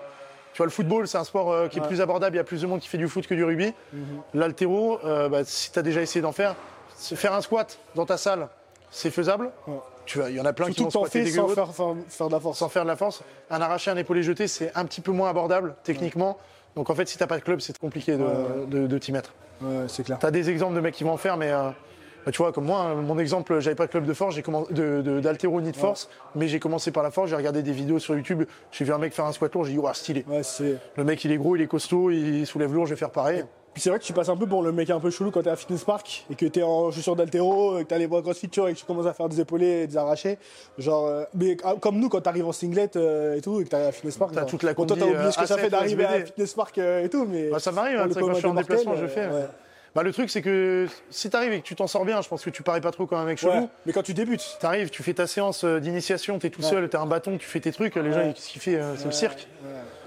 Tu 0.52 0.58
vois, 0.58 0.66
le 0.66 0.72
football, 0.72 1.06
c'est 1.08 1.18
un 1.18 1.24
sport 1.24 1.50
euh, 1.52 1.68
qui 1.68 1.78
est 1.78 1.82
Ouais. 1.82 1.88
plus 1.88 2.00
abordable. 2.00 2.34
Il 2.36 2.38
y 2.38 2.40
a 2.40 2.44
plus 2.44 2.60
de 2.62 2.66
monde 2.66 2.80
qui 2.80 2.88
fait 2.88 2.98
du 2.98 3.08
foot 3.08 3.26
que 3.26 3.34
du 3.34 3.44
rugby. 3.44 3.72
Mhm. 3.92 4.00
L'altéro, 4.34 4.98
euh, 5.04 5.28
bah, 5.28 5.44
si 5.44 5.70
tu 5.72 5.78
as 5.78 5.82
déjà 5.82 6.02
essayé 6.02 6.20
d'en 6.22 6.32
faire, 6.32 6.54
faire 6.98 7.32
un 7.34 7.40
squat 7.40 7.78
dans 7.94 8.04
ta 8.06 8.16
salle, 8.18 8.48
c'est 8.90 9.10
faisable. 9.10 9.50
Tu 10.04 10.18
vois, 10.18 10.30
il 10.30 10.36
y 10.36 10.40
en 10.40 10.44
a 10.44 10.52
plein 10.52 10.66
qui 10.70 10.82
vont 10.82 10.88
dégueu 10.88 11.30
sans 11.30 11.48
faire, 11.48 11.74
faire, 11.74 11.94
faire 12.08 12.28
de 12.28 12.32
la 12.32 12.40
force. 12.40 12.58
sans 12.58 12.68
faire 12.68 12.82
de 12.84 12.88
la 12.88 12.96
force. 12.96 13.22
Un 13.50 13.60
arraché, 13.60 13.90
un 13.90 13.96
épaulé 13.96 14.22
jeté, 14.22 14.46
c'est 14.46 14.72
un 14.74 14.84
petit 14.84 15.00
peu 15.00 15.10
moins 15.12 15.28
abordable 15.30 15.74
techniquement. 15.84 16.38
Donc 16.76 16.90
en 16.90 16.94
fait, 16.94 17.08
si 17.08 17.18
t'as 17.18 17.26
pas 17.26 17.38
de 17.38 17.42
club, 17.42 17.60
c'est 17.60 17.76
compliqué 17.78 18.16
de, 18.16 18.22
Ouais. 18.22 18.66
de- 18.68 18.86
de 18.86 18.98
t'y 18.98 19.10
mettre. 19.12 19.32
Ouais, 19.60 19.84
c'est 19.88 20.04
clair. 20.04 20.18
T'as 20.18 20.30
des 20.30 20.50
exemples 20.50 20.74
de 20.74 20.80
mecs 20.80 20.94
qui 20.94 21.04
vont 21.04 21.12
en 21.12 21.16
faire, 21.16 21.36
mais 21.36 21.50
euh, 21.50 21.70
bah, 22.24 22.32
tu 22.32 22.38
vois, 22.38 22.52
comme 22.52 22.64
moi, 22.64 22.80
hein, 22.80 22.94
mon 22.96 23.18
exemple, 23.18 23.60
j'avais 23.60 23.76
pas 23.76 23.86
de 23.86 23.90
club 23.90 24.04
de 24.04 24.12
force, 24.12 24.34
j'ai 24.34 24.42
commencé 24.42 24.72
d'altéro 24.74 25.60
ni 25.60 25.70
de 25.70 25.76
force, 25.76 26.08
mais 26.34 26.48
j'ai 26.48 26.58
commencé 26.58 26.90
par 26.90 27.02
la 27.02 27.10
force. 27.10 27.30
J'ai 27.30 27.36
regardé 27.36 27.62
des 27.62 27.72
vidéos 27.72 27.98
sur 27.98 28.16
YouTube. 28.16 28.44
J'ai 28.72 28.84
vu 28.84 28.92
un 28.92 28.98
mec 28.98 29.12
faire 29.14 29.26
un 29.26 29.32
squat 29.32 29.54
lourd, 29.54 29.64
j'ai 29.64 29.72
dit, 29.72 29.78
waouh, 29.78 29.94
stylé. 29.94 30.24
Ouais, 30.28 30.42
c'est. 30.42 30.76
Le 30.96 31.04
mec, 31.04 31.24
il 31.24 31.32
est 31.32 31.36
gros, 31.36 31.56
il 31.56 31.62
est 31.62 31.66
costaud, 31.66 32.10
il 32.10 32.46
soulève 32.46 32.72
lourd, 32.74 32.86
je 32.86 32.94
vais 32.94 32.98
faire 32.98 33.10
pareil. 33.10 33.44
Puis 33.76 33.82
c'est 33.82 33.90
vrai 33.90 33.98
que 33.98 34.04
tu 34.04 34.14
passes 34.14 34.30
un 34.30 34.38
peu 34.38 34.46
pour 34.46 34.62
le 34.62 34.72
mec 34.72 34.88
un 34.88 34.98
peu 34.98 35.10
chelou 35.10 35.30
quand 35.30 35.42
t'es 35.42 35.50
à 35.50 35.54
Fitness 35.56 35.84
Park 35.84 36.24
et 36.30 36.34
que 36.34 36.46
t'es 36.46 36.62
en 36.62 36.90
chaussures 36.90 37.14
d'altéro, 37.14 37.78
et 37.78 37.84
que 37.84 37.88
t'as 37.90 37.98
les 37.98 38.06
bras 38.06 38.22
crossfit 38.22 38.48
tu 38.48 38.60
vois, 38.60 38.70
et 38.70 38.72
que 38.72 38.78
tu 38.78 38.86
commences 38.86 39.04
à 39.04 39.12
faire 39.12 39.28
des 39.28 39.38
épaulés 39.38 39.82
et 39.82 39.86
des 39.86 39.98
arrachés. 39.98 40.38
Genre, 40.78 41.04
euh, 41.06 41.24
mais 41.34 41.58
ah, 41.62 41.74
comme 41.78 41.98
nous 41.98 42.08
quand 42.08 42.22
t'arrives 42.22 42.46
en 42.46 42.52
singlet 42.52 42.88
euh, 42.96 43.36
et 43.36 43.42
tout, 43.42 43.60
et 43.60 43.64
que 43.64 43.68
t'es 43.68 43.76
à 43.76 43.92
Fitness 43.92 44.16
Park. 44.16 44.30
T'as 44.32 44.46
toute 44.46 44.62
la 44.62 44.72
bon, 44.72 44.86
toi 44.86 44.96
t'as 44.98 45.04
oublié 45.04 45.30
ce 45.30 45.36
que 45.36 45.42
euh, 45.42 45.46
ça 45.46 45.58
fait 45.58 45.68
d'arriver 45.68 46.06
à. 46.06 46.24
Fitness 46.24 46.54
Park 46.54 46.78
euh, 46.78 47.04
et 47.04 47.10
tout, 47.10 47.26
mais. 47.26 47.50
Bah, 47.50 47.58
ça 47.58 47.70
m'arrive, 47.70 47.98
hein, 47.98 48.08
quand 48.14 48.32
je 48.32 48.38
suis 48.38 48.46
en 48.46 48.54
déplacement, 48.54 48.96
je 48.96 49.06
fais. 49.08 49.26
ouais. 49.26 49.44
Bah, 49.94 50.02
le 50.02 50.12
truc, 50.14 50.30
c'est 50.30 50.40
que 50.40 50.86
si 51.10 51.28
t'arrives 51.28 51.52
et 51.52 51.60
que 51.60 51.66
tu 51.66 51.74
t'en 51.76 51.86
sors 51.86 52.06
bien, 52.06 52.22
je 52.22 52.28
pense 52.30 52.42
que 52.42 52.48
tu 52.50 52.62
parais 52.62 52.80
pas 52.80 52.92
trop 52.92 53.04
comme 53.04 53.18
un 53.18 53.24
mec 53.26 53.36
chelou. 53.36 53.52
Ouais, 53.52 53.68
mais 53.84 53.92
quand 53.92 54.02
tu 54.02 54.14
débutes. 54.14 54.56
T'arrives, 54.58 54.88
tu 54.88 55.02
fais 55.02 55.12
ta 55.12 55.26
séance 55.26 55.66
d'initiation, 55.66 56.38
t'es 56.38 56.48
tout 56.48 56.62
Ouais. 56.62 56.66
seul, 56.68 56.88
t'as 56.88 57.00
un 57.02 57.06
bâton, 57.06 57.36
tu 57.36 57.46
fais 57.46 57.60
tes 57.60 57.72
trucs, 57.72 57.94
les 57.96 58.10
gens, 58.10 58.22
ils- 58.22 58.32
qu'est-ce 58.32 58.48
qu'ils 58.48 58.62
font 58.62 58.70
euh, 58.72 58.94
C'est 58.96 59.04
le 59.04 59.12
cirque. 59.12 59.46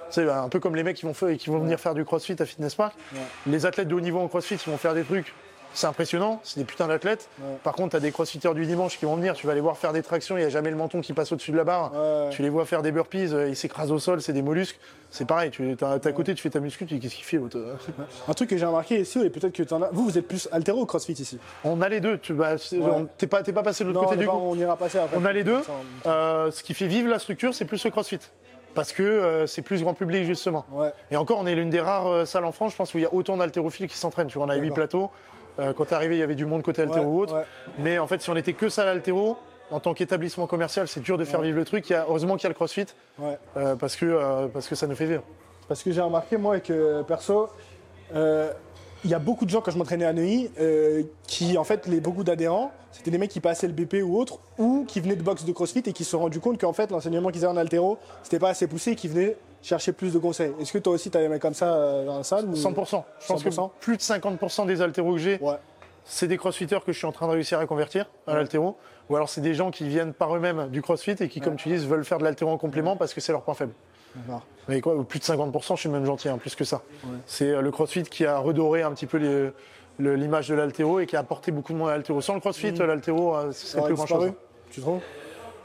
C'est 0.10 0.30
un 0.30 0.50
peu 0.50 0.60
comme 0.60 0.76
les 0.76 0.84
mecs 0.84 0.98
qui 0.98 1.06
vont, 1.06 1.14
faire- 1.14 1.36
qui 1.38 1.50
vont 1.50 1.60
venir 1.60 1.80
faire 1.80 1.94
du 1.94 2.06
crossfit 2.06 2.36
à 2.40 2.46
Fitness 2.46 2.76
Park. 2.76 2.94
Les 3.48 3.66
athlètes 3.66 3.88
de 3.88 3.96
haut 3.96 4.02
niveau 4.02 4.20
en 4.20 4.28
crossfit, 4.28 4.56
ils 4.56 4.70
vont 4.72 4.78
faire 4.78 4.94
des 4.94 5.04
trucs. 5.04 5.34
C'est 5.72 5.86
impressionnant, 5.86 6.40
c'est 6.44 6.60
des 6.60 6.66
putains 6.66 6.88
d'athlètes. 6.88 7.30
Ouais. 7.40 7.46
Par 7.64 7.74
contre, 7.76 7.92
t'as 7.92 8.00
des 8.00 8.12
crossfitters 8.12 8.56
du 8.56 8.66
dimanche 8.66 8.98
qui 8.98 9.06
vont 9.06 9.16
venir, 9.16 9.36
tu 9.36 9.46
vas 9.46 9.54
les 9.54 9.62
voir 9.62 9.78
faire 9.78 9.94
des 9.94 10.02
tractions, 10.02 10.36
il 10.36 10.40
n'y 10.40 10.46
a 10.48 10.50
jamais 10.50 10.72
le 10.72 10.76
menton 10.76 11.00
qui 11.00 11.14
passe 11.14 11.32
au-dessus 11.32 11.52
de 11.52 11.58
la 11.58 11.64
barre. 11.64 11.92
Ouais. 11.94 12.30
Tu 12.32 12.42
les 12.42 12.50
vois 12.50 12.66
faire 12.66 12.82
des 12.82 12.92
burpees, 12.92 13.32
euh, 13.32 13.48
ils 13.50 13.56
s'écrasent 13.56 13.92
au 13.92 14.00
sol, 14.00 14.20
c'est 14.20 14.34
des 14.34 14.42
mollusques. 14.42 14.80
C'est 15.12 15.26
pareil, 15.28 15.52
tu 15.52 15.76
t'es 15.78 15.86
à 15.86 16.12
côté, 16.12 16.34
tu 16.34 16.42
fais 16.42 16.50
ta 16.50 16.60
muscu, 16.60 16.88
tu 16.88 16.96
dis 16.96 17.00
qu'est-ce 17.00 17.14
qu'il 17.14 17.24
fait 17.24 17.38
l'autre 17.38 17.60
Un 18.28 18.34
truc 18.34 18.50
que 18.50 18.58
j'ai 18.58 18.66
remarqué 18.66 19.00
ici, 19.02 19.20
et 19.24 19.30
peut-être 19.30 19.54
que 19.54 19.62
t'en 19.62 19.80
as. 19.84 19.90
Vous, 19.92 20.06
vous 20.06 20.18
êtes 20.18 20.28
plus 20.28 20.50
altéro 20.52 20.82
ou 20.82 20.86
crossfit 20.88 21.14
ici 21.14 21.38
On 21.64 21.80
a 21.84 21.88
les 21.90 22.00
deux, 22.00 22.18
tu 22.18 22.34
bah, 22.34 22.56
Ouais. 22.72 23.06
t'es 23.20 23.28
pas, 23.28 23.44
passé 23.62 23.84
de 23.84 23.90
l'autre 23.90 24.06
côté 24.06 24.18
du 24.18 24.26
pas- 24.26 24.32
coup. 24.32 24.40
on 24.42 24.56
ira 24.56 24.76
passer 24.76 24.98
après. 24.98 25.18
On 25.18 25.26
a 25.26 25.32
les 25.32 25.44
deux. 25.44 25.60
Euh, 26.08 26.50
ce 26.50 26.64
qui 26.64 26.74
fait 26.74 26.88
vivre 26.88 27.10
la 27.10 27.20
structure, 27.20 27.54
c'est 27.54 27.66
plus 27.66 27.84
le 27.84 27.92
crossfit. 27.92 28.18
Parce 28.76 28.92
que 28.94 29.04
euh, 29.04 29.48
c'est 29.48 29.62
plus 29.62 29.82
grand 29.82 29.94
public, 29.94 30.26
justement. 30.26 30.66
Ouais. 30.72 30.92
Et 31.12 31.18
encore, 31.18 31.40
on 31.40 31.46
est 31.46 31.56
l'une 31.56 31.70
des 31.70 31.82
rares 31.82 32.08
euh, 32.08 32.26
salles 32.26 32.46
en 32.46 32.52
France, 32.52 32.74
je 32.74 32.78
pense, 32.78 32.94
où 32.94 32.98
il 32.98 33.02
y 33.02 33.06
a 33.06 33.14
autant 33.14 33.38
d'haltérophiles 33.38 33.88
qui 33.88 33.98
s'entraînent. 33.98 34.28
Tu 34.28 34.38
vois, 34.38 34.48
on 34.48 34.50
a 34.50 34.56
8 34.56 34.62
D'accord. 34.62 34.76
plateaux. 34.76 35.12
Euh, 35.60 35.74
quand 35.74 35.86
t'es 35.86 35.96
arrivé, 35.96 36.16
il 36.16 36.20
y 36.20 36.24
avait 36.24 36.36
du 36.36 36.46
monde 36.46 36.62
côté 36.62 36.84
haltéro 36.84 37.06
Ouais, 37.06 37.12
ou 37.12 37.22
autre. 37.22 37.36
ouais. 37.36 37.44
Mais 37.80 38.00
en 38.00 38.08
fait, 38.08 38.22
si 38.22 38.30
on 38.30 38.36
était 38.36 38.54
que 38.54 38.70
salle 38.70 38.88
haltéro, 38.88 39.38
en 39.72 39.80
tant 39.80 39.94
qu'établissement 39.94 40.48
commercial, 40.48 40.88
c'est 40.88 41.02
dur 41.02 41.18
de 41.18 41.26
faire 41.26 41.42
vivre 41.42 41.58
le 41.58 41.66
truc. 41.66 41.90
Il 41.90 41.94
y 41.94 41.96
a, 41.96 42.06
heureusement 42.08 42.36
qu'il 42.38 42.44
y 42.44 42.48
a 42.48 42.50
le 42.50 42.56
crossfit, 42.56 42.86
parce, 43.54 43.96
que, 43.96 44.48
parce 44.48 44.68
que 44.68 44.76
ça 44.76 44.88
nous 44.88 44.96
fait 44.96 45.06
vivre. 45.06 45.24
Parce 45.68 45.84
que 45.84 45.92
j'ai 45.92 46.02
remarqué, 46.02 46.38
moi, 46.38 46.58
et 46.58 46.62
que 46.62 47.02
perso, 47.04 47.50
il 49.06 49.10
y 49.10 49.14
a 49.14 49.20
beaucoup 49.20 49.46
de 49.46 49.50
gens, 49.50 49.62
quand 49.62 49.72
je 49.72 49.78
m'entraînais 49.78 50.06
à 50.06 50.14
Neuilly, 50.14 50.50
euh, 50.60 51.04
qui, 51.28 51.58
en 51.58 51.64
fait, 51.64 51.88
les, 51.88 52.00
beaucoup 52.02 52.24
d'adhérents, 52.24 52.72
c'était 52.92 53.12
des 53.12 53.18
mecs 53.18 53.30
qui 53.32 53.40
passaient 53.40 53.68
le 53.68 53.74
BP 53.74 54.04
ou 54.04 54.18
autre, 54.18 54.40
ou 54.58 54.84
qui 54.88 55.00
venaient 55.00 55.16
de 55.16 55.22
boxe 55.24 55.46
de 55.46 55.52
CrossFit 55.52 55.84
et 55.86 55.94
qui 55.94 56.04
se 56.04 56.12
sont 56.12 56.20
rendus 56.20 56.40
compte 56.40 56.60
qu'en 56.60 56.74
fait, 56.74 56.92
l'enseignement 56.92 57.30
qu'ils 57.30 57.46
avaient 57.46 57.54
en 57.54 57.58
altéro, 57.58 57.98
c'était 58.24 58.40
pas 58.40 58.50
assez 58.50 58.68
poussé 58.68 58.92
et 58.92 58.96
qui 58.96 59.08
venaient 59.08 59.38
chercher 59.62 59.92
plus 59.94 60.14
de 60.14 60.20
conseils. 60.20 60.52
Est-ce 60.60 60.72
que 60.74 60.78
toi 60.80 60.94
aussi, 60.94 61.10
tu 61.12 61.18
as 61.18 61.22
des 61.22 61.30
mecs 61.30 61.42
comme 61.42 61.54
ça 61.54 61.74
euh, 61.74 62.06
dans 62.06 62.18
la 62.18 62.24
salle 62.24 62.46
ou- 62.48 62.56
100%. 62.56 63.04
Je 63.20 63.28
pense 63.28 63.44
100%. 63.44 63.68
que 63.70 63.74
plus 63.80 63.98
de 63.98 64.02
50% 64.02 64.66
des 64.66 64.82
haltéros 64.82 65.14
que 65.14 65.18
j'ai, 65.20 65.38
Ouais. 65.42 65.56
c'est 66.06 66.28
des 66.28 66.38
crossfitters 66.38 66.80
que 66.86 66.92
je 66.92 66.98
suis 66.98 67.08
en 67.08 67.12
train 67.12 67.28
de 67.28 67.34
réussir 67.34 67.60
à 67.60 67.66
convertir 67.66 68.10
à 68.28 68.36
l'haltéro. 68.36 68.76
Ou 69.10 69.16
alors 69.16 69.28
c'est 69.30 69.42
des 69.42 69.54
gens 69.56 69.72
qui 69.72 69.88
viennent 69.88 70.14
par 70.14 70.36
eux-mêmes 70.36 70.70
du 70.70 70.82
crossfit 70.82 71.16
et 71.20 71.28
qui, 71.30 71.42
comme 71.42 71.56
tu 71.56 71.70
dis, 71.70 71.78
veulent 71.86 72.06
faire 72.06 72.20
de 72.20 72.24
l'haltéro 72.24 72.52
en 72.52 72.58
complément 72.58 72.96
parce 72.96 73.14
que 73.14 73.22
c'est 73.22 73.32
leur 73.32 73.42
point 73.42 73.54
faible. 73.56 73.74
Mais 74.68 74.82
quoi, 74.82 75.02
plus 75.04 75.20
de 75.20 75.24
50%, 75.24 75.76
je 75.76 75.80
suis 75.82 75.90
même 75.90 76.06
gentil, 76.06 76.30
hein, 76.30 76.38
plus 76.38 76.56
que 76.56 76.64
ça. 76.64 76.82
C'est 77.26 77.50
euh, 77.50 77.62
le 77.62 77.72
crossfit 77.72 78.04
qui 78.04 78.26
a 78.26 78.38
redoré 78.38 78.82
un 78.84 78.92
petit 78.92 79.08
peu 79.08 79.18
les- 79.18 79.50
le- 79.98 80.16
l'image 80.16 80.48
de 80.48 80.56
l'haltéro 80.56 81.00
et 81.00 81.06
qui 81.08 81.16
a 81.16 81.20
apporté 81.20 81.52
beaucoup 81.52 81.74
de 81.74 81.78
moins 81.78 81.90
à 81.92 81.96
l'haltéro. 81.96 82.22
Sans 82.22 82.34
le 82.36 82.40
crossfit, 82.40 82.72
l'haltéro, 82.72 83.36
euh, 83.36 83.52
ce 83.52 83.66
Ça 83.66 83.72
serait 83.72 83.80
aurait 83.82 83.88
plus 83.90 83.96
grand 83.96 84.06
chose. 84.06 84.20
disparu, 84.26 84.38
Tu 84.72 84.82
trouves? 84.82 85.00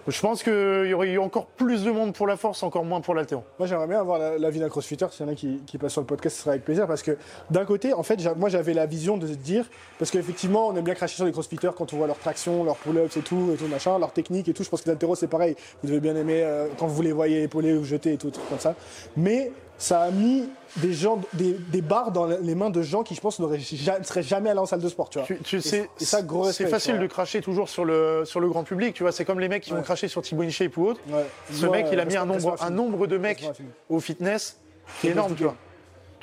Je 0.07 0.21
pense 0.21 0.43
qu'il 0.43 0.87
y 0.87 0.93
aurait 0.93 1.09
eu 1.12 1.19
encore 1.19 1.47
plus 1.47 1.83
de 1.85 1.90
monde 1.90 2.12
pour 2.12 2.27
la 2.27 2.37
force, 2.37 2.62
encore 2.62 2.85
moins 2.85 3.01
pour 3.01 3.14
l'haltéro. 3.14 3.43
Moi, 3.59 3.67
j'aimerais 3.67 3.87
bien 3.87 4.01
avoir 4.01 4.19
la- 4.19 4.37
l'avis 4.37 4.61
d'un 4.61 4.69
crossfitter. 4.69 5.07
S'il 5.11 5.25
y 5.25 5.29
en 5.29 5.33
a 5.33 5.35
qui, 5.35 5.62
qui 5.67 5.79
passent 5.79 5.93
sur 5.93 6.03
le 6.03 6.07
podcast, 6.07 6.37
ce 6.37 6.43
serait 6.43 6.51
avec 6.53 6.64
plaisir. 6.64 6.87
Parce 6.87 7.03
que 7.03 7.17
d'un 7.51 7.64
côté, 7.64 7.95
en 7.95 8.03
fait, 8.03 8.19
moi, 8.37 8.51
j'avais 8.51 8.75
la 8.75 8.85
vision 8.85 9.17
de 9.17 9.27
dire. 9.27 9.64
Parce 9.99 10.11
qu'effectivement, 10.11 10.69
on 10.69 10.77
aime 10.77 10.85
bien 10.85 10.95
cracher 10.95 11.17
sur 11.17 11.25
les 11.25 11.33
crossfitters 11.33 11.71
quand 11.77 11.93
on 11.95 11.97
voit 11.97 12.07
leur 12.07 12.19
traction, 12.19 12.64
leurs 12.64 12.77
pull-ups 12.77 13.17
et 13.17 13.21
tout, 13.23 13.51
et 13.55 13.57
tout 13.57 13.67
machin, 13.67 13.99
leur 13.99 14.12
technique 14.12 14.47
et 14.49 14.53
tout. 14.53 14.62
Je 14.62 14.69
pense 14.69 14.83
que 14.83 14.88
l'altéro, 14.90 15.14
c'est 15.14 15.27
pareil. 15.29 15.57
Vous 15.83 15.88
devez 15.88 16.01
bien 16.01 16.17
aimer 16.17 16.43
euh, 16.43 16.67
quand 16.79 16.87
vous 16.87 17.01
les 17.01 17.12
voyez 17.12 17.43
épauler 17.43 17.73
ou 17.75 17.85
jeter 17.85 18.12
et 18.12 18.19
tout, 18.19 18.31
comme 18.51 18.59
ça. 18.59 18.75
Mais 19.17 19.53
ça 19.85 20.01
a 20.01 20.11
mis 20.11 20.49
des 20.77 20.94
gens, 20.94 21.20
des, 21.35 21.53
des 21.53 21.83
barres 21.83 22.11
dans 22.11 22.25
les 22.27 22.55
mains 22.55 22.70
de 22.70 22.81
gens 22.81 23.03
qui, 23.03 23.14
je 23.14 23.20
pense, 23.20 23.38
ja- 23.61 23.99
ne 23.99 24.05
seraient 24.05 24.23
jamais 24.23 24.49
allés 24.49 24.59
en 24.59 24.64
salle 24.66 24.81
de 24.81 24.88
sport, 24.88 25.11
tu 25.11 25.18
vois. 25.18 25.27
Tu, 25.27 25.38
tu 25.40 25.57
Et- 25.59 25.61
sais, 25.61 25.90
et 26.01 26.05
ça, 26.07 26.23
gros 26.23 26.51
c'est 26.53 26.66
facile 26.66 26.99
de 26.99 27.07
cracher 27.07 27.42
toujours 27.42 27.68
sur 27.68 27.85
le, 27.85 28.23
sur 28.25 28.40
le 28.40 28.49
grand 28.49 28.64
public, 28.64 28.94
tu 28.94 29.03
vois. 29.03 29.12
C'est 29.12 29.27
comme 29.27 29.40
les 29.40 29.49
mecs 29.49 29.62
qui 29.62 29.73
vont 29.73 29.83
cracher 29.83 30.09
sur 30.09 30.23
Thibaut 30.23 30.42
InShape 30.42 30.75
ou 30.79 30.87
autre. 30.87 31.01
Ouais. 31.11 31.27
Ce 31.53 31.66
mec, 31.66 31.87
il 31.92 32.01
a 32.01 32.05
euh, 32.05 32.07
mis 32.07 32.16
un 32.16 32.25
nombre, 32.25 32.55
un 32.55 32.57
finir. 32.57 32.70
nombre 32.73 33.07
de 33.07 33.18
mecs 33.18 33.47
au 33.90 34.01
fitness 34.01 34.59
qui 35.01 35.09
est 35.09 35.11
énorme, 35.11 35.35
tu 35.37 35.42
vois. 35.44 35.55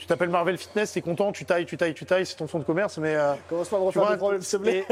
Tu 0.01 0.07
t'appelles 0.07 0.29
Marvel 0.29 0.57
Fitness, 0.57 0.93
t'es 0.93 1.01
content, 1.01 1.31
tu 1.31 1.45
tailles, 1.45 1.67
tu 1.67 1.77
tailles, 1.77 1.93
tu 1.93 2.07
tailles, 2.07 2.25
c'est 2.25 2.35
ton 2.35 2.47
fonds 2.47 2.57
de 2.57 2.63
commerce, 2.63 2.97
mais 2.97 3.13
euh, 3.15 3.33
Commence 3.47 3.69
pas 3.69 3.77
à 3.77 3.79
me 3.79 3.83
tu 3.91 3.99
refaire 3.99 4.01
vois, 4.01 4.11
des 4.13 4.17
problèmes, 4.17 4.41
s'il 4.41 4.57
te 4.57 4.63
plaît. 4.63 4.85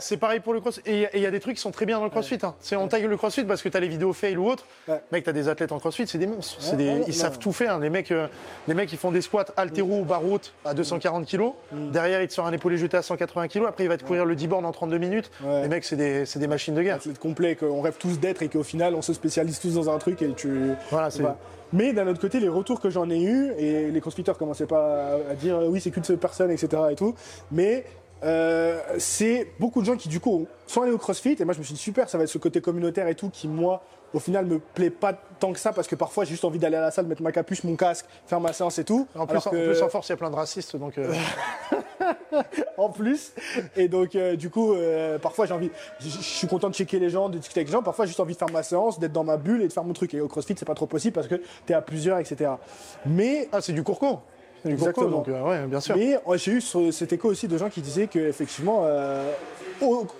c'est 0.00 0.16
pareil 0.16 0.40
pour 0.40 0.52
le 0.52 0.60
crossfit. 0.60 0.82
Et 0.86 1.06
il 1.14 1.20
y 1.20 1.26
a 1.26 1.30
des 1.30 1.38
trucs 1.38 1.54
qui 1.54 1.62
sont 1.62 1.70
très 1.70 1.86
bien 1.86 1.98
dans 1.98 2.04
le 2.04 2.10
crossfit. 2.10 2.36
Hein. 2.42 2.56
On 2.76 2.88
taille 2.88 3.04
le 3.04 3.16
crossfit 3.16 3.44
parce 3.44 3.62
que 3.62 3.68
t'as 3.68 3.78
les 3.78 3.86
vidéos 3.86 4.12
fail 4.12 4.36
ou 4.36 4.48
autre. 4.50 4.66
Mec, 5.12 5.22
t'as 5.22 5.30
des 5.30 5.48
athlètes 5.48 5.70
en 5.70 5.78
crossfit, 5.78 6.04
c'est 6.08 6.18
des 6.18 6.26
monstres. 6.26 6.58
Ouais, 6.68 6.76
des- 6.76 6.88
ouais, 6.88 7.04
ils 7.06 7.12
non, 7.14 7.20
savent 7.20 7.38
tout 7.38 7.52
faire. 7.52 7.78
Les 7.78 7.90
mecs, 7.90 8.10
euh, 8.10 8.26
les 8.66 8.74
mecs, 8.74 8.92
ils 8.92 8.98
font 8.98 9.12
des 9.12 9.22
squats 9.22 9.46
altéro 9.56 10.00
ou 10.00 10.04
barre 10.04 10.24
haute 10.28 10.52
à 10.64 10.74
240 10.74 11.26
kg. 11.28 11.52
Mm. 11.70 11.90
Derrière, 11.92 12.20
ils 12.20 12.26
te 12.26 12.32
sortent 12.32 12.48
un 12.48 12.52
épaulé 12.52 12.76
jeté 12.76 12.96
à 12.96 13.02
180 13.02 13.46
kg. 13.46 13.66
Après, 13.68 13.84
il 13.84 13.88
va 13.88 13.98
te 13.98 14.04
courir 14.04 14.24
le 14.24 14.34
10 14.34 14.48
bornes 14.48 14.66
en 14.66 14.72
32 14.72 14.98
minutes. 14.98 15.30
Les 15.44 15.68
mecs, 15.68 15.84
c'est 15.84 15.94
des, 15.94 16.24
des 16.24 16.46
machines 16.48 16.74
de 16.74 16.82
guerre. 16.82 16.96
athlète 16.96 17.20
complet 17.20 17.54
qu'on 17.54 17.82
rêve 17.82 17.98
tous 18.00 18.18
d'être 18.18 18.42
et 18.42 18.48
qu'au 18.48 18.64
final 18.64 18.96
on 18.96 19.02
se 19.02 19.12
spécialise 19.12 19.60
tous 19.60 19.74
dans 19.74 19.90
un 19.90 19.98
truc 19.98 20.20
et 20.22 20.32
tu. 20.32 20.72
Voilà, 20.90 21.08
c'est. 21.12 21.22
Mais 21.72 21.92
d'un 21.92 22.06
autre 22.08 22.20
côté, 22.20 22.40
les 22.40 22.48
retours 22.48 22.80
que 22.80 22.90
j'en 22.90 23.08
ai 23.10 23.22
eu 23.22 23.52
et 23.58 23.90
les 23.90 24.00
crossfitters 24.00 24.32
commençaient 24.38 24.66
pas 24.66 25.12
à- 25.12 25.30
à 25.30 25.34
dire 25.34 25.56
euh, 25.58 25.68
oui 25.68 25.80
c'est 25.80 25.90
qu'une 25.90 26.04
seule 26.04 26.18
personne 26.18 26.50
etc 26.50 26.82
et 26.90 26.96
tout, 26.96 27.14
mais 27.52 27.84
euh, 28.24 28.78
c'est 28.98 29.46
beaucoup 29.58 29.80
de 29.80 29.86
gens 29.86 29.96
qui 29.96 30.08
du 30.08 30.20
coup 30.20 30.46
sont 30.66 30.82
allés 30.82 30.92
au 30.92 30.98
crossfit 30.98 31.36
et 31.38 31.44
moi 31.44 31.54
je 31.54 31.58
me 31.60 31.64
suis 31.64 31.74
dit 31.74 31.80
super 31.80 32.08
ça 32.08 32.18
va 32.18 32.24
être 32.24 32.30
ce 32.30 32.38
côté 32.38 32.60
communautaire 32.60 33.08
et 33.08 33.14
tout 33.14 33.30
qui 33.30 33.48
moi 33.48 33.82
au 34.12 34.18
final 34.18 34.44
me 34.46 34.58
plaît 34.58 34.90
pas 34.90 35.12
tant 35.38 35.52
que 35.52 35.58
ça 35.58 35.72
parce 35.72 35.86
que 35.88 35.94
parfois 35.94 36.24
j'ai 36.24 36.30
juste 36.32 36.44
envie 36.44 36.58
d'aller 36.58 36.76
à 36.76 36.80
la 36.80 36.90
salle 36.90 37.06
mettre 37.06 37.22
ma 37.22 37.32
capuche 37.32 37.64
mon 37.64 37.76
casque 37.76 38.06
faire 38.26 38.40
ma 38.40 38.52
séance 38.52 38.78
et 38.78 38.84
tout 38.84 39.06
En 39.14 39.26
plus, 39.26 39.38
en, 39.38 39.50
que- 39.50 39.66
plus, 39.72 39.82
en 39.82 39.88
force, 39.88 40.08
il 40.08 40.12
y 40.12 40.14
a 40.14 40.16
plein 40.16 40.30
de 40.30 40.36
racistes, 40.36 40.76
donc. 40.76 40.98
euh, 40.98 41.12
en 42.76 42.88
plus. 42.90 43.32
Et 43.76 43.88
donc, 43.88 44.14
euh, 44.14 44.36
du 44.36 44.50
coup, 44.50 44.72
euh, 44.74 45.18
parfois 45.18 45.46
j'ai 45.46 45.54
envie, 45.54 45.70
je 46.00 46.08
suis 46.08 46.46
content 46.46 46.68
de 46.68 46.74
checker 46.74 46.98
les 46.98 47.10
gens, 47.10 47.28
de 47.28 47.38
discuter 47.38 47.60
avec 47.60 47.68
les 47.68 47.72
gens. 47.72 47.82
Parfois, 47.82 48.04
j'ai 48.04 48.10
juste 48.10 48.20
envie 48.20 48.34
de 48.34 48.38
faire 48.38 48.50
ma 48.50 48.62
séance, 48.62 48.98
d'être 48.98 49.12
dans 49.12 49.24
ma 49.24 49.36
bulle 49.36 49.62
et 49.62 49.68
de 49.68 49.72
faire 49.72 49.84
mon 49.84 49.92
truc. 49.92 50.14
Et 50.14 50.20
au 50.20 50.28
CrossFit, 50.28 50.54
c'est 50.58 50.64
pas 50.64 50.74
trop 50.74 50.86
possible 50.86 51.14
parce 51.14 51.28
que 51.28 51.40
t'es 51.66 51.74
à 51.74 51.82
plusieurs, 51.82 52.18
etc. 52.18 52.52
Mais, 53.06 53.48
Ah, 53.52 53.60
c'est 53.60 53.72
du 53.72 53.82
courco. 53.82 54.20
Exactement. 54.64 55.08
donc 55.08 55.28
euh, 55.28 55.42
ouais, 55.42 55.66
bien 55.66 55.80
sûr. 55.80 55.96
mais 55.96 56.16
euh, 56.16 56.36
j'ai 56.36 56.52
eu 56.52 56.60
ce- 56.60 56.90
cet 56.90 57.12
écho 57.12 57.28
aussi 57.28 57.48
de 57.48 57.56
gens 57.58 57.68
qui 57.70 57.80
disaient 57.80 58.06
que 58.08 58.18
effectivement, 58.18 58.82
euh, 58.84 59.30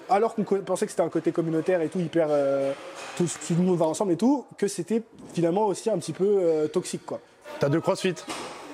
alors 0.09 0.35
qu'on 0.35 0.45
pensait 0.45 0.87
que 0.87 0.91
c'était 0.93 1.03
un 1.03 1.09
côté 1.09 1.33
communautaire 1.33 1.83
et 1.83 1.89
tout 1.89 1.99
hyper, 2.01 2.29
euh, 2.31 2.73
tout, 3.17 3.25
tout 3.25 3.55
le 3.59 3.63
monde 3.63 3.77
va 3.79 3.87
ensemble 3.87 4.13
et 4.13 4.17
tout, 4.17 4.45
que 4.57 4.69
c'était 4.69 5.03
finalement 5.35 5.67
aussi 5.67 5.91
un 5.91 5.99
petit 5.99 6.13
peu 6.13 6.25
euh, 6.27 6.67
toxique, 6.69 7.05
quoi. 7.05 7.21
T'as 7.59 7.69
deux 7.69 7.81
crossfit. 7.81 8.15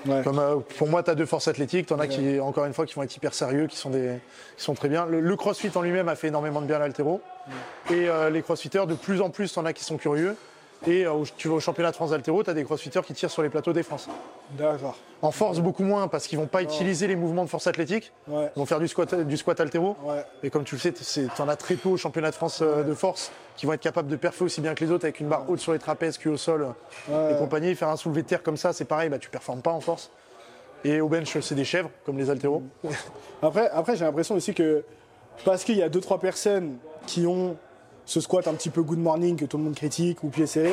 Ouais. 0.06 0.20
Comme, 0.22 0.38
euh, 0.38 0.56
pour 0.78 0.86
moi, 0.86 1.02
tu 1.02 1.10
as 1.10 1.16
deux 1.16 1.26
forces 1.26 1.48
athlétiques. 1.48 1.86
Tu 1.86 1.92
en 1.92 1.98
as 1.98 2.06
qui, 2.06 2.38
encore 2.38 2.64
une 2.66 2.72
fois, 2.74 2.86
qui 2.86 2.94
vont 2.94 3.02
être 3.02 3.16
hyper 3.16 3.34
sérieux, 3.34 3.66
qui 3.66 3.76
sont, 3.76 3.90
des, 3.90 4.12
qui 4.56 4.62
sont 4.62 4.74
très 4.74 4.88
bien. 4.88 5.04
Le, 5.06 5.18
le 5.20 5.36
crossfit 5.36 5.70
en 5.74 5.82
lui-même 5.82 6.08
a 6.08 6.14
fait 6.14 6.28
énormément 6.28 6.60
de 6.60 6.66
bien 6.66 6.76
à 6.76 6.78
l'altéro. 6.78 7.20
Et 7.90 8.08
euh, 8.08 8.30
les 8.30 8.42
crossfitters, 8.42 8.86
de 8.86 8.94
plus 8.94 9.20
en 9.20 9.30
plus, 9.30 9.52
tu 9.52 9.58
en 9.58 9.64
as 9.64 9.72
qui 9.72 9.82
sont 9.82 9.96
curieux. 9.96 10.36
Et 10.86 11.04
euh, 11.06 11.12
au- 11.12 11.24
tu 11.24 11.48
vas 11.48 11.54
au 11.54 11.60
championnat 11.60 11.90
de 11.90 11.96
France 11.96 12.10
d'altéro, 12.10 12.42
tu 12.42 12.50
as 12.50 12.54
des 12.54 12.64
crossfitters 12.64 13.00
qui 13.02 13.14
tirent 13.14 13.30
sur 13.30 13.42
les 13.42 13.48
plateaux 13.48 13.72
des 13.72 13.82
France. 13.82 14.08
D'accord. 14.52 14.96
En 15.22 15.30
force, 15.30 15.58
beaucoup 15.60 15.82
moins, 15.84 16.06
parce 16.08 16.26
qu'ils 16.26 16.38
vont 16.38 16.46
pas 16.46 16.62
utiliser 16.62 17.06
les 17.06 17.16
mouvements 17.16 17.44
de 17.44 17.48
force 17.48 17.66
athlétique. 17.66 18.12
Ouais. 18.28 18.50
Ils 18.54 18.58
vont 18.58 18.66
faire 18.66 18.78
du 18.78 18.86
squat, 18.88 19.14
du 19.14 19.36
squat 19.36 19.58
altéro. 19.60 19.96
Ouais. 20.04 20.24
Et 20.42 20.50
comme 20.50 20.64
tu 20.64 20.74
le 20.74 20.80
sais, 20.80 20.92
tu 20.92 21.28
en 21.42 21.48
as 21.48 21.56
très 21.56 21.74
peu 21.74 21.88
au 21.88 21.96
championnat 21.96 22.30
de 22.30 22.34
France 22.36 22.60
euh, 22.62 22.82
de 22.84 22.94
force 22.94 23.32
qui 23.56 23.64
vont 23.66 23.72
être 23.72 23.80
capables 23.80 24.08
de 24.08 24.16
perfer 24.16 24.44
aussi 24.44 24.60
bien 24.60 24.74
que 24.74 24.84
les 24.84 24.90
autres 24.90 25.06
avec 25.06 25.18
une 25.20 25.28
barre 25.28 25.48
haute 25.48 25.60
sur 25.60 25.72
les 25.72 25.78
trapèzes, 25.78 26.18
cul 26.18 26.28
au 26.28 26.36
sol 26.36 26.74
et 27.08 27.38
compagnie. 27.38 27.74
Faire 27.74 27.88
un 27.88 27.96
soulevé 27.96 28.22
de 28.22 28.26
terre 28.28 28.42
comme 28.42 28.58
ça, 28.58 28.72
c'est 28.74 28.84
pareil, 28.84 29.08
bah, 29.08 29.18
tu 29.18 29.30
performes 29.30 29.62
pas 29.62 29.70
en 29.72 29.80
force. 29.80 30.10
Et 30.84 31.00
au 31.00 31.08
bench, 31.08 31.40
c'est 31.40 31.54
des 31.54 31.64
chèvres, 31.64 31.90
comme 32.04 32.18
les 32.18 32.28
altéros. 32.28 32.62
Après, 33.42 33.68
après 33.70 33.96
j'ai 33.96 34.04
l'impression 34.04 34.34
aussi 34.34 34.52
que 34.54 34.84
parce 35.44 35.64
qu'il 35.64 35.76
y 35.76 35.82
a 35.82 35.88
deux 35.88 36.00
trois 36.00 36.20
personnes 36.20 36.76
qui 37.06 37.26
ont 37.26 37.56
ce 38.06 38.20
squat 38.20 38.48
un 38.48 38.54
petit 38.54 38.70
peu 38.70 38.82
good 38.82 38.98
morning 38.98 39.36
que 39.36 39.44
tout 39.44 39.58
le 39.58 39.64
monde 39.64 39.74
critique 39.74 40.24
ou 40.24 40.28
pied 40.28 40.46
serré, 40.46 40.72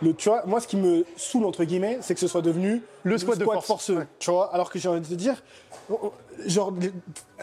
le, 0.00 0.14
tu 0.14 0.28
vois, 0.28 0.44
moi 0.46 0.60
ce 0.60 0.68
qui 0.68 0.76
me 0.76 1.04
saoule 1.16 1.44
entre 1.44 1.64
guillemets, 1.64 1.98
c'est 2.02 2.14
que 2.14 2.20
ce 2.20 2.28
soit 2.28 2.40
devenu 2.40 2.82
Le 3.02 3.18
squat 3.18 3.36
de 3.36 3.42
force. 3.44 3.66
forceux, 3.66 3.96
Ouais. 3.98 4.06
tu 4.20 4.30
vois. 4.30 4.54
Alors 4.54 4.70
que 4.70 4.78
j'ai 4.78 4.88
envie 4.88 5.00
de 5.00 5.06
te 5.06 5.14
dire, 5.14 5.42
oh, 5.90 5.98
oh, 6.04 6.12
genre 6.46 6.72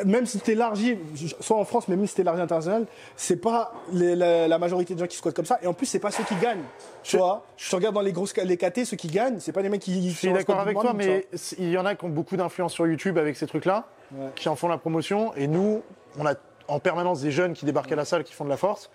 même 0.06 0.26
si 0.26 0.40
t'élargis, 0.40 0.98
soit 1.42 1.58
en 1.58 1.66
France, 1.66 1.90
mais 1.90 1.98
même 1.98 2.08
si 2.08 2.16
t'élargis 2.16 2.42
international, 2.42 2.86
c'est 3.18 3.36
pas 3.42 3.74
les- 3.92 4.16
la, 4.16 4.48
la 4.48 4.58
majorité 4.58 4.94
de 4.96 5.00
gens 5.00 5.08
qui 5.08 5.18
squattent 5.18 5.36
comme 5.36 5.44
ça. 5.46 5.60
Et 5.64 5.68
en 5.68 5.74
plus, 5.74 5.86
c'est 5.86 6.00
pas 6.00 6.12
ceux 6.12 6.24
qui 6.24 6.36
gagnent, 6.36 6.64
tu 7.04 7.12
Je- 7.12 7.18
vois. 7.18 7.44
Je 7.58 7.76
regarde 7.76 7.94
dans 7.94 8.00
les 8.00 8.14
grosses 8.14 8.34
les 8.38 8.56
KT, 8.56 8.86
ceux 8.86 8.96
qui 8.96 9.10
gagnent, 9.10 9.42
c'est 9.42 9.52
pas 9.52 9.62
des 9.62 9.68
mecs 9.68 9.82
qui. 9.82 10.10
Je 10.10 10.16
suis 10.16 10.32
d'accord 10.32 10.58
avec 10.62 10.80
toi, 10.80 10.94
mais 10.94 11.28
il 11.60 11.70
y 11.72 11.78
en 11.78 11.86
a 11.86 11.94
qui 11.96 12.06
ont 12.06 12.10
beaucoup 12.10 12.38
d'influence 12.38 12.72
sur 12.72 12.88
YouTube 12.88 13.18
avec 13.18 13.36
ces 13.36 13.48
trucs-là, 13.48 13.84
Ouais. 14.14 14.28
qui 14.34 14.48
en 14.48 14.56
font 14.56 14.70
la 14.70 14.78
promotion. 14.78 15.34
Et 15.36 15.48
nous, 15.48 15.82
on 16.18 16.26
a 16.26 16.36
en 16.70 16.80
permanence 16.80 17.20
des 17.22 17.32
jeunes 17.32 17.54
qui 17.54 17.66
débarquent 17.66 17.92
à 17.92 17.96
la 17.98 18.06
salle, 18.06 18.24
qui 18.24 18.32
font 18.34 18.46
de 18.46 18.50
la 18.50 18.56
force. 18.58 18.90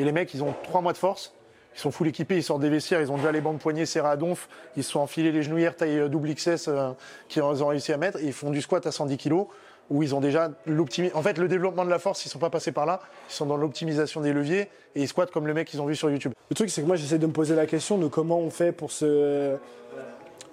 Et 0.00 0.04
les 0.04 0.12
mecs, 0.12 0.32
ils 0.32 0.42
ont 0.42 0.54
trois 0.62 0.80
mois 0.80 0.94
de 0.94 0.98
force. 0.98 1.34
Ils 1.76 1.78
sont 1.78 1.90
full 1.90 2.08
équipés, 2.08 2.36
ils 2.36 2.42
sortent 2.42 2.62
des 2.62 2.70
vestiaires, 2.70 3.02
ils 3.02 3.12
ont 3.12 3.18
déjà 3.18 3.30
les 3.30 3.42
bandes 3.42 3.58
poignets 3.58 3.84
serrées 3.84 4.08
à 4.08 4.16
donf, 4.16 4.48
ils 4.76 4.82
se 4.82 4.92
sont 4.92 5.00
enfilés 5.00 5.30
les 5.30 5.42
genouillères 5.42 5.76
taille 5.76 6.00
euh, 6.00 6.08
double 6.08 6.34
XS 6.34 6.66
euh, 6.66 6.90
qu'ils 7.28 7.42
ont 7.42 7.66
réussi 7.66 7.92
à 7.92 7.96
mettre, 7.96 8.18
et 8.18 8.24
ils 8.24 8.32
font 8.32 8.50
du 8.50 8.60
squat 8.60 8.84
à 8.86 8.92
110 8.92 9.18
kg, 9.18 9.44
où 9.88 10.02
ils 10.02 10.14
ont 10.14 10.20
déjà 10.20 10.50
l'optimisation. 10.66 11.18
En 11.18 11.22
fait, 11.22 11.38
le 11.38 11.46
développement 11.46 11.84
de 11.84 11.90
la 11.90 11.98
force, 11.98 12.24
ils 12.24 12.28
sont 12.28 12.40
pas 12.40 12.50
passés 12.50 12.72
par 12.72 12.86
là, 12.86 13.00
ils 13.28 13.34
sont 13.34 13.46
dans 13.46 13.58
l'optimisation 13.58 14.20
des 14.20 14.32
leviers, 14.32 14.68
et 14.94 15.02
ils 15.02 15.08
squattent 15.08 15.30
comme 15.30 15.46
le 15.46 15.54
mec 15.54 15.68
qu'ils 15.68 15.82
ont 15.82 15.86
vu 15.86 15.94
sur 15.94 16.10
YouTube. 16.10 16.32
Le 16.48 16.56
truc, 16.56 16.70
c'est 16.70 16.80
que 16.80 16.86
moi, 16.86 16.96
j'essaie 16.96 17.18
de 17.18 17.26
me 17.26 17.32
poser 17.32 17.54
la 17.54 17.66
question 17.66 17.98
de 17.98 18.08
comment 18.08 18.38
on 18.38 18.50
fait 18.50 18.72
pour 18.72 18.90
se, 18.90 19.56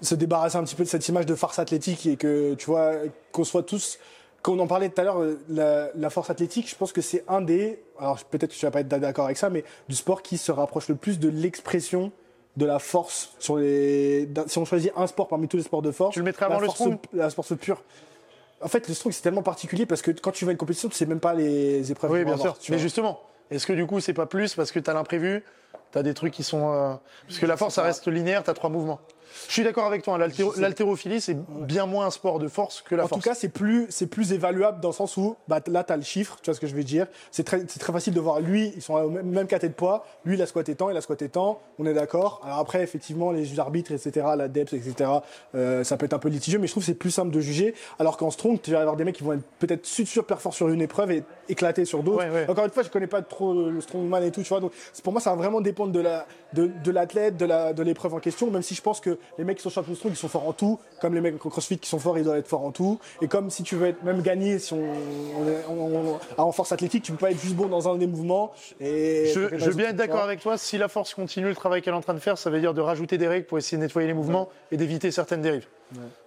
se 0.02 0.14
débarrasser 0.14 0.58
un 0.58 0.64
petit 0.66 0.76
peu 0.76 0.84
de 0.84 0.90
cette 0.90 1.08
image 1.08 1.26
de 1.26 1.36
farce 1.36 1.58
athlétique 1.58 2.06
et 2.06 2.18
que, 2.18 2.54
tu 2.54 2.66
vois, 2.66 2.92
qu'on 3.32 3.46
soit 3.46 3.64
tous. 3.64 3.98
Qu'on 4.48 4.60
en 4.60 4.68
parlait 4.68 4.88
tout 4.88 5.02
à 5.02 5.04
l'heure, 5.04 5.20
euh, 5.22 5.38
la, 5.50 5.90
la 5.94 6.10
force 6.10 6.30
athlétique, 6.30 6.70
je 6.70 6.76
pense 6.76 6.94
que 6.94 7.02
c'est 7.02 7.26
un 7.28 7.42
des. 7.42 7.84
Alors, 8.00 8.18
peut-être 8.24 8.52
que 8.52 8.56
tu 8.58 8.66
vas 8.66 8.72
pas 8.72 8.80
être 8.80 8.88
d'accord 8.88 9.26
avec 9.26 9.36
ça, 9.36 9.50
mais 9.50 9.66
du 9.90 9.96
sport 9.96 10.22
qui 10.22 10.38
se 10.38 10.54
rapproche 10.54 10.88
le 10.88 10.96
plus 10.96 11.20
de 11.20 11.28
l'expression 11.28 12.14
de 12.56 12.66
la 12.66 12.80
force 12.80 13.34
sur 13.40 13.58
les. 13.58 14.30
Si 14.48 14.58
on 14.58 14.64
choisit 14.64 14.94
un 14.96 15.06
sport 15.06 15.28
parmi 15.28 15.50
tous 15.50 15.58
les 15.58 15.64
sports 15.64 15.82
de 15.82 15.92
force. 15.92 16.14
Tu 16.14 16.20
le 16.20 16.26
mettrais 16.26 16.46
avant 16.46 16.62
le 16.62 16.68
force- 16.68 16.80
strong? 16.80 16.98
La 17.12 17.30
force 17.30 17.58
pure. 17.58 17.84
En 18.62 18.70
fait, 18.70 18.88
le 18.88 18.94
strong, 18.94 19.12
c'est 19.12 19.22
tellement 19.22 19.44
particulier 19.44 19.86
parce 19.86 20.02
que 20.02 20.12
quand 20.12 20.32
tu 20.32 20.46
vas 20.46 20.50
à 20.50 20.54
une 20.54 20.58
compétition, 20.58 20.88
tu 20.88 20.96
sais 20.96 21.06
même 21.06 21.20
pas 21.20 21.34
les 21.34 21.92
épreuves. 21.92 22.10
Oui, 22.12 22.24
bien 22.24 22.38
sûr. 22.38 22.46
avoir, 22.46 22.58
Mais 22.70 22.78
vois. 22.78 22.82
justement, 22.82 23.20
est-ce 23.52 23.68
que 23.68 23.74
du 23.74 23.86
coup, 23.86 24.00
c'est 24.00 24.14
pas 24.14 24.28
plus 24.28 24.56
parce 24.56 24.72
que 24.72 24.80
tu 24.80 24.90
as 24.90 24.94
l'imprévu 24.94 25.44
Tu 25.92 25.98
as 25.98 26.04
des 26.04 26.14
trucs 26.14 26.32
qui 26.34 26.44
sont. 26.44 26.72
euh, 26.74 26.94
Parce 27.28 27.40
que 27.40 27.46
la 27.46 27.58
force, 27.58 27.76
ça 27.76 27.84
reste 27.84 28.08
linéaire, 28.08 28.46
tu 28.46 28.50
as 28.50 28.54
trois 28.54 28.70
mouvements. 28.70 29.02
Je 29.48 29.54
suis 29.54 29.64
d'accord 29.64 29.86
avec 29.86 30.04
toi, 30.04 30.16
hein, 30.16 30.28
l'haltérophilie, 30.58 31.22
c'est 31.22 31.38
bien 31.62 31.86
moins 31.86 32.08
un 32.08 32.12
sport 32.12 32.40
de 32.40 32.48
force 32.48 32.82
que 32.82 32.96
la 32.96 33.06
en 33.06 33.08
force. 33.08 33.22
tout 33.22 33.30
cas, 33.30 33.36
c'est 33.36 33.50
plus, 33.50 33.88
c'est 33.90 34.08
plus 34.08 34.34
évaluable 34.34 34.82
dans 34.82 34.90
le 34.90 34.94
sens 34.94 35.18
où 35.18 35.36
bah, 35.48 35.60
là, 35.68 35.84
tu 35.84 35.94
as 35.94 35.98
le 35.98 36.04
chiffre, 36.04 36.38
tu 36.42 36.46
vois 36.46 36.56
ce 36.56 36.60
que 36.60 36.68
je 36.68 36.76
veux 36.76 36.84
dire. 36.84 37.08
C'est 37.32 37.44
très, 37.44 37.64
c'est 37.68 37.80
très 37.80 37.94
facile 37.94 38.14
de 38.14 38.20
voir 38.20 38.40
lui, 38.40 38.74
ils 38.76 38.82
sont 38.82 38.96
au 38.96 39.10
même, 39.10 39.30
même 39.30 39.48
caté 39.48 39.68
de 39.70 39.74
poids. 39.74 40.06
Lui, 40.26 40.36
il 40.36 40.42
a 40.42 40.46
squatté 40.46 40.76
tant, 40.76 40.90
il 40.90 40.98
a 40.98 41.02
squatté 41.02 41.30
tant, 41.30 41.62
on 41.80 41.86
est 41.86 41.94
d'accord. 41.94 42.42
Alors 42.44 42.60
après, 42.60 42.82
effectivement, 42.82 43.32
les 43.32 43.60
arbitres, 43.60 43.92
etc., 43.92 44.26
la 44.38 44.48
depth, 44.48 44.74
etc., 44.74 45.10
euh, 45.56 45.84
ça 45.84 45.98
peut 45.98 46.06
être 46.06 46.14
un 46.14 46.20
peu 46.20 46.30
litigieux, 46.30 46.60
mais 46.60 46.68
je 46.68 46.74
trouve 46.74 46.84
que 46.84 46.88
c'est 46.88 46.94
plus 46.94 47.12
simple 47.12 47.32
de 47.32 47.40
juger. 47.40 47.74
Alors 48.00 48.18
qu'en 48.18 48.32
strong, 48.32 48.60
tu 48.62 48.72
vas 48.72 48.82
avoir 48.82 48.96
des 48.96 49.04
mecs 49.04 49.16
qui 49.16 49.24
vont 49.24 49.34
être 49.34 49.44
peut-être 49.60 49.86
super 49.86 50.24
performants 50.24 50.52
sur 50.52 50.70
une 50.70 50.82
épreuve 50.82 51.12
et 51.12 51.24
éclatés 51.50 51.86
sur 51.86 52.04
d'autres. 52.04 52.24
Ouais, 52.24 52.30
ouais. 52.30 52.50
Encore 52.50 52.66
une 52.66 52.72
fois, 52.72 52.84
je 52.84 52.90
connais 52.90 53.08
pas 53.08 53.22
trop 53.22 53.54
le 53.54 53.82
strongman 53.82 54.24
et 54.24 54.32
tout, 54.32 54.42
tu 54.42 54.50
vois. 54.50 54.60
Donc, 54.60 54.72
pour 55.04 55.14
moi, 55.14 55.22
ça 55.22 55.32
va 55.32 55.36
vraiment 55.36 55.62
dépendre 55.62 55.92
de 55.92 56.00
la, 56.00 56.26
de, 56.54 56.70
de 56.84 56.92
l'athlète, 56.92 57.38
de 57.38 57.46
la, 57.46 57.74
l'épreuve 57.74 58.14
en 58.14 58.20
question. 58.20 58.50
Même 58.52 58.62
si 58.62 58.76
je 58.76 58.82
pense 58.82 59.00
que 59.00 59.18
les 59.38 59.44
mecs 59.44 59.58
qui 59.58 59.64
sont 59.64 59.70
champions 59.70 59.92
de 59.94 59.98
strong, 59.98 60.14
ils 60.14 60.18
sont 60.18 60.28
forts 60.28 60.48
en 60.48 60.54
tout. 60.54 60.80
Comme 61.02 61.14
les 61.14 61.22
mecs 61.22 61.46
en 61.46 61.50
CrossFit 61.50 61.78
qui 61.78 61.90
sont 61.90 62.00
forts, 62.00 62.18
ils 62.18 62.24
doivent 62.24 62.38
être 62.38 62.48
forts 62.48 62.64
en 62.66 62.72
tout. 62.72 63.00
Et 63.22 63.28
comme 63.28 63.50
si 63.50 63.64
tu 63.64 63.76
veux 63.76 63.88
être 63.88 64.04
même 64.04 64.22
gagner, 64.22 64.60
si 64.60 64.74
on, 64.74 64.78
on 65.40 65.48
est- 65.48 65.66
on- 65.70 66.16
on- 66.38 66.42
en 66.42 66.52
force 66.52 66.72
athlétique, 66.72 67.04
tu 67.04 67.12
peux 67.12 67.18
pas 67.18 67.32
être 67.32 67.40
juste 67.40 67.56
bon 67.56 67.68
dans 67.68 67.88
un 67.92 67.96
des 67.98 68.08
mouvements. 68.08 68.52
Et 68.80 69.32
Je, 69.34 69.58
je 69.58 69.66
veux 69.70 69.76
bien 69.76 69.90
être 69.90 69.96
d'accord 69.96 70.24
avec 70.24 70.40
toi. 70.40 70.58
Si 70.58 70.78
la 70.78 70.88
force 70.88 71.14
continue 71.14 71.48
le 71.48 71.56
travail 71.56 71.82
qu'elle 71.82 71.94
est 71.94 71.98
en 71.98 72.02
train 72.02 72.14
de 72.14 72.20
faire, 72.20 72.38
ça 72.38 72.50
veut 72.50 72.60
dire 72.60 72.74
de 72.74 72.82
rajouter 72.82 73.18
des 73.18 73.28
règles 73.28 73.46
pour 73.46 73.58
essayer 73.58 73.78
de 73.78 73.84
nettoyer 73.84 74.08
les 74.08 74.14
mouvements 74.14 74.50
et 74.72 74.78
d'éviter 74.78 75.12
certaines 75.12 75.42
dérives. 75.42 75.68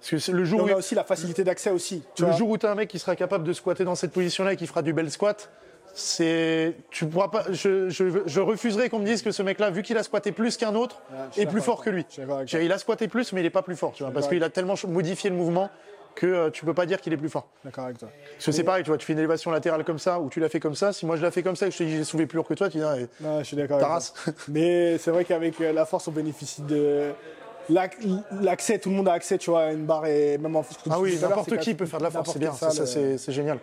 Parce 0.01 0.25
que 0.27 0.31
le 0.33 0.43
Et 0.43 0.47
jour 0.47 0.61
on 0.63 0.67
où, 0.69 0.73
a 0.73 0.77
aussi 0.77 0.95
la 0.95 1.05
facilité 1.05 1.45
d'accès 1.45 1.71
aussi. 1.71 2.03
Tu 2.15 2.23
le 2.23 2.29
vois. 2.29 2.37
jour 2.39 2.49
où 2.49 2.57
tu 2.57 2.65
as 2.67 2.71
un 2.71 2.75
mec 2.75 2.89
qui 2.89 2.99
sera 2.99 3.15
capable 3.15 3.45
de 3.45 3.53
squatter 3.53 3.85
dans 3.85 3.95
cette 3.95 4.13
position-là 4.13 4.55
et 4.55 4.57
qui 4.57 4.67
fera 4.67 4.81
du 4.81 4.93
bel 4.95 5.11
squat, 5.11 5.51
c'est 5.95 6.75
tu 6.91 7.07
pourras 7.07 7.29
pas. 7.29 7.45
Je, 7.51 7.89
je, 7.89 8.23
je 8.27 8.41
refuserai 8.41 8.89
qu'on 8.89 8.99
me 8.99 9.05
dise 9.07 9.23
que 9.23 9.31
ce 9.31 9.43
mec-là, 9.43 9.71
vu 9.71 9.83
qu'il 9.83 9.97
a 9.99 10.03
squatté 10.03 10.33
plus 10.33 10.57
qu'un 10.57 10.75
autre, 10.75 11.03
Ouais, 11.11 11.17
suis 11.33 11.43
est 11.43 11.47
plus 11.47 11.61
fort 11.61 11.83
que 11.83 11.91
lui. 11.91 12.07
Il 12.53 12.73
a 12.73 12.79
squatté 12.79 13.09
plus, 13.09 13.33
mais 13.33 13.41
il 13.41 13.47
est 13.47 13.51
pas 13.51 13.63
plus 13.63 13.77
fort, 13.77 13.93
tu 13.93 14.03
vois, 14.03 14.13
parce 14.13 14.29
qu'il 14.29 14.43
a 14.45 14.51
tellement 14.51 14.75
modifié 14.89 15.31
le 15.31 15.37
mouvement 15.37 15.71
que 16.17 16.27
euh, 16.27 16.51
tu 16.51 16.65
peux 16.65 16.75
pas 16.75 16.87
dire 16.87 17.01
qu'il 17.01 17.13
est 17.13 17.17
plus 17.17 17.29
fort. 17.29 17.49
D'accord 17.65 17.85
avec 17.85 17.99
toi. 17.99 18.09
Parce 18.35 18.47
que 18.47 18.53
c'est 18.53 18.65
pareil, 18.65 18.83
tu 18.83 18.89
vois, 18.89 18.99
tu 18.99 19.07
fais 19.07 19.13
une 19.13 19.21
élévation 19.21 19.51
latérale 19.51 19.85
comme 19.85 19.99
ça, 19.99 20.21
ou 20.21 20.29
tu 20.29 20.41
l'as 20.41 20.49
fait 20.49 20.61
comme 20.61 20.75
ça. 20.75 20.93
Si 20.93 21.07
moi 21.07 21.17
je 21.17 21.25
l'ai 21.25 21.31
fait 21.31 21.43
comme 21.43 21.57
ça 21.57 21.67
et 21.67 21.69
que 21.71 21.75
je 21.75 21.79
te 21.79 21.85
dis 21.85 21.97
j'ai 21.99 22.05
soulevé 22.05 22.27
plus 22.27 22.37
lourd 22.37 22.49
que 22.49 22.55
toi, 22.55 22.69
tu 22.69 22.79
dis 22.79 22.85
ah, 22.85 22.97
Non, 23.21 23.39
je 23.39 23.45
suis 23.45 23.57
d'accord 23.57 23.79
ta 23.79 23.87
race. 23.89 24.13
Mais 24.49 24.99
c'est 24.99 25.11
vrai 25.13 25.25
qu'avec 25.25 25.61
euh, 25.61 25.73
la 25.73 25.87
force, 25.87 26.09
on 26.09 26.13
bénéficie 26.13 26.63
de 26.63 27.13
l'accès, 27.71 28.79
tout 28.79 28.91
le 28.91 28.97
monde 28.97 29.09
a 29.09 29.13
accès, 29.13 29.39
tu 29.39 29.51
vois, 29.51 29.63
à 29.65 29.73
une 29.73 29.85
barre 29.87 30.07
et 30.07 30.39
même 30.39 30.57
en 30.57 30.65
Ah 30.91 31.01
oui, 31.01 31.19
n'importe 31.21 31.57
qui 31.59 31.75
peut 31.75 31.87
faire 31.87 31.99
de 32.01 32.05
la 32.05 32.11
force, 32.11 32.33
c'est 32.33 32.39
bien, 32.39 32.53
ça, 32.53 32.71
ça, 32.71 32.87
c'est 32.87 33.19
c'est 33.19 33.33
génial. 33.33 33.59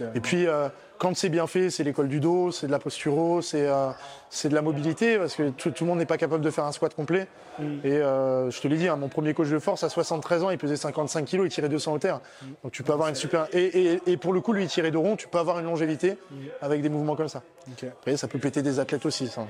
euh, 0.00 0.10
Et 0.14 0.20
puis, 0.20 0.46
euh, 0.46 0.68
quand 0.98 1.16
c'est 1.16 1.28
bien 1.28 1.46
fait, 1.46 1.70
c'est 1.70 1.82
l'école 1.84 2.08
du 2.08 2.20
dos, 2.20 2.50
c'est 2.52 2.66
de 2.66 2.72
la 2.72 2.78
posturo, 2.78 3.42
c'est 3.42 3.66
euh, 3.66 3.90
c'est 4.30 4.48
de 4.48 4.54
la 4.54 4.62
mobilité, 4.62 5.18
parce 5.18 5.34
que 5.34 5.50
tout, 5.50 5.70
tout 5.70 5.84
le 5.84 5.88
monde 5.90 5.98
n'est 5.98 6.06
pas 6.06 6.16
capable 6.16 6.42
de 6.42 6.50
faire 6.50 6.64
un 6.64 6.72
squat 6.72 6.94
complet. 6.94 7.26
Mm. 7.58 7.64
Et 7.84 7.98
je 7.98 8.60
te 8.60 8.66
l'ai 8.68 8.76
dit, 8.76 8.88
hein, 8.88 8.96
mon 8.96 9.08
premier 9.08 9.32
coach 9.34 9.48
de 9.48 9.58
force, 9.58 9.84
à 9.84 9.88
73 9.88 10.42
ans, 10.44 10.50
il 10.50 10.58
pesait 10.58 10.76
55 10.76 11.24
kilos, 11.24 11.46
il 11.46 11.50
tirait 11.50 11.68
200 11.68 11.92
au 11.94 11.98
terre. 11.98 12.20
Mm. 12.42 12.46
Donc 12.64 12.72
tu 12.72 12.82
peux 12.82 12.92
avoir 12.92 13.08
une 13.08 13.14
super... 13.14 13.46
Et, 13.52 13.64
et- 13.94 14.00
et 14.06 14.16
pour 14.16 14.32
le 14.32 14.40
coup, 14.40 14.52
lui, 14.52 14.64
il 14.64 14.68
tirait 14.68 14.90
de 14.90 14.96
rond, 14.98 15.14
tu 15.16 15.28
peux 15.28 15.38
avoir 15.38 15.58
une 15.60 15.66
longévité 15.66 16.12
Mm. 16.30 16.34
avec 16.62 16.82
des 16.82 16.88
mouvements 16.88 17.14
comme 17.16 17.28
ça. 17.28 17.42
Ok. 17.68 17.84
Après, 17.88 18.16
ça 18.16 18.26
peut 18.28 18.38
péter 18.38 18.62
des 18.62 18.78
athlètes 18.80 19.06
aussi, 19.06 19.28
ça. 19.28 19.46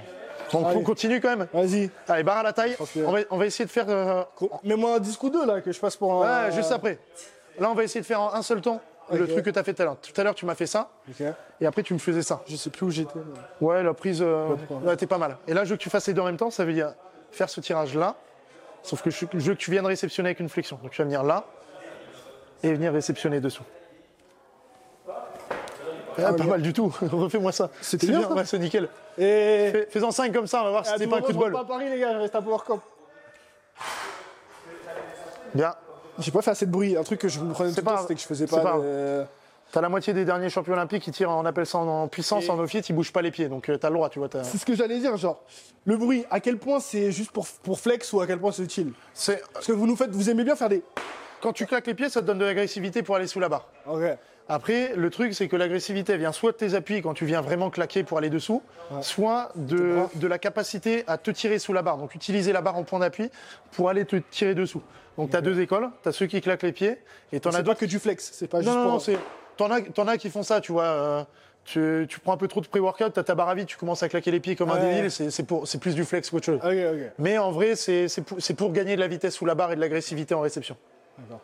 Donc 0.53 0.67
Allez. 0.67 0.77
on 0.77 0.83
continue 0.83 1.21
quand 1.21 1.37
même. 1.37 1.47
Vas-y, 1.53 1.91
Allez, 2.09 2.23
barre 2.23 2.39
à 2.39 2.43
la 2.43 2.53
taille. 2.53 2.77
On 3.05 3.11
va, 3.13 3.21
on 3.31 3.37
va 3.39 3.47
essayer 3.47 3.65
de 3.65 3.71
faire... 3.71 3.87
euh, 3.89 4.23
mets-moi 4.63 4.97
un 4.97 4.99
disque 5.01 5.23
ou 5.25 5.31
deux 5.31 5.47
là, 5.47 5.61
que 5.61 5.73
je 5.73 5.81
passe 5.81 5.97
pour 5.97 6.25
un. 6.25 6.47
Ouais, 6.47 6.53
juste 6.53 6.71
après. 6.73 6.99
Là, 7.59 7.71
on 7.71 7.75
va 7.75 7.85
essayer 7.85 8.01
de 8.01 8.07
faire 8.07 8.21
en 8.21 8.35
un 8.35 8.43
seul 8.43 8.61
temps 8.61 8.81
le 9.13 9.27
truc 9.29 9.45
que 9.45 9.51
tu 9.51 9.59
as 9.59 9.63
fait 9.65 9.75
tout 9.75 9.83
à 9.83 9.85
l'heure. 9.85 9.97
Tout 10.01 10.19
à 10.21 10.25
l'heure, 10.25 10.35
tu 10.35 10.47
m'as 10.47 10.55
fait 10.55 10.67
ça, 10.67 10.89
Ok. 11.09 11.27
et 11.61 11.67
après, 11.67 11.83
tu 11.83 11.93
me 11.95 11.99
faisais 11.99 12.23
ça. 12.23 12.43
Je 12.47 12.57
sais 12.57 12.71
plus 12.71 12.87
où 12.87 12.91
j'étais. 12.91 13.13
mais- 13.17 13.67
Ouais, 13.67 13.83
la 13.83 13.93
prise, 13.95 14.21
euh, 14.23 14.49
t'es 14.97 15.07
pas 15.07 15.19
mal. 15.19 15.37
Et 15.47 15.53
là, 15.55 15.65
je 15.65 15.71
veux 15.71 15.77
que 15.77 15.83
tu 15.83 15.91
fasses 15.91 16.07
les 16.09 16.15
deux 16.15 16.23
en 16.23 16.27
même 16.27 16.37
temps, 16.39 16.51
ça 16.51 16.65
veut 16.65 16.73
dire 16.73 16.95
faire 17.31 17.49
ce 17.51 17.61
tirage-là, 17.61 18.15
sauf 18.83 19.03
que 19.03 19.11
je, 19.11 19.27
je 19.35 19.39
veux 19.39 19.55
que 19.55 19.61
tu 19.61 19.71
viennes 19.71 19.85
réceptionner 19.87 20.29
avec 20.31 20.41
une 20.41 20.49
flexion. 20.49 20.79
Donc, 20.83 20.91
tu 20.93 20.99
vas 20.99 21.05
venir 21.05 21.23
là, 21.23 21.45
et 22.63 22.73
venir 22.73 22.93
réceptionner 22.93 23.41
dessous. 23.41 23.63
Ah, 26.19 26.33
pas 26.33 26.45
mal 26.45 26.63
du 26.63 26.73
tout. 26.73 26.95
Refais-moi 27.03 27.53
ça. 27.53 27.71
C'était 27.81 28.07
C'est 28.07 28.13
bien, 28.13 28.23
ça 28.23 28.33
ouais, 28.35 28.45
c'est 28.45 28.59
nickel. 28.59 28.89
Et. 29.19 29.71
Fais- 29.73 29.89
Fais-en 29.91 30.11
5 30.11 30.33
comme 30.33 30.47
ça, 30.47 30.61
on 30.61 30.65
va 30.65 30.71
voir 30.71 30.87
si 30.87 30.93
c'était 30.93 31.07
pas 31.07 31.17
un 31.19 31.21
coup 31.21 31.29
de 31.29 31.33
je 31.35 31.39
bol. 31.39 31.53
pas 31.53 31.61
à 31.61 31.65
Paris, 31.65 31.89
les 31.91 31.99
gars, 31.99 32.13
je 32.13 32.19
reste 32.19 32.35
à 32.35 32.43
Power 32.43 32.59
Camp. 32.67 32.81
Bien. 35.55 35.75
J'ai 36.19 36.31
pas 36.31 36.43
fait 36.43 36.51
assez 36.51 36.67
de 36.67 36.71
bruit. 36.71 36.97
Un 36.97 37.03
truc 37.03 37.21
que 37.21 37.29
je 37.29 37.41
me 37.41 37.53
prenais 37.53 37.71
tout 37.71 37.77
le 37.79 37.83
pas 37.83 37.91
temps, 37.91 37.95
grave. 37.97 38.03
c'était 38.05 38.15
que 38.15 38.21
je 38.21 38.27
faisais 38.27 38.47
pas. 38.47 38.61
pas 38.61 38.79
T'as 39.73 39.81
la 39.81 39.89
moitié 39.89 40.13
des 40.13 40.25
derniers 40.25 40.51
champions 40.51 40.75
olympiques 40.75 41.03
qui 41.03 41.11
tirent, 41.11 41.31
on 41.31 41.45
appelle 41.45 41.67
ça 41.67 41.79
en, 41.79 42.07
puissance, 42.07 42.45
Et- 42.45 42.51
en 42.51 42.59
office, 42.61 42.89
ils 42.89 42.93
bougent 42.93 43.13
pas 43.13 43.23
les 43.23 43.33
pieds. 43.33 43.49
Donc, 43.49 43.69
euh, 43.69 43.77
t'as 43.77 43.89
le 43.89 43.95
droit, 43.97 44.09
tu 44.09 44.21
vois. 44.21 44.29
C'est 44.45 44.57
ce 44.59 44.65
que 44.65 44.77
j'allais 44.77 45.01
dire, 45.01 45.17
genre. 45.17 45.43
Le 45.85 45.97
bruit, 45.97 46.25
à 46.31 46.39
quel 46.39 46.59
point 46.59 46.79
c'est 46.79 47.11
juste 47.11 47.33
pour, 47.33 47.47
pour 47.65 47.81
flex 47.81 48.13
ou 48.13 48.21
à 48.21 48.27
quel 48.29 48.39
point 48.39 48.53
c'est 48.53 48.63
utile 48.63 48.93
Parce 49.53 49.67
que 49.67 49.73
vous 49.73 49.87
nous 49.89 49.97
faites, 49.97 50.11
vous 50.13 50.31
aimez 50.31 50.45
bien 50.45 50.55
faire 50.55 50.69
des. 50.69 50.83
quand 51.41 51.53
tu 51.53 51.67
claques 51.67 51.89
les 51.89 51.95
pieds, 51.95 52.09
ça 52.09 52.21
te 52.21 52.27
donne 52.27 52.39
de 52.39 52.45
l'agressivité 52.45 53.03
pour 53.03 53.17
aller 53.17 53.27
sous 53.27 53.41
la 53.41 53.49
barre. 53.49 53.67
Ok. 53.89 54.03
Après, 54.49 54.95
le 54.95 55.09
truc, 55.09 55.33
c'est 55.33 55.49
que 55.49 55.57
l'agressivité 55.57 56.17
vient 56.19 56.33
soit 56.33 56.53
de 56.53 56.57
tes 56.59 56.75
appuis 56.75 57.01
quand 57.01 57.15
tu 57.15 57.25
viens 57.25 57.41
vraiment 57.41 57.71
claquer 57.71 58.03
pour 58.05 58.19
aller 58.19 58.29
dessous, 58.29 58.63
soit 59.01 59.53
de, 59.57 60.07
la 60.27 60.39
capacité 60.39 61.05
à 61.07 61.17
te 61.17 61.31
tirer 61.31 61.59
sous 61.59 61.73
la 61.73 61.83
barre. 61.83 61.97
Donc, 61.97 62.15
utiliser 62.15 62.53
la 62.53 62.61
barre 62.61 62.77
en 62.77 62.85
point 62.85 62.99
d'appui 62.99 63.31
pour 63.73 63.89
aller 63.89 64.05
te 64.05 64.17
tirer 64.17 64.55
dessous. 64.55 64.83
Donc, 65.17 65.31
tu 65.31 65.37
as 65.37 65.41
deux 65.41 65.61
écoles. 65.61 65.89
Tu 66.03 66.09
as 66.09 66.13
ceux 66.13 66.27
qui 66.27 66.41
claquent 66.41 66.63
les 66.63 66.73
pieds 66.73 66.99
et 67.33 67.41
tu 67.41 67.49
en 67.49 67.53
as 67.53 67.63
d'autres. 67.63 67.81
que 67.81 67.87
du 67.87 67.99
flex, 67.99 68.31
c'est 68.35 68.49
pas 68.49 68.61
juste 68.61 68.71
non, 68.75 68.83
pour. 68.83 68.93
non, 68.93 68.99
c'est. 68.99 69.17
T'en 69.57 69.71
as, 69.71 69.81
t'en 69.81 70.09
as 70.09 70.19
qui 70.19 70.29
font 70.29 70.43
ça, 70.43 70.61
tu 70.61 70.73
vois. 70.73 70.85
euh, 70.85 71.25
tu, 71.65 72.05
tu 72.11 72.21
prends 72.21 72.35
un 72.35 72.37
peu 72.37 72.49
trop 72.49 72.61
de 72.61 72.67
pré-workout, 72.67 73.15
tu 73.15 73.21
as 73.21 73.25
ta 73.25 73.35
barre 73.35 73.49
à 73.49 73.55
vide, 73.55 73.67
tu 73.67 73.79
commences 73.79 74.03
à 74.03 74.09
claquer 74.11 74.31
les 74.31 74.41
pieds 74.41 74.57
comme 74.57 74.71
un 74.71 74.75
Ouais. 74.75 74.95
débile, 74.97 75.11
c'est 75.11 75.31
c'est 75.31 75.45
pour- 75.45 75.67
c'est 75.67 75.79
plus 75.79 75.95
du 75.95 76.05
flex 76.05 76.29
qu'autre 76.29 76.45
chose. 76.45 76.61
Mais 77.19 77.39
en 77.39 77.53
vrai, 77.53 77.75
c'est 77.77 78.09
c'est 78.09 78.21
pour, 78.23 78.37
pour 78.59 78.73
gagner 78.73 78.97
de 78.97 79.01
la 79.01 79.09
vitesse 79.09 79.35
sous 79.35 79.47
la 79.47 79.55
barre 79.55 79.73
et 79.73 79.77
de 79.77 79.81
l'agressivité 79.81 80.35
en 80.35 80.41
réception. 80.41 80.77
D'accord. 81.19 81.41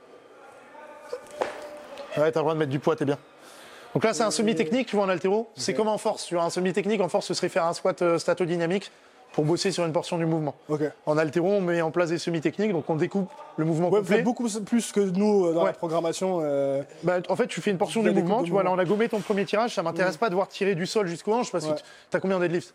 Ouais, 2.16 2.30
t'as 2.32 2.40
le 2.40 2.42
droit 2.44 2.54
de 2.54 2.58
mettre 2.58 2.70
du 2.70 2.78
poids, 2.78 2.96
t'es 2.96 3.04
bien. 3.04 3.18
Donc 3.94 4.04
là, 4.04 4.12
c'est 4.14 4.22
un 4.22 4.30
semi-technique, 4.30 4.86
tu 4.88 4.96
vois, 4.96 5.04
en 5.04 5.08
altéro. 5.08 5.50
C'est 5.56 5.74
comme 5.74 5.88
en 5.88 5.98
force. 5.98 6.24
Tu 6.26 6.34
vois, 6.34 6.44
un 6.44 6.50
semi-technique, 6.50 7.00
en 7.00 7.08
force, 7.08 7.26
ce 7.26 7.34
serait 7.34 7.48
faire 7.48 7.64
un 7.64 7.72
squat 7.72 8.02
euh, 8.02 8.18
statodynamique 8.18 8.90
pour 9.32 9.44
bosser 9.44 9.70
sur 9.72 9.84
une 9.84 9.92
portion 9.92 10.18
du 10.18 10.26
mouvement. 10.26 10.54
Ok. 10.68 10.82
En 11.06 11.16
altéro, 11.18 11.48
on 11.48 11.60
met 11.60 11.80
en 11.82 11.90
place 11.90 12.08
des 12.10 12.18
semi-techniques, 12.18 12.72
donc 12.72 12.88
on 12.90 12.96
découpe 12.96 13.30
le 13.56 13.64
mouvement 13.64 13.88
Ouais, 13.88 13.98
vous 13.98 14.02
complet. 14.04 14.16
faites 14.16 14.24
beaucoup 14.24 14.48
plus 14.64 14.92
que 14.92 15.00
nous 15.00 15.46
euh, 15.46 15.52
dans 15.54 15.60
la 15.62 15.70
Ouais. 15.70 15.72
programmation. 15.72 16.40
euh, 16.42 16.82
Bah, 17.04 17.18
en 17.28 17.36
fait, 17.36 17.46
tu 17.46 17.60
fais 17.60 17.70
une 17.70 17.78
portion 17.78 18.02
du 18.02 18.08
des 18.12 18.14
mouvement. 18.20 18.36
coupes 18.36 18.44
de 18.44 18.46
Tu 18.46 18.52
vois, 18.52 18.62
là, 18.62 18.70
on 18.72 18.78
a 18.78 18.84
gommé 18.84 19.08
ton 19.08 19.20
premier 19.20 19.44
tirage. 19.44 19.74
Ça 19.74 19.82
m'intéresse 19.82 20.16
pas 20.16 20.30
de 20.30 20.34
voir 20.34 20.48
tirer 20.48 20.74
du 20.74 20.86
sol 20.86 21.06
jusqu'au 21.06 21.32
hanche 21.34 21.50
parce 21.52 21.64
Ouais. 21.66 21.74
que 21.74 21.78
tu 22.10 22.16
as 22.16 22.20
combien 22.20 22.36
en 22.36 22.40
deadlift? 22.40 22.74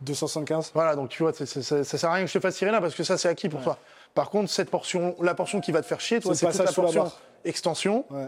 275. 0.00 0.72
Voilà, 0.74 0.96
donc 0.96 1.08
tu 1.10 1.22
vois, 1.22 1.32
c'est- 1.32 1.46
c'est- 1.46 1.62
ça, 1.62 1.84
ça 1.84 1.98
sert 1.98 2.10
à 2.10 2.14
rien 2.14 2.24
que 2.24 2.30
je 2.30 2.34
te 2.38 2.40
fasse 2.42 2.56
tirer 2.56 2.72
là 2.72 2.80
parce 2.80 2.94
que 2.94 3.04
ça, 3.04 3.16
c'est 3.18 3.28
acquis 3.28 3.48
pour 3.48 3.62
toi. 3.62 3.78
Par 4.14 4.30
contre, 4.30 4.50
cette 4.50 4.70
portion, 4.70 5.14
la 5.20 5.34
portion 5.34 5.60
qui 5.60 5.70
va 5.72 5.80
te 5.80 5.86
faire 5.86 6.00
chier, 6.00 6.20
toi, 6.20 6.34
C'est 6.34 6.40
c'est 6.40 6.46
le 6.46 6.52
toute 6.52 6.58
la 6.58 6.64
passage 6.64 6.74
sous 6.74 6.80
la 6.80 6.84
portion 6.86 7.02
barre. 7.04 7.20
extension, 7.44 8.04
Ouais. 8.10 8.26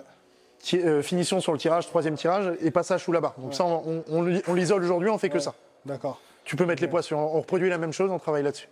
Euh, 0.74 1.02
finition 1.02 1.40
sur 1.40 1.52
le 1.52 1.58
tirage, 1.58 1.86
troisième 1.86 2.14
tirage 2.16 2.52
et 2.60 2.70
passage 2.70 3.04
sous 3.04 3.12
la 3.12 3.20
barre. 3.20 3.34
Donc 3.38 3.54
ça, 3.54 3.64
on, 3.64 3.82
on- 3.86 4.04
on 4.08 4.22
l'i- 4.22 4.42
on 4.48 4.54
l'isole 4.54 4.82
aujourd'hui, 4.84 5.10
on 5.10 5.18
fait 5.18 5.30
que 5.30 5.38
ça. 5.38 5.54
D'accord. 5.84 6.20
Tu 6.44 6.56
peux 6.56 6.64
mettre 6.66 6.82
les 6.82 6.88
poids 6.88 7.02
sur, 7.02 7.18
on 7.18 7.40
reproduit 7.40 7.68
la 7.70 7.78
même 7.78 7.92
chose, 7.92 8.10
on 8.10 8.18
travaille 8.18 8.42
là-dessus. 8.42 8.68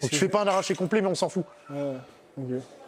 Donc 0.00 0.10
tu 0.10 0.16
fais 0.16 0.28
pas 0.28 0.42
un 0.42 0.46
arraché 0.46 0.74
complet, 0.74 1.00
mais 1.02 1.08
on 1.08 1.14
s'en 1.14 1.28
fout. 1.28 1.44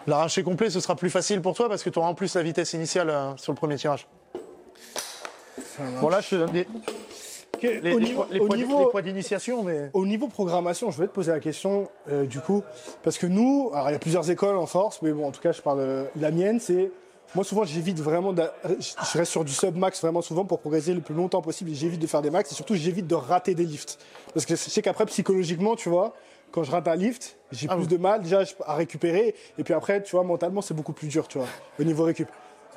L'arraché 0.06 0.42
complet, 0.42 0.70
ce 0.70 0.80
sera 0.80 0.96
plus 0.96 1.11
facile 1.11 1.40
pour 1.42 1.54
toi 1.54 1.68
parce 1.68 1.82
que 1.82 1.90
tu 1.90 1.98
auras 1.98 2.08
en 2.08 2.14
plus 2.14 2.35
la 2.35 2.42
vitesse 2.42 2.72
initiale 2.72 3.11
euh, 3.11 3.37
sur 3.37 3.52
le 3.52 3.56
premier 3.56 3.76
tirage. 3.76 4.06
Bon 6.00 6.08
là, 6.08 6.20
je 6.20 6.30
te 6.30 6.35
donne 6.37 6.50
des- 6.50 6.66
les, 7.62 7.92
au 7.94 8.00
niveau, 8.00 8.22
poids- 8.24 8.28
les 8.32 8.40
au 8.40 8.46
poids- 8.46 8.56
niveau- 8.56 8.78
les 8.80 8.87
poids 8.90 9.02
d'initiation, 9.02 9.62
mais 9.62 9.90
Au 9.92 10.04
niveau 10.04 10.26
programmation, 10.26 10.90
je 10.90 10.98
vais 11.00 11.06
te 11.06 11.12
poser 11.12 11.30
la 11.30 11.38
question 11.38 11.88
euh, 12.11 12.24
du 12.26 12.40
coup, 12.40 12.64
parce 13.04 13.18
que 13.18 13.26
nous, 13.26 13.70
alors 13.72 13.90
il 13.90 13.92
y 13.92 13.96
a 13.96 14.00
plusieurs 14.00 14.28
écoles 14.30 14.56
en 14.56 14.66
force, 14.66 15.00
mais 15.02 15.12
bon, 15.12 15.26
en 15.26 15.30
tout 15.30 15.40
cas, 15.40 15.52
je 15.52 15.62
parle. 15.62 15.78
euh, 15.80 16.04
la 16.20 16.32
mienne, 16.32 16.58
c'est 16.58 16.90
moi 17.35 17.45
souvent 17.45 17.64
j'évite 17.64 17.99
vraiment, 18.01 18.33
d'a- 18.33 18.53
je 18.79 19.18
reste 19.18 19.31
sur 19.31 19.45
du 19.45 19.53
sub 19.53 19.77
max 19.77 20.01
vraiment 20.01 20.23
souvent 20.23 20.45
pour 20.45 20.61
progresser 20.61 20.92
le 20.95 21.01
plus 21.01 21.14
longtemps 21.14 21.42
possible. 21.42 21.71
J'évite 21.73 22.01
de 22.01 22.07
faire 22.07 22.23
des 22.23 22.31
max 22.31 22.51
et 22.53 22.55
surtout 22.55 22.75
j'évite 22.75 23.07
de 23.07 23.14
rater 23.14 23.55
des 23.55 23.64
lifts, 23.64 23.99
parce 24.35 24.47
que 24.47 24.55
je 24.57 24.61
sais 24.61 24.83
qu'après 24.83 25.07
psychologiquement, 25.07 25.77
tu 25.77 25.88
vois, 25.88 26.14
quand 26.51 26.62
je 26.64 26.71
rate 26.71 26.87
un 26.88 26.97
lift, 26.97 27.38
j'ai 27.51 27.66
Ah 27.71 27.75
plus 27.75 27.83
oui. 27.85 27.88
de 27.88 27.97
mal 27.97 28.21
déjà 28.21 28.42
à 28.66 28.75
récupérer, 28.75 29.35
et 29.59 29.64
puis 29.64 29.73
après, 29.75 30.03
tu 30.03 30.12
vois, 30.16 30.25
mentalement 30.25 30.61
c'est 30.61 30.75
beaucoup 30.75 30.92
plus 30.92 31.09
dur, 31.09 31.27
tu 31.29 31.38
vois, 31.38 31.47
au 31.81 31.85
niveau 31.85 32.05
récup. 32.05 32.29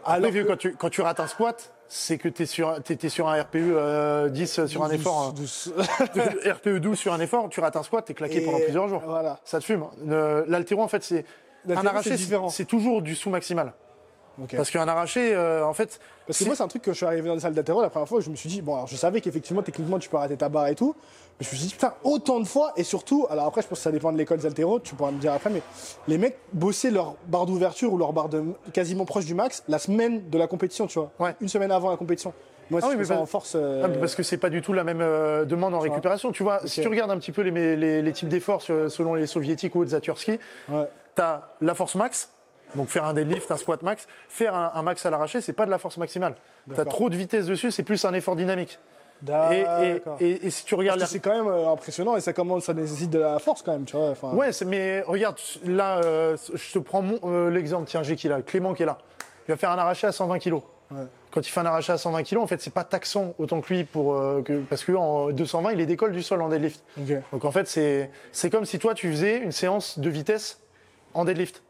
Alors 0.08 0.30
vieux, 0.32 0.44
que- 0.44 0.50
quand, 0.50 0.58
tu, 0.58 0.76
quand 0.76 0.90
tu 0.90 1.02
rates 1.02 1.20
un 1.20 1.28
squat, 1.28 1.72
c'est 1.88 2.18
que 2.20 2.30
tu 2.30 2.44
es 2.44 2.46
sur, 2.46 2.76
sur 3.10 3.28
un 3.28 3.42
RPE 3.42 3.56
euh, 3.56 4.30
10 4.30 4.66
sur 4.68 4.84
un 4.84 4.90
effort. 4.92 5.34
Douce- 5.34 5.72
hein. 5.78 6.52
RPE 6.52 6.78
12 6.80 6.98
sur 7.00 7.12
un 7.14 7.20
effort, 7.20 7.50
tu 7.50 7.60
rates 7.60 7.76
un 7.76 7.84
squat, 7.84 8.06
tu 8.06 8.12
es 8.12 8.16
claqué 8.16 8.38
Et 8.38 8.46
pendant 8.46 8.60
plusieurs 8.60 8.88
jours. 8.88 9.02
Voilà. 9.06 9.40
Ça 9.44 9.60
te 9.60 9.64
fume. 9.66 9.84
Euh, 10.10 10.44
L'altéro, 10.48 10.82
en 10.84 10.88
fait, 10.88 11.04
c'est. 11.04 11.26
Un 11.68 11.84
arraché, 11.88 12.16
c'est 12.50 12.66
toujours 12.66 13.02
du 13.02 13.16
sous-maximal. 13.16 13.74
Parce 14.56 14.70
qu'un 14.72 14.88
arraché, 14.88 15.34
euh, 15.36 15.66
en 15.66 15.74
fait. 15.74 16.00
Parce 16.28 16.40
que 16.40 16.46
moi, 16.46 16.56
c'est 16.56 16.64
un 16.64 16.68
truc 16.68 16.82
que 16.82 16.92
je 16.92 16.98
suis 16.98 17.06
arrivé 17.06 17.28
dans 17.28 17.36
les 17.36 17.40
salles 17.42 17.54
d'athéro 17.54 17.82
la 17.82 17.90
première 17.90 18.08
fois, 18.08 18.20
je 18.22 18.30
me 18.30 18.36
suis 18.36 18.50
dit, 18.50 18.62
bon, 18.62 18.74
alors 18.76 18.88
je 18.88 18.96
savais 18.96 19.22
qu'effectivement, 19.22 19.62
techniquement, 19.62 20.00
tu 20.00 20.10
peux 20.10 20.18
arrêter 20.18 20.36
ta 20.38 20.50
barre 20.50 20.68
et 20.68 20.76
tout, 20.76 20.96
mais 21.40 21.46
je 21.46 21.52
me 21.52 21.58
suis 21.58 21.68
dit, 21.68 21.74
putain, 21.74 21.94
autant 22.04 22.40
de 22.40 22.46
fois, 22.48 22.74
et 22.76 22.84
surtout, 22.84 23.28
alors 23.30 23.46
après, 23.46 23.62
je 23.62 23.68
pense 23.68 23.78
que 23.80 23.84
ça 23.84 23.92
dépend 23.92 24.12
de 24.12 24.18
l'école 24.18 24.40
d'altéro, 24.40 24.80
tu 24.80 24.96
pourras 24.96 25.12
me 25.12 25.20
dire 25.20 25.34
après, 25.34 25.50
mais 25.50 25.62
les 26.08 26.18
mecs 26.18 26.38
bossaient 26.54 26.92
leur 26.92 27.16
barre 27.28 27.46
d'ouverture 27.46 27.94
ou 27.94 27.98
leur 27.98 28.12
barre 28.14 28.30
de 28.30 28.44
quasiment 28.74 29.06
proche 29.06 29.26
du 29.26 29.36
max 29.36 29.64
la 29.68 29.78
semaine 29.80 30.30
de 30.30 30.38
la 30.38 30.48
compétition, 30.48 30.88
tu 30.88 31.00
vois. 31.00 31.12
Ouais. 31.20 31.36
Une 31.42 31.50
semaine 31.50 31.72
avant 31.72 31.90
la 31.92 31.98
compétition. 31.98 32.34
Moi, 32.72 32.80
Ah 32.84 32.88
oui, 32.90 32.96
mais 32.98 33.06
pas- 33.06 33.18
en 33.20 33.28
force. 33.28 33.54
euh, 33.56 33.84
Ah, 33.86 33.88
mais 33.88 33.98
Parce 34.00 34.16
que 34.16 34.24
c'est 34.24 34.38
pas 34.40 34.50
du 34.50 34.64
tout 34.64 34.74
la 34.74 34.84
même 34.84 35.00
euh, 35.02 35.46
demande 35.46 35.76
en 35.76 35.80
récupération. 35.80 36.32
Tu 36.32 36.42
vois, 36.42 36.62
si 36.66 36.82
tu 36.82 36.88
regardes 36.88 37.12
un 37.12 37.20
petit 37.20 37.32
peu 37.32 37.44
les, 37.44 37.76
les- 37.76 38.02
les 38.02 38.12
types 38.12 38.28
d'efforts 38.28 38.64
selon 38.64 39.14
les 39.14 39.28
soviétiques 39.28 39.76
ou 39.76 39.82
autres 39.82 39.92
Zatursky, 39.92 40.40
ouais. 40.70 40.88
tu 41.16 41.22
as 41.22 41.44
la 41.62 41.76
force 41.76 41.94
max, 41.94 42.32
donc 42.74 42.88
faire 42.90 43.06
un 43.06 43.14
deadlift, 43.14 43.50
un 43.52 43.58
squat 43.58 43.82
max. 43.84 44.08
Faire 44.30 44.56
un, 44.56 44.72
un 44.74 44.82
max 44.82 45.06
à 45.06 45.10
l'arraché, 45.10 45.42
c'est 45.42 45.54
pas 45.54 45.66
de 45.66 45.72
la 45.72 45.78
force 45.78 45.98
maximale. 45.98 46.36
Tu 46.74 46.80
as 46.80 46.86
trop 46.86 47.10
de 47.10 47.16
vitesse 47.16 47.46
dessus, 47.46 47.72
c'est 47.72 47.84
plus 47.84 48.04
un 48.06 48.14
effort 48.14 48.36
dynamique. 48.36 48.80
Et, 49.24 49.60
et- 49.60 49.64
D'accord. 49.94 50.18
et- 50.20 50.46
et 50.48 50.50
si 50.50 50.66
tu 50.66 50.76
regardes 50.76 51.00
Parce 51.00 51.12
c'est 51.12 51.20
quand 51.20 51.36
même 51.36 51.48
euh, 51.48 51.72
impressionnant 51.72 52.18
et 52.18 52.22
ça 52.22 52.34
commence, 52.34 52.66
ça 52.66 52.74
nécessite 52.74 53.10
de 53.10 53.20
la 53.20 53.40
force 53.40 53.62
quand 53.62 53.72
même, 53.72 53.86
tu 53.86 53.96
vois. 53.96 54.10
enfin. 54.10 54.32
Ouais, 54.34 54.50
mais 54.66 55.02
regarde, 55.08 55.38
là, 55.66 56.00
euh, 56.04 56.36
je 56.54 56.74
te 56.74 56.80
prends 56.80 57.04
euh, 57.24 57.50
l'exemple, 57.50 57.88
tiens, 57.88 58.04
j'ai 58.04 58.16
qui 58.18 58.28
là? 58.28 58.42
Clément 58.42 58.74
qui 58.74 58.84
est 58.84 58.86
là. 58.86 58.98
Il 59.48 59.52
va 59.52 59.58
faire 59.58 59.72
un 59.72 59.78
arraché 59.78 60.06
à 60.06 60.12
120 60.12 60.40
kg. 60.40 60.56
Ouais. 60.92 60.98
Quand 61.32 61.42
il 61.42 61.50
fait 61.50 61.60
un 61.62 61.66
arraché 61.66 61.94
à 61.94 61.98
120 61.98 62.24
kg, 62.24 62.38
en 62.40 62.48
fait, 62.48 62.62
c'est 62.62 62.74
pas 62.74 62.84
taxant 62.84 63.34
autant 63.40 63.62
que 63.62 63.74
lui, 63.74 63.84
pour, 63.86 64.16
euh, 64.16 64.42
que, 64.44 64.60
parce 64.70 64.84
qu'en 64.84 65.32
220, 65.32 65.72
il 65.72 65.80
est 65.82 65.86
décolle 65.86 66.12
du 66.12 66.22
sol 66.22 66.42
en 66.42 66.50
deadlift. 66.50 66.84
Donc 67.32 67.46
en 67.46 67.52
fait, 67.52 67.68
c'est 67.68 68.12
c'est 68.34 68.50
comme 68.50 68.66
si 68.66 68.80
toi, 68.80 68.94
tu 68.94 69.10
faisais 69.12 69.38
une 69.38 69.52
séance 69.54 69.98
de 69.98 70.10
vitesse 70.10 70.60
en 71.14 71.24
deadlift. 71.26 71.64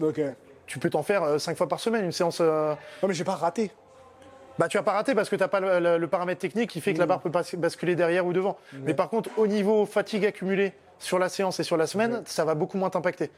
Ok. 0.00 0.20
Tu 0.66 0.78
peux 0.78 0.90
t'en 0.90 1.02
faire 1.02 1.40
5 1.40 1.56
fois 1.56 1.68
par 1.68 1.80
semaine, 1.80 2.04
une 2.04 2.12
séance. 2.12 2.38
euh, 2.40 2.74
mais 3.06 3.12
j'ai 3.14 3.24
pas 3.24 3.34
raté. 3.34 3.70
Bah, 4.58 4.68
tu 4.68 4.76
vas 4.76 4.82
pas 4.82 4.92
rater 4.92 5.14
parce 5.14 5.28
que 5.28 5.36
tu 5.36 5.40
n'as 5.42 5.48
pas 5.48 5.60
le, 5.60 5.80
le- 5.80 5.98
le 5.98 6.06
paramètre 6.08 6.40
technique 6.40 6.70
qui 6.70 6.80
fait 6.80 6.92
que 6.92 6.98
la 6.98 7.06
barre 7.06 7.20
peut 7.20 7.30
pas 7.30 7.42
basculer 7.56 7.94
derrière 7.96 8.26
ou 8.26 8.32
devant. 8.32 8.58
Mais 8.84 8.94
par 8.94 9.08
contre, 9.08 9.30
au 9.38 9.46
niveau 9.46 9.86
fatigue 9.86 10.26
accumulée 10.26 10.72
sur 10.98 11.18
la 11.18 11.28
séance 11.28 11.58
et 11.58 11.64
sur 11.64 11.76
la 11.76 11.86
semaine, 11.88 12.22
ça 12.26 12.44
va 12.44 12.54
beaucoup 12.54 12.76
moins 12.78 12.88
t'impacter. 12.90 13.30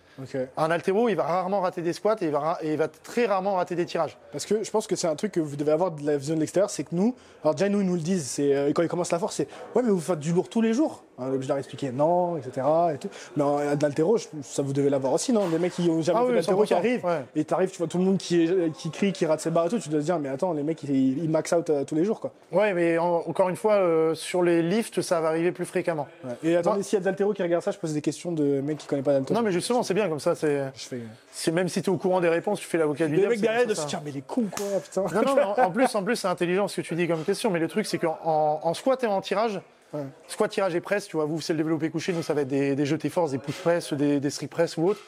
Un 0.59 0.71
altéro, 0.71 1.09
il 1.09 1.14
va 1.14 1.23
rarement 1.23 1.61
rater 1.62 1.81
des 1.83 1.95
squats 1.95 2.17
et 2.21 2.27
il 2.27 2.31
va, 2.31 2.59
et 2.61 2.73
il 2.73 2.77
va 2.77 2.88
très 2.88 3.25
rarement 3.27 3.55
rater 3.55 3.75
des 3.75 3.87
tirages. 3.87 4.19
Parce 4.33 4.45
que 4.45 4.62
je 4.62 4.71
pense 4.71 4.87
que 4.87 4.97
c'est 4.97 5.07
un 5.07 5.14
truc 5.17 5.33
que 5.33 5.40
vous 5.40 5.57
devez 5.57 5.73
avoir 5.73 5.93
de 5.93 6.05
la 6.05 6.17
vision 6.19 6.35
de 6.35 6.40
l'extérieur, 6.40 6.69
c'est 6.69 6.83
que 6.85 6.95
nous, 6.95 7.14
alors 7.43 7.55
déjà 7.55 7.71
nous 7.71 7.81
ils 7.81 7.87
nous 7.87 7.95
le 7.95 8.01
disent, 8.01 8.27
c'est 8.27 8.55
euh, 8.55 8.73
quand 8.75 8.83
ils 8.83 8.88
commencent 8.88 9.12
la 9.12 9.19
force, 9.19 9.37
c'est 9.37 9.49
ouais 9.75 9.83
mais 9.83 9.88
vous 9.90 10.01
faites 10.01 10.19
du 10.19 10.33
lourd 10.35 10.49
tous 10.51 10.61
les 10.61 10.75
jours. 10.75 11.05
On 11.18 11.24
est 11.24 11.29
obligé 11.29 11.42
de 11.44 11.48
leur 11.48 11.59
expliquer 11.59 11.92
non, 11.92 12.37
etc. 12.37 12.66
Et 12.94 12.98
tout. 12.98 13.09
Mais 13.37 13.42
en- 13.44 13.59
de 13.77 13.83
l'altéro, 13.83 14.16
je- 14.16 14.27
ça 14.42 14.62
vous 14.62 14.72
devez 14.72 14.90
l'avoir 14.90 15.12
aussi, 15.12 15.33
non? 15.33 15.46
Des 15.48 15.58
mecs 15.58 15.73
qui 15.75 15.88
ont 15.88 16.02
jamais 16.02 16.19
Ah 16.19 16.23
fait 16.23 16.29
oui, 16.29 16.35
d'altéro 16.35 16.62
qui 16.65 16.75
100%, 16.75 16.77
arrivent, 16.77 17.04
ouais. 17.04 17.21
et 17.37 17.44
t'arrives, 17.44 17.71
tu 17.71 17.79
vois 17.79 17.87
tout 17.87 17.98
le 17.98 18.04
monde 18.04 18.19
qui, 18.19 18.42
est- 18.44 18.73
qui 18.77 18.90
crie, 18.90 19.12
qui 19.12 19.25
rate 19.27 19.40
ses 19.40 19.50
barres 19.50 19.67
et 19.67 19.69
tout, 19.69 19.79
tu 19.79 19.88
dois 19.88 20.00
te 20.00 20.04
dire, 20.04 20.19
mais 20.19 20.29
attends, 20.29 20.52
les 20.52 20.62
mecs, 20.65 20.83
ils, 20.83 21.19
ils 21.23 21.31
max 21.31 21.52
out 21.52 21.71
euh, 21.71 21.85
tous 21.85 21.94
les 21.94 22.04
jours, 22.04 22.21
quoi. 22.21 22.33
Ouais, 22.52 22.75
mais 22.75 22.98
en- 22.98 23.23
encore 23.29 23.48
une 23.48 23.56
fois, 23.56 23.75
euh, 23.75 24.15
sur 24.15 24.42
les 24.42 24.62
lifts, 24.62 25.00
ça 25.02 25.21
va 25.21 25.29
arriver 25.29 25.52
plus 25.52 25.65
fréquemment. 25.67 26.08
Ouais. 26.25 26.33
Et 26.50 26.56
attendez, 26.56 26.83
s'il 26.83 26.98
y 26.98 27.02
a 27.02 27.04
d'altéro 27.04 27.33
qui 27.33 27.42
regardent 27.42 27.62
ça, 27.65 27.71
je 27.71 27.79
pose 27.79 27.92
des 27.94 28.00
questions 28.02 28.33
de 28.33 28.60
mecs 28.60 28.79
qui 28.79 28.87
connaissent 28.87 29.04
pas 29.04 29.12
d'altéro. 29.12 29.38
Non, 29.38 29.44
mais 29.44 29.52
justement, 29.52 29.83
c'est 29.85 29.94
bien 29.94 30.08
comme 30.08 30.21
ça. 30.21 30.35
C'est, 30.35 30.65
Je 30.75 30.85
fais... 30.88 31.00
c'est 31.31 31.52
même 31.52 31.69
si 31.69 31.81
tu 31.81 31.90
es 31.90 31.92
au 31.92 31.96
courant 31.96 32.21
des 32.21 32.29
réponses, 32.29 32.58
tu 32.60 32.67
fais 32.67 32.79
l'avocat 32.79 33.06
du 33.06 33.12
Les 33.12 33.19
diable. 33.19 33.31
mecs 33.35 33.38
c'est 33.40 33.46
derrière 33.46 33.67
de 33.67 33.75
ça, 33.75 33.83
se 33.83 33.88
ça. 33.88 33.88
dire, 33.88 34.00
mais 34.04 34.10
les 34.10 34.23
cons, 34.23 34.46
quoi, 34.50 34.67
putain. 34.83 35.02
Non, 35.02 35.23
non, 35.27 35.35
mais 35.37 35.42
en, 35.44 35.67
en 35.67 35.71
plus, 35.73 35.94
en 35.94 36.02
plus, 36.02 36.17
c'est 36.17 36.29
intelligent 36.29 36.67
ce 36.67 36.77
que 36.81 36.87
tu 36.87 36.94
dis 36.96 37.06
comme 37.06 37.23
question. 37.23 37.50
Mais 37.50 37.60
le 37.60 37.69
truc, 37.69 37.87
c'est 37.87 37.98
qu'en 37.98 38.19
en, 38.25 38.60
en 38.62 38.75
squat 38.75 39.02
et 39.04 39.06
en 39.06 39.21
tirage, 39.21 39.60
Ouais. 39.95 40.03
squat, 40.27 40.51
tirage 40.51 40.75
et 40.75 40.81
presse, 40.81 41.07
tu 41.07 41.17
vois, 41.17 41.25
vous, 41.25 41.40
c'est 41.40 41.53
le 41.53 41.59
développé 41.59 41.88
couché. 41.88 42.13
Nous, 42.13 42.23
ça 42.23 42.35
va 42.35 42.40
être 42.42 42.49
des, 42.49 42.75
des 42.75 42.85
jetés 42.87 43.09
force, 43.09 43.31
des 43.31 43.38
push 43.38 43.55
press, 43.57 43.92
des, 43.92 44.19
des 44.21 44.31
strict 44.31 44.51
press 44.53 44.77
ou 44.77 44.88
autre. 44.88 45.01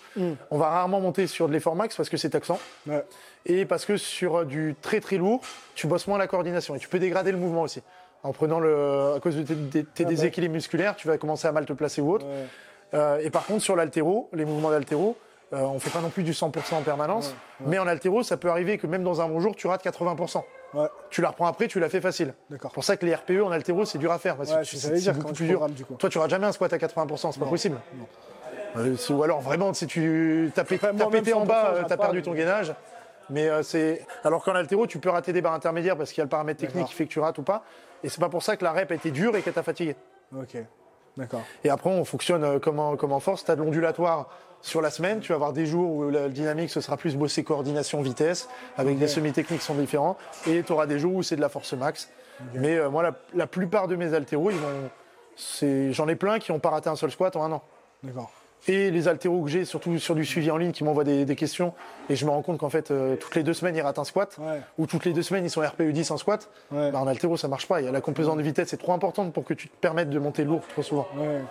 On 0.50 0.58
va 0.58 0.68
rarement 0.68 1.00
monter 1.00 1.26
sur 1.26 1.48
de 1.48 1.52
l'effort 1.52 1.74
max 1.74 1.96
parce 1.96 2.08
que 2.08 2.16
c'est 2.16 2.30
taxant. 2.30 2.58
Ouais. 2.86 3.04
Et 3.44 3.64
parce 3.64 3.84
que 3.84 3.96
sur 3.96 4.36
euh, 4.36 4.44
du 4.44 4.74
très 4.80 5.00
très 5.00 5.16
lourd, 5.16 5.40
tu 5.74 5.86
bosses 5.86 6.06
moins 6.06 6.18
la 6.18 6.26
coordination 6.26 6.74
et 6.74 6.78
tu 6.78 6.88
peux 6.88 6.98
dégrader 6.98 7.32
le 7.32 7.38
mouvement 7.38 7.62
aussi. 7.62 7.82
En 8.22 8.32
prenant 8.32 8.58
le, 8.60 9.14
à 9.16 9.20
cause 9.20 9.36
de 9.36 9.42
tes, 9.42 9.84
Ah, 10.00 10.04
déséquilibres 10.04 10.54
musculaires, 10.54 10.96
tu 10.96 11.06
vas 11.06 11.18
commencer 11.18 11.46
à 11.46 11.52
mal 11.52 11.66
te 11.66 11.72
placer 11.72 12.00
ou 12.00 12.12
autre. 12.12 12.26
Euh, 12.94 13.18
et 13.18 13.30
par 13.30 13.44
contre, 13.46 13.62
sur 13.62 13.76
l'altéro, 13.76 14.28
les 14.32 14.44
mouvements 14.44 14.70
d'altéro, 14.70 15.16
euh, 15.52 15.60
on 15.60 15.78
fait 15.78 15.90
pas 15.90 16.00
non 16.00 16.08
plus 16.10 16.22
du 16.24 16.32
100% 16.32 16.74
en 16.74 16.82
permanence. 16.82 17.34
Mais 17.66 17.78
en 17.78 17.86
altéro, 17.86 18.22
ça 18.22 18.36
peut 18.36 18.50
arriver 18.50 18.78
que 18.78 18.86
même 18.86 19.04
dans 19.04 19.20
un 19.20 19.28
bon 19.28 19.40
jour, 19.40 19.54
tu 19.54 19.66
rates 19.66 19.84
80%. 19.84 20.42
Ouais, 20.76 20.88
Tu 21.10 21.22
la 21.22 21.30
reprends 21.30 21.46
après, 21.46 21.68
tu 21.68 21.80
l'as 21.80 21.88
fait 21.88 22.02
facile. 22.02 22.34
d'accord. 22.50 22.70
C'est 22.70 22.74
pour 22.74 22.84
ça 22.84 22.96
que 22.96 23.06
les 23.06 23.14
RPE 23.14 23.42
en 23.42 23.50
altéro, 23.50 23.84
c'est 23.84 23.98
dur 23.98 24.12
à 24.12 24.18
faire. 24.18 24.36
Parce 24.36 24.50
Ouais, 24.52 24.60
que 24.60 24.64
c'est 24.66 25.12
beaucoup 25.12 25.28
tu 25.28 25.34
plus 25.34 25.48
dur. 25.48 25.68
du 25.70 25.84
coup. 25.84 25.94
Toi, 25.94 26.10
tu 26.10 26.18
auras 26.18 26.28
jamais 26.28 26.46
un 26.46 26.52
squat 26.52 26.72
à 26.72 26.76
80%, 26.76 27.32
c'est 27.32 27.40
pas 27.40 27.46
possible. 27.46 27.78
Euh, 28.76 28.96
ou 29.10 29.22
alors 29.22 29.40
vraiment, 29.40 29.72
si 29.72 29.86
tu 29.86 30.52
as, 30.54 30.64
pété, 30.64 30.86
en 30.86 30.92
100%, 30.92 31.46
bas, 31.46 31.72
euh, 31.74 31.82
t'as 31.88 31.96
pas, 31.96 32.04
perdu 32.04 32.20
ton 32.20 32.34
gainage. 32.34 32.74
Mais 33.30 33.48
euh, 33.48 33.62
c'est. 33.62 34.06
Alors 34.22 34.44
qu'en 34.44 34.54
altéro, 34.54 34.86
tu 34.86 34.98
peux 34.98 35.08
rater 35.08 35.32
des 35.32 35.40
barres 35.40 35.54
intermédiaires 35.54 35.96
parce 35.96 36.10
qu'il 36.10 36.18
y 36.18 36.22
a 36.22 36.24
le 36.24 36.30
paramètre 36.30 36.60
technique 36.60 36.86
qui 36.88 36.94
fait 36.94 37.06
que 37.06 37.10
tu 37.12 37.20
rates 37.20 37.38
ou 37.38 37.42
pas. 37.42 37.64
Et 38.04 38.08
c'est 38.10 38.20
pas 38.20 38.28
pour 38.28 38.42
ça 38.42 38.56
que 38.56 38.64
la 38.64 38.72
rep 38.72 38.90
a 38.90 38.94
été 38.94 39.10
dure 39.10 39.34
et 39.34 39.42
qu'elle 39.42 39.54
t'a 39.54 39.62
fatigué. 39.62 39.96
Ok, 40.36 40.56
d'accord. 41.16 41.42
Et 41.64 41.70
après, 41.70 41.90
on 41.90 42.04
fonctionne 42.04 42.44
euh, 42.44 42.58
comme 42.58 42.78
en, 42.78 42.96
comme 42.96 43.12
en 43.12 43.20
force. 43.20 43.44
Tu 43.44 43.50
as 43.50 43.56
de 43.56 43.62
l'ondulatoire 43.62 44.28
sur 44.62 44.80
la 44.80 44.90
semaine. 44.90 45.20
Tu 45.20 45.28
vas 45.30 45.36
avoir 45.36 45.52
des 45.52 45.66
jours 45.66 45.90
où 45.90 46.10
la 46.10 46.28
dynamique, 46.28 46.70
ce 46.70 46.80
sera 46.80 46.96
plus 46.96 47.14
bossé 47.16 47.44
coordination, 47.44 48.00
vitesse, 48.02 48.48
avec 48.76 48.98
des 48.98 49.08
semi-techniques 49.08 49.60
qui 49.60 49.66
sont 49.66 49.74
différents. 49.74 50.16
Et 50.46 50.62
tu 50.62 50.72
auras 50.72 50.86
des 50.86 50.98
jours 50.98 51.14
où 51.14 51.22
c'est 51.22 51.36
de 51.36 51.40
la 51.40 51.48
force 51.48 51.72
max. 51.74 52.10
Mais 52.54 52.76
euh, 52.76 52.90
moi, 52.90 53.02
la, 53.02 53.12
la 53.34 53.46
plupart 53.46 53.88
de 53.88 53.96
mes 53.96 54.12
altéros, 54.14 54.50
ils 54.50 54.56
vont. 54.58 54.90
c'est- 55.36 55.92
J'en 55.92 56.06
ai 56.08 56.16
plein 56.16 56.38
qui 56.38 56.52
n'ont 56.52 56.58
pas 56.58 56.70
raté 56.70 56.88
un 56.90 56.96
seul 56.96 57.10
squat 57.10 57.34
en 57.36 57.44
un 57.44 57.52
an. 57.52 57.62
D'accord. 58.02 58.30
Et 58.68 58.90
les 58.90 59.06
altéros 59.06 59.42
que 59.44 59.50
j'ai, 59.50 59.64
surtout 59.64 59.96
sur 59.98 60.14
du 60.16 60.24
suivi 60.24 60.50
en 60.50 60.56
ligne, 60.56 60.72
qui 60.72 60.82
m'envoient 60.82 61.04
des, 61.04 61.24
des 61.24 61.36
questions, 61.36 61.72
et 62.10 62.16
je 62.16 62.24
me 62.26 62.30
rends 62.30 62.42
compte 62.42 62.58
qu'en 62.58 62.68
fait, 62.70 62.90
euh, 62.90 63.14
toutes 63.16 63.36
les 63.36 63.44
deux 63.44 63.54
semaines, 63.54 63.76
ils 63.76 63.80
ratent 63.80 63.98
un 64.00 64.04
squat, 64.04 64.36
Ouais. 64.40 64.60
ou 64.78 64.86
toutes 64.86 65.04
les 65.04 65.12
deux 65.12 65.22
semaines, 65.22 65.44
ils 65.44 65.50
sont 65.50 65.60
RPE 65.60 65.82
10 65.92 66.10
en 66.10 66.16
squat. 66.16 66.48
Ouais. 66.72 66.90
Bah, 66.90 66.98
en 67.00 67.06
altéro, 67.06 67.36
ça 67.36 67.46
marche 67.46 67.68
pas. 67.68 67.80
Il 67.80 67.84
y 67.84 67.88
a 67.88 67.92
la 67.92 68.00
composante 68.00 68.38
de 68.38 68.42
vitesse, 68.42 68.68
c'est 68.70 68.76
trop 68.76 68.92
importante 68.92 69.32
pour 69.32 69.44
que 69.44 69.54
tu 69.54 69.68
te 69.68 69.76
permettes 69.76 70.10
de 70.10 70.18
monter 70.18 70.42
lourd 70.44 70.62
trop 70.72 70.82
souvent. 70.82 71.06
Ouais. 71.16 71.42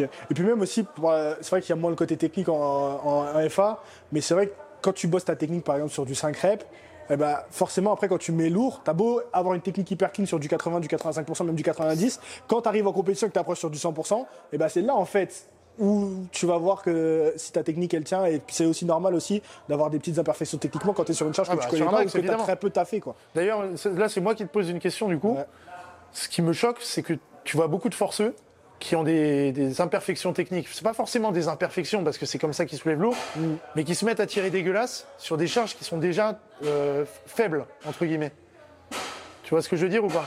Et 0.00 0.34
puis 0.34 0.42
même 0.42 0.60
aussi, 0.60 0.84
euh, 1.04 1.36
c'est 1.40 1.50
vrai 1.50 1.60
qu'il 1.60 1.70
y 1.70 1.72
a 1.72 1.80
moins 1.80 1.90
le 1.90 1.96
côté 1.96 2.16
technique 2.16 2.48
en, 2.48 2.54
en- 2.56 3.26
en 3.36 3.48
FA, 3.48 3.80
mais 4.10 4.20
c'est 4.20 4.34
vrai 4.34 4.48
que 4.48 4.52
quand 4.82 4.92
tu 4.92 5.06
bosses 5.06 5.24
ta 5.26 5.36
technique, 5.36 5.62
par 5.62 5.76
exemple, 5.76 5.92
sur 5.92 6.04
du 6.04 6.16
5 6.16 6.36
reps, 6.36 6.66
eh 7.10 7.16
ben, 7.16 7.36
forcément, 7.50 7.92
après, 7.92 8.08
quand 8.08 8.18
tu 8.18 8.32
mets 8.32 8.48
lourd, 8.48 8.80
t'as 8.82 8.94
beau 8.94 9.20
avoir 9.32 9.54
une 9.54 9.60
technique 9.60 9.88
hyper 9.92 10.10
clean 10.10 10.26
sur 10.26 10.40
du 10.40 10.48
80, 10.48 10.80
du 10.80 10.88
85%, 10.88 11.44
même 11.44 11.54
du 11.54 11.62
90%, 11.62 12.18
quand 12.48 12.62
tu 12.62 12.68
arrives 12.68 12.88
en 12.88 12.92
compétition 12.92 13.26
et 13.28 13.30
que 13.30 13.34
tu 13.34 13.38
approches 13.38 13.58
sur 13.60 13.70
du 13.70 13.78
100%, 13.78 14.26
eh 14.52 14.58
ben, 14.58 14.68
c'est 14.68 14.80
là, 14.80 14.96
en 14.96 15.04
fait, 15.04 15.46
où 15.78 16.26
tu 16.32 16.46
vas 16.46 16.58
voir 16.58 16.82
que 16.82 17.32
si 17.36 17.52
ta 17.52 17.62
technique, 17.62 17.92
elle 17.94 18.04
tient, 18.04 18.24
et 18.26 18.40
c'est 18.48 18.66
aussi 18.66 18.84
normal 18.84 19.14
aussi 19.14 19.42
d'avoir 19.68 19.90
des 19.90 19.98
petites 19.98 20.18
imperfections 20.18 20.58
techniquement 20.58 20.92
quand 20.92 21.04
tu 21.04 21.12
es 21.12 21.14
sur 21.14 21.26
une 21.26 21.34
charge 21.34 21.48
Ah 21.50 21.54
que 21.56 21.58
bah, 21.60 21.64
tu 21.64 21.70
connais 21.70 21.84
pas 21.90 22.02
ou 22.02 22.04
que 22.04 22.18
tu 22.18 22.30
as 22.30 22.36
très 22.36 22.56
peu 22.56 22.70
taffé, 22.70 23.00
quoi. 23.00 23.14
D'ailleurs, 23.34 23.64
là, 23.96 24.08
c'est 24.08 24.20
moi 24.20 24.34
qui 24.34 24.44
te 24.44 24.50
pose 24.50 24.68
une 24.70 24.78
question 24.78 25.08
du 25.08 25.18
coup. 25.18 25.34
Ouais. 25.34 25.44
Ce 26.12 26.28
qui 26.28 26.42
me 26.42 26.52
choque, 26.52 26.78
c'est 26.80 27.02
que 27.02 27.14
tu 27.42 27.56
vois 27.56 27.66
beaucoup 27.66 27.88
de 27.88 27.94
forceux 27.94 28.34
qui 28.78 28.96
ont 28.96 29.02
des, 29.02 29.52
des 29.52 29.80
imperfections 29.80 30.32
techniques. 30.32 30.68
C'est 30.70 30.84
pas 30.84 30.92
forcément 30.92 31.32
des 31.32 31.48
imperfections 31.48 32.04
parce 32.04 32.18
que 32.18 32.26
c'est 32.26 32.38
comme 32.38 32.52
ça 32.52 32.66
qu'ils 32.66 32.78
soulèvent 32.78 33.00
lourd, 33.00 33.16
Mm. 33.36 33.54
mais 33.76 33.84
qui 33.84 33.94
se 33.94 34.04
mettent 34.04 34.20
à 34.20 34.26
tirer 34.26 34.50
dégueulasse 34.50 35.06
sur 35.18 35.36
des 35.36 35.46
charges 35.46 35.74
qui 35.76 35.84
sont 35.84 35.96
déjà 35.96 36.38
euh, 36.64 37.04
faibles 37.26 37.66
entre 37.86 38.04
guillemets. 38.04 38.32
Tu 39.42 39.50
vois 39.50 39.62
ce 39.62 39.68
que 39.68 39.76
je 39.76 39.82
veux 39.84 39.90
dire 39.90 40.04
ou 40.04 40.08
pas? 40.08 40.26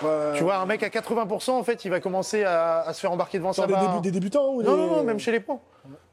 Pas- 0.00 0.32
Tu 0.34 0.42
vois, 0.42 0.56
un 0.56 0.66
mec 0.66 0.82
à 0.82 0.88
80%, 0.88 1.50
en 1.58 1.62
fait, 1.62 1.84
il 1.84 1.90
va 1.90 2.00
commencer 2.00 2.44
à, 2.44 2.80
à 2.80 2.92
se 2.92 3.00
faire 3.00 3.12
embarquer 3.12 3.38
devant 3.38 3.52
sa 3.52 3.66
des, 3.66 3.72
barre. 3.72 4.00
des 4.00 4.10
débutants 4.10 4.48
ou 4.52 4.62
Non, 4.62 4.74
des- 4.74 4.80
non, 4.82 4.96
non, 4.96 5.02
même 5.02 5.18
chez 5.18 5.32
les 5.32 5.40
pros. 5.40 5.60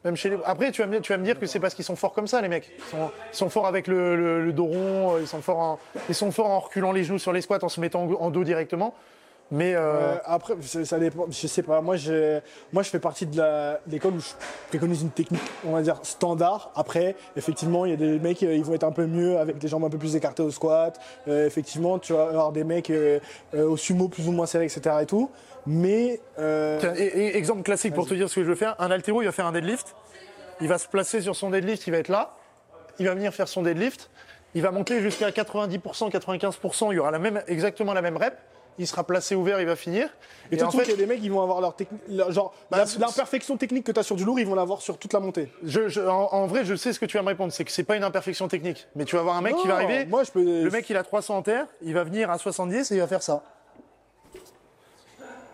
Même 0.03 0.15
chez 0.15 0.29
les... 0.31 0.37
Après, 0.45 0.71
tu 0.71 0.81
vas, 0.81 0.87
me, 0.87 0.99
tu 0.99 1.11
vas 1.13 1.17
me 1.17 1.23
dire 1.23 1.39
que 1.39 1.45
c'est 1.45 1.59
parce 1.59 1.73
qu'ils 1.73 1.85
sont 1.85 1.95
forts 1.95 2.13
comme 2.13 2.27
ça, 2.27 2.41
les 2.41 2.49
mecs. 2.49 2.69
Ils 2.77 2.83
sont, 2.91 3.11
ils 3.31 3.35
sont 3.35 3.49
forts 3.49 3.67
avec 3.67 3.87
le, 3.87 4.15
le- 4.15 4.43
le 4.45 4.53
dos 4.53 4.65
rond, 4.65 5.15
euh, 5.15 5.21
ils 5.21 5.27
sont, 5.27 5.41
forts 5.41 5.59
en, 5.59 5.79
ils 6.09 6.15
sont 6.15 6.31
forts 6.31 6.49
en 6.51 6.59
reculant 6.59 6.91
les 6.91 7.03
genoux 7.03 7.19
sur 7.19 7.31
les 7.33 7.41
squats, 7.41 7.59
en 7.63 7.69
se 7.69 7.79
mettant 7.79 8.03
en, 8.03 8.11
en 8.13 8.29
dos 8.29 8.43
directement. 8.43 8.93
Mais 9.55 9.75
euh, 9.75 10.15
après, 10.25 10.55
ça 10.61 10.97
dépend. 10.97 11.27
Je 11.29 11.45
sais 11.47 11.61
pas. 11.61 11.79
Moi, 11.79 11.95
j'ai- 11.95 12.39
moi, 12.71 12.81
je 12.81 12.89
fais 12.89 12.97
partie 12.99 13.27
de 13.27 13.39
l'école 13.87 14.13
où 14.15 14.19
je 14.19 14.31
préconise 14.69 15.03
une 15.03 15.11
technique, 15.11 15.43
on 15.63 15.73
va 15.73 15.83
dire 15.83 15.99
standard. 16.01 16.71
Après, 16.75 17.15
effectivement, 17.37 17.85
il 17.85 17.91
y 17.91 17.93
a 17.93 17.97
des 17.97 18.17
mecs, 18.17 18.41
euh, 18.41 18.55
ils 18.55 18.63
vont 18.63 18.73
être 18.73 18.83
un 18.83 18.91
peu 18.91 19.05
mieux 19.05 19.37
avec 19.37 19.61
les 19.61 19.69
jambes 19.69 19.85
un 19.85 19.91
peu 19.91 19.99
plus 19.99 20.15
écartées 20.15 20.41
au 20.41 20.49
squat. 20.49 20.99
Euh, 21.27 21.45
effectivement, 21.45 21.99
tu 21.99 22.13
vas 22.13 22.23
avoir 22.29 22.51
des 22.51 22.63
mecs 22.63 22.91
au 23.53 23.77
sumo 23.77 24.07
plus 24.09 24.27
ou 24.27 24.31
moins 24.31 24.47
serrés, 24.47 24.65
etc. 24.65 24.95
Et 25.03 25.05
tout. 25.05 25.29
Mais 25.67 26.19
tiens, 26.79 26.93
et- 26.97 27.03
et- 27.03 27.37
exemple 27.37 27.61
classique 27.61 27.93
pour 27.93 28.07
te 28.07 28.13
dire 28.15 28.29
ce 28.29 28.35
que 28.35 28.43
je 28.43 28.49
veux 28.49 28.55
faire, 28.55 28.75
un 28.79 28.89
altéro, 28.89 29.21
il 29.21 29.25
va 29.25 29.31
faire 29.31 29.45
un 29.45 29.51
deadlift. 29.51 29.95
Il 30.61 30.67
va 30.67 30.79
se 30.79 30.87
placer 30.87 31.21
sur 31.21 31.35
son 31.35 31.51
deadlift, 31.51 31.85
il 31.85 31.91
va 31.91 31.97
être 31.99 32.09
là. 32.09 32.33
Il 32.97 33.05
va 33.07 33.13
venir 33.13 33.31
faire 33.33 33.47
son 33.47 33.61
deadlift. 33.61 34.09
Il 34.55 34.61
va 34.63 34.71
monter 34.71 34.99
jusqu'à 35.01 35.31
90%, 35.31 36.09
95%. 36.09 36.91
Il 36.91 36.95
y 36.95 36.99
aura 36.99 37.11
la 37.11 37.19
même, 37.19 37.41
exactement 37.47 37.93
la 37.93 38.01
même 38.01 38.17
rep. 38.17 38.33
Il 38.79 38.87
sera 38.87 39.03
placé 39.03 39.35
ouvert, 39.35 39.59
il 39.61 39.67
va 39.67 39.75
finir. 39.75 40.09
et 40.51 40.57
tu 40.57 40.63
en 40.63 40.67
trouves 40.67 40.81
fait, 40.81 40.87
qu'il 40.91 40.99
y 40.99 41.03
a 41.03 41.05
des 41.05 41.13
mecs, 41.13 41.23
ils 41.23 41.31
vont 41.31 41.41
avoir 41.41 41.61
leur 41.61 41.75
technique, 41.75 42.01
genre 42.29 42.53
Bah, 42.71 42.83
l'imperfection 42.99 43.55
technique 43.57 43.85
que 43.85 43.91
tu 43.91 43.99
as 43.99 44.03
sur 44.03 44.15
du 44.15 44.25
lourd, 44.25 44.39
ils 44.39 44.47
vont 44.47 44.55
l'avoir 44.55 44.81
sur 44.81 44.97
toute 44.97 45.13
la 45.13 45.19
montée. 45.19 45.51
Je, 45.63 45.87
je- 45.89 46.01
en, 46.01 46.29
en 46.33 46.47
vrai, 46.47 46.65
je 46.65 46.75
sais 46.75 46.91
ce 46.93 46.99
que 46.99 47.05
tu 47.05 47.17
vas 47.17 47.23
me 47.23 47.27
répondre, 47.27 47.53
c'est 47.53 47.65
que 47.65 47.71
c'est 47.71 47.83
pas 47.83 47.95
une 47.95 48.03
imperfection 48.03 48.47
technique. 48.47 48.87
Mais 48.95 49.05
tu 49.05 49.15
vas 49.15 49.21
voir 49.21 49.35
un 49.37 49.41
mec 49.41 49.55
qui 49.57 49.67
va 49.67 49.75
arriver, 49.75 50.05
Moi, 50.05 50.23
je 50.23 50.31
peux. 50.31 50.43
le 50.43 50.69
mec 50.71 50.89
il 50.89 50.97
a 50.97 51.03
300 51.03 51.37
en 51.37 51.41
terre, 51.43 51.67
il 51.81 51.93
va 51.93 52.03
venir 52.03 52.29
à 52.31 52.37
70 52.37 52.91
et 52.91 52.95
il 52.95 52.99
va 52.99 53.07
faire 53.07 53.21
ça. 53.23 53.43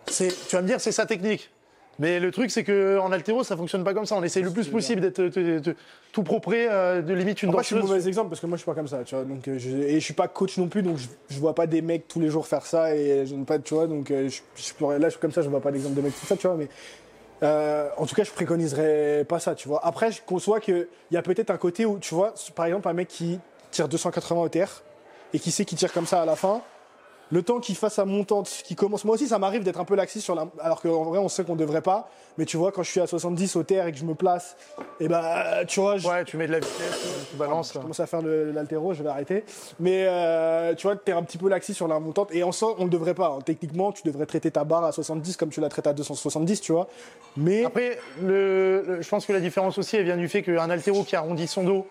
C'est, 0.07 0.29
tu 0.47 0.55
vas 0.55 0.61
me 0.61 0.67
dire 0.67 0.81
c'est 0.81 0.91
sa 0.91 1.05
technique. 1.05 1.51
Mais 1.99 2.19
le 2.19 2.31
truc 2.31 2.49
c'est 2.49 2.63
que 2.63 2.97
en 2.97 3.11
altéro 3.11 3.43
ça 3.43 3.55
fonctionne 3.57 3.83
pas 3.83 3.93
comme 3.93 4.05
ça. 4.05 4.15
On 4.15 4.23
essaie 4.23 4.41
le 4.41 4.51
plus 4.51 4.67
possible 4.67 5.01
d'être 5.01 5.29
tout 6.11 6.23
propre, 6.23 6.53
euh, 6.55 7.01
de 7.01 7.13
limite 7.13 7.43
une 7.43 7.51
Moi, 7.51 7.61
je 7.61 7.67
suis 7.67 7.75
mauvais 7.75 8.07
exemple 8.07 8.29
parce 8.29 8.41
que 8.41 8.47
moi, 8.47 8.55
je 8.57 8.61
suis 8.61 8.65
pas 8.71 8.73
comme 8.73 8.87
ça, 8.87 9.03
tu 9.03 9.13
vois. 9.15 9.23
Donc, 9.25 9.47
euh, 9.47 9.59
je, 9.59 9.69
et 9.69 9.99
je 9.99 10.03
suis 10.05 10.13
pas 10.13 10.27
coach 10.27 10.57
non 10.57 10.67
plus, 10.67 10.81
donc 10.81 10.97
je, 10.97 11.07
je 11.29 11.39
vois 11.39 11.53
pas 11.53 11.67
des 11.67 11.81
mecs 11.81 12.07
tous 12.07 12.19
les 12.19 12.29
jours 12.29 12.47
faire 12.47 12.65
ça 12.65 12.95
et 12.95 13.25
je 13.27 13.35
ne 13.35 13.43
pas, 13.43 13.59
tu 13.59 13.73
vois. 13.75 13.85
Donc, 13.85 14.09
euh, 14.11 14.27
je, 14.29 14.41
je 14.55 14.73
pourrais- 14.73 14.97
là, 14.97 15.07
je 15.09 15.11
suis 15.11 15.19
comme 15.19 15.31
ça, 15.31 15.41
je 15.43 15.49
vois 15.49 15.61
pas 15.61 15.71
d'exemple 15.71 15.95
de 15.95 16.01
mecs 16.01 16.13
font 16.13 16.25
ça, 16.25 16.35
tu 16.37 16.47
vois. 16.47 16.55
Mais 16.55 16.67
euh, 17.43 17.89
en 17.97 18.05
tout 18.05 18.15
cas, 18.15 18.23
je 18.23 18.31
préconiserais 18.31 19.25
pas 19.27 19.39
ça, 19.39 19.53
tu 19.55 19.67
vois. 19.67 19.85
Après, 19.85 20.11
je 20.11 20.21
conçois 20.25 20.59
qu'il 20.59 20.87
y 21.11 21.17
a 21.17 21.21
peut-être 21.21 21.51
un 21.51 21.57
côté 21.57 21.85
où, 21.85 21.99
tu 21.99 22.15
vois, 22.15 22.33
par 22.55 22.65
exemple, 22.65 22.87
un 22.87 22.93
mec 22.93 23.07
qui 23.07 23.39
tire 23.71 23.87
280 23.87 24.41
OTR 24.41 24.81
et 25.33 25.39
qui 25.39 25.51
sait 25.51 25.63
qu'il 25.65 25.77
tire 25.77 25.93
comme 25.93 26.07
ça 26.07 26.21
à 26.21 26.25
la 26.25 26.35
fin. 26.35 26.61
Le 27.31 27.43
temps 27.43 27.59
qu'il 27.59 27.75
fasse 27.75 27.93
sa 27.93 28.05
montante, 28.05 28.47
qui 28.65 28.75
commence. 28.75 29.05
Moi 29.05 29.13
aussi, 29.13 29.27
ça 29.27 29.37
m'arrive 29.37 29.63
d'être 29.63 29.79
un 29.79 29.85
peu 29.85 29.95
laxiste 29.95 30.25
sur 30.25 30.33
la. 30.33 30.47
Alors 30.59 30.81
qu'en 30.81 31.03
vrai, 31.03 31.19
on 31.19 31.29
sait 31.29 31.43
qu'on 31.43 31.55
devrait 31.55 31.81
pas. 31.81 32.09
Mais 32.39 32.45
tu 32.45 32.57
vois, 32.57 32.71
quand 32.71 32.81
je 32.81 32.89
suis 32.89 32.99
à 33.01 33.05
70 33.07 33.55
au 33.55 33.63
terre 33.63 33.85
et 33.85 33.91
que 33.91 33.97
je 33.99 34.05
me 34.05 34.15
place, 34.15 34.55
et 34.99 35.07
ben, 35.07 35.23
tu 35.67 35.79
vois, 35.79 35.97
je, 35.97 36.07
Ouais, 36.07 36.23
tu 36.25 36.37
mets 36.37 36.47
de 36.47 36.53
la 36.53 36.59
vitesse, 36.59 37.27
tu 37.29 37.35
balances. 37.37 37.73
je 37.73 37.79
commence 37.79 37.99
à 37.99 38.07
faire 38.07 38.21
l'altéro, 38.23 38.93
je 38.93 39.03
vais 39.03 39.09
arrêter. 39.09 39.43
Mais 39.79 40.05
euh, 40.07 40.73
tu 40.73 40.87
vois, 40.87 40.95
tu 40.95 41.11
es 41.11 41.13
un 41.13 41.21
petit 41.21 41.37
peu 41.37 41.49
laxiste 41.49 41.77
sur 41.77 41.87
la 41.87 41.99
montante. 41.99 42.29
Et 42.33 42.41
en 42.43 42.51
soi, 42.51 42.75
on 42.79 42.85
ne 42.85 42.89
devrait 42.89 43.13
pas. 43.13 43.27
hein. 43.37 43.39
Techniquement, 43.45 43.91
tu 43.91 44.01
devrais 44.05 44.25
traiter 44.25 44.49
ta 44.49 44.63
barre 44.63 44.85
à 44.85 44.91
70 44.91 45.37
comme 45.37 45.49
tu 45.49 45.61
la 45.61 45.69
traites 45.69 45.85
à 45.87 45.93
270, 45.93 46.61
tu 46.61 46.71
vois. 46.71 46.87
Mais 47.37 47.63
Après, 47.65 47.99
le, 48.21 48.83
le- 48.87 49.01
je 49.01 49.09
pense 49.09 49.25
que 49.27 49.33
la 49.33 49.39
différence 49.39 49.77
aussi 49.77 49.97
elle 49.97 50.05
vient 50.05 50.17
du 50.17 50.29
fait 50.29 50.41
qu'un 50.41 50.69
altéro 50.69 51.03
qui 51.03 51.15
arrondit 51.15 51.45
son 51.47 51.63
dos, 51.63 51.85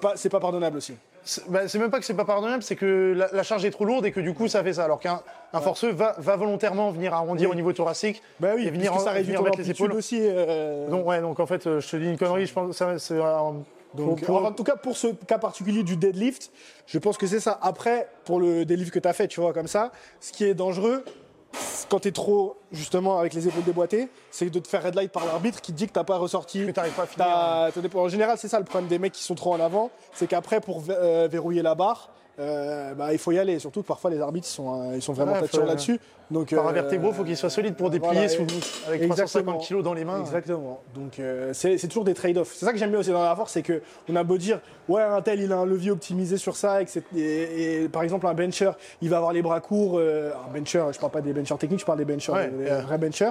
pas, 0.00 0.12
c'est 0.16 0.28
pas 0.30 0.40
pardonnable 0.40 0.78
aussi. 0.78 0.94
C'est 1.26 1.46
bah, 1.50 1.68
c'est 1.68 1.78
même 1.78 1.90
pas 1.90 1.98
que 1.98 2.04
c'est 2.06 2.14
pas 2.14 2.24
pardonnable, 2.24 2.62
c'est 2.62 2.76
que 2.76 3.12
la, 3.16 3.28
la 3.32 3.42
charge 3.42 3.64
est 3.66 3.70
trop 3.70 3.84
lourde 3.84 4.06
et 4.06 4.12
que 4.12 4.20
du 4.20 4.32
coup 4.32 4.48
ça 4.48 4.62
fait 4.62 4.72
ça. 4.72 4.84
Alors 4.84 4.98
qu'un 5.00 5.20
un 5.52 5.60
forceux 5.60 5.90
va, 5.92 6.14
va 6.18 6.36
volontairement 6.36 6.90
venir 6.90 7.12
arrondir 7.12 7.48
Oui. 7.48 7.52
au 7.52 7.56
niveau 7.56 7.72
thoracique 7.72 8.22
Bah 8.40 8.52
oui, 8.56 8.66
et 8.66 8.70
venir, 8.70 8.98
ça 9.00 9.12
venir 9.12 9.42
mettre 9.42 9.58
les 9.58 9.70
épaules. 9.70 9.92
aussi. 9.92 10.18
euh, 10.22 10.88
Donc 10.88 11.06
ouais, 11.06 11.20
donc 11.20 11.38
en 11.40 11.46
fait, 11.46 11.66
euh, 11.66 11.80
je 11.80 11.88
te 11.88 11.96
dis 11.96 12.06
une 12.08 12.16
connerie, 12.18 12.46
je 12.46 12.52
pense 12.54 12.78
que 12.78 12.98
c'est 12.98 13.16
Donc, 13.94 14.20
pour- 14.20 14.26
pour- 14.40 14.44
en 14.46 14.52
tout 14.52 14.64
cas, 14.64 14.76
pour 14.76 14.96
ce 14.96 15.08
cas 15.08 15.38
particulier 15.38 15.82
du 15.82 15.96
deadlift, 15.96 16.50
je 16.86 16.98
pense 16.98 17.16
que 17.18 17.26
c'est 17.26 17.40
ça. 17.40 17.58
Après, 17.62 18.08
pour 18.24 18.38
le 18.40 18.64
deadlift 18.64 18.92
que 18.92 18.98
tu 18.98 19.08
as 19.08 19.12
fait, 19.14 19.26
tu 19.28 19.40
vois, 19.40 19.52
comme 19.52 19.68
ça, 19.68 19.90
ce 20.20 20.32
qui 20.32 20.44
est 20.44 20.54
dangereux, 20.54 21.04
quand 21.88 22.00
tu 22.00 22.08
es 22.08 22.12
trop, 22.12 22.56
justement, 22.72 23.18
avec 23.18 23.34
les 23.34 23.46
épaules 23.48 23.64
déboîtées, 23.64 24.08
c'est 24.30 24.50
de 24.50 24.58
te 24.58 24.68
faire 24.68 24.82
red 24.82 24.94
light 24.94 25.10
par 25.12 25.24
l'arbitre 25.26 25.60
qui 25.60 25.72
dit 25.72 25.86
que 25.88 25.92
tu 25.98 26.04
pas 26.04 26.16
ressorti. 26.18 26.66
que 26.66 26.70
t'arrives 26.72 26.92
pas 26.92 27.02
à 27.02 27.06
finir. 27.06 27.26
T'as- 27.26 27.70
t'as 27.74 27.80
des- 27.80 27.96
En 27.96 28.08
général, 28.08 28.36
c'est 28.38 28.48
ça 28.48 28.58
le 28.58 28.64
problème 28.64 28.88
des 28.88 28.98
mecs 28.98 29.12
qui 29.12 29.22
sont 29.22 29.34
trop 29.34 29.54
en 29.54 29.60
avant, 29.60 29.90
c'est 30.12 30.26
qu'après, 30.26 30.60
pour 30.60 30.82
euh, 30.88 31.28
verrouiller 31.30 31.62
la 31.62 31.74
barre, 31.74 32.10
euh, 32.38 32.94
bah, 32.94 33.12
il 33.12 33.18
faut 33.18 33.32
y 33.32 33.38
aller. 33.38 33.58
Surtout 33.58 33.82
que 33.82 33.86
parfois 33.86 34.10
les 34.10 34.20
arbitres 34.20 34.46
sont, 34.46 34.80
euh, 34.90 34.96
ils 34.96 35.02
sont 35.02 35.12
vraiment 35.12 35.32
Ouais, 35.32 35.46
faut- 35.46 35.64
là-dessus. 35.64 35.98
Donc, 36.30 36.52
Par 36.54 36.66
euh, 36.66 36.70
un 36.70 36.72
vertébraux, 36.72 37.10
il 37.10 37.14
faut 37.14 37.22
qu'il 37.24 37.36
soit 37.36 37.50
solide 37.50 37.76
pour 37.76 37.88
déplier 37.88 38.12
voilà, 38.12 38.28
sous- 38.28 38.42
avec 38.88 39.00
exactement. 39.02 39.06
350 39.54 39.60
kilos 39.62 39.84
dans 39.84 39.94
les 39.94 40.04
mains. 40.04 40.20
Exactement. 40.20 40.80
Donc 40.94 41.20
c'est 41.52 41.78
c'est 41.78 41.86
toujours 41.88 42.04
des 42.04 42.14
trade-offs. 42.14 42.52
C'est 42.54 42.64
ça 42.64 42.72
que 42.72 42.78
j'aime 42.78 42.90
bien 42.90 42.98
aussi 42.98 43.10
dans 43.10 43.22
la 43.22 43.36
force, 43.36 43.52
c'est 43.52 43.62
que 43.62 43.80
on 44.08 44.16
a 44.16 44.24
beau 44.24 44.36
dire 44.36 44.60
ouais 44.88 45.02
un 45.02 45.22
tel 45.22 45.40
il 45.40 45.52
a 45.52 45.58
un 45.58 45.64
levier 45.66 45.92
optimisé 45.92 46.36
sur 46.36 46.56
ça 46.56 46.80
et, 46.82 47.88
par 47.92 48.02
exemple 48.02 48.26
un 48.26 48.34
bencher 48.34 48.72
il 49.00 49.08
va 49.08 49.18
avoir 49.18 49.32
les 49.32 49.42
bras 49.42 49.60
courts. 49.60 50.00
un 50.00 50.52
bencher, 50.52 50.84
je 50.92 50.98
parle 50.98 51.12
pas 51.12 51.20
des 51.20 51.32
benchers 51.32 51.58
techniques, 51.58 51.80
je 51.80 51.86
parle 51.86 51.98
des 51.98 52.04
benchers, 52.04 52.32
Ouais, 52.32 52.48
des 52.50 52.64
vrais 52.82 52.98
benchers. 52.98 53.30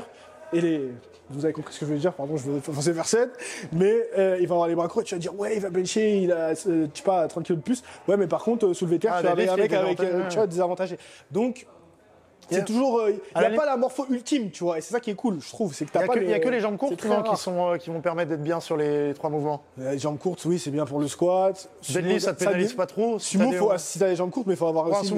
Et 0.53 0.61
les, 0.61 0.91
vous 1.29 1.43
avez 1.45 1.53
compris 1.53 1.73
ce 1.73 1.79
que 1.79 1.85
je 1.85 1.91
veux 1.93 1.97
dire, 1.99 2.13
pardon, 2.13 2.37
je 2.37 2.49
veux 2.49 2.59
foncer 2.59 2.91
vers 2.91 3.07
7, 3.07 3.29
mais 3.73 3.93
euh, 4.17 4.37
il 4.39 4.47
va 4.47 4.55
avoir 4.55 4.67
les 4.67 4.75
bras 4.75 4.87
courts, 4.87 5.01
et 5.01 5.05
tu 5.05 5.15
vas 5.15 5.19
dire 5.19 5.37
ouais 5.39 5.55
il 5.55 5.61
va 5.61 5.69
bencher, 5.69 6.17
il 6.19 6.31
a 6.31 6.35
euh, 6.49 6.55
je 6.55 6.87
sais 6.93 7.03
pas 7.03 7.27
30 7.27 7.45
kg 7.45 7.55
de 7.55 7.61
plus. 7.61 7.83
Ouais 8.07 8.17
mais 8.17 8.27
par 8.27 8.43
contre 8.43 8.67
euh, 8.67 8.73
soulever 8.73 8.99
terre, 8.99 9.13
Ah, 9.15 9.21
tu 9.21 9.27
vas 9.27 9.35
deadlift, 9.35 9.53
avec 9.53 9.73
avec 9.73 9.97
des 9.99 10.05
euh, 10.05 10.27
tu 10.29 10.35
vois, 10.35 10.47
désavantagé. 10.47 10.97
Donc 11.31 11.65
c'est 12.47 12.63
toujours, 12.63 13.01
il 13.09 13.15
n'y 13.39 13.45
a 13.45 13.49
pas 13.57 13.65
la 13.65 13.75
morpho 13.75 14.05
ultime, 14.11 14.51
tu 14.51 14.63
vois, 14.63 14.77
et 14.77 14.81
c'est 14.81 14.91
ça 14.93 14.99
qui 14.99 15.09
est 15.09 15.15
cool, 15.15 15.39
je 15.41 15.49
trouve, 15.49 15.73
c'est 15.73 15.85
que 15.85 15.89
Il 15.89 15.93
t'as 15.93 16.03
n'y 16.03 16.05
a, 16.05 16.13
que- 16.13 16.19
il 16.19 16.29
y 16.29 16.33
a 16.33 16.37
les- 16.37 16.43
que 16.43 16.49
les 16.49 16.59
jambes 16.59 16.77
courtes 16.77 17.03
non, 17.05 17.23
qui, 17.23 17.35
sont, 17.37 17.75
qui 17.79 17.89
vont 17.89 18.01
permettre 18.01 18.29
d'être 18.29 18.43
bien 18.43 18.59
sur 18.59 18.77
les 18.77 19.15
trois 19.15 19.31
mouvements. 19.31 19.63
Les 19.79 19.97
jambes 19.97 20.19
courtes, 20.19 20.45
oui, 20.45 20.59
c'est 20.59 20.69
bien 20.69 20.85
pour 20.85 20.99
le 20.99 21.07
squat. 21.07 21.67
Deadlift, 21.89 22.25
ça 22.25 22.33
te 22.35 22.43
pénalise 22.43 22.73
pas 22.73 22.85
trop. 22.85 23.17
si 23.17 23.39
Sumo, 23.39 23.71
si 23.77 23.97
t'as 23.97 24.09
les 24.09 24.15
jambes 24.15 24.29
courtes, 24.29 24.45
mais 24.45 24.53
il 24.53 24.57
faut 24.57 24.67
avoir 24.67 24.85
aussi. 25.01 25.11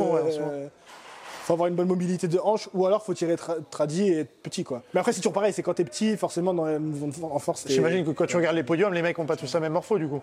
Faut 1.47 1.53
avoir 1.53 1.67
une 1.69 1.75
bonne 1.75 1.87
mobilité 1.87 2.27
de 2.27 2.39
hanche, 2.43 2.67
ou 2.73 2.85
alors 2.85 3.03
faut 3.05 3.13
tirer 3.13 3.35
tra- 3.35 3.55
tradi 3.71 4.09
et 4.09 4.19
être 4.19 4.41
petit, 4.43 4.65
quoi. 4.65 4.81
Mais 4.93 4.99
après, 4.99 5.13
c'est 5.13 5.19
toujours 5.21 5.31
pareil, 5.31 5.53
c'est 5.53 5.63
quand 5.63 5.73
t'es 5.73 5.85
petit, 5.85 6.17
forcément, 6.17 6.53
dans 6.53 6.65
les 6.65 6.77
mouvements 6.77 7.33
en 7.33 7.39
force. 7.39 7.63
t'es- 7.63 7.73
J'imagine 7.73 8.05
que 8.05 8.11
quand 8.11 8.25
tu 8.25 8.35
regardes 8.35 8.55
les 8.57 8.63
podiums, 8.63 8.93
les 8.93 9.01
mecs 9.01 9.17
n'ont 9.17 9.25
pas 9.25 9.37
tous 9.37 9.53
la 9.53 9.61
même 9.61 9.71
morpho 9.71 9.97
du 9.97 10.07
coup. 10.09 10.21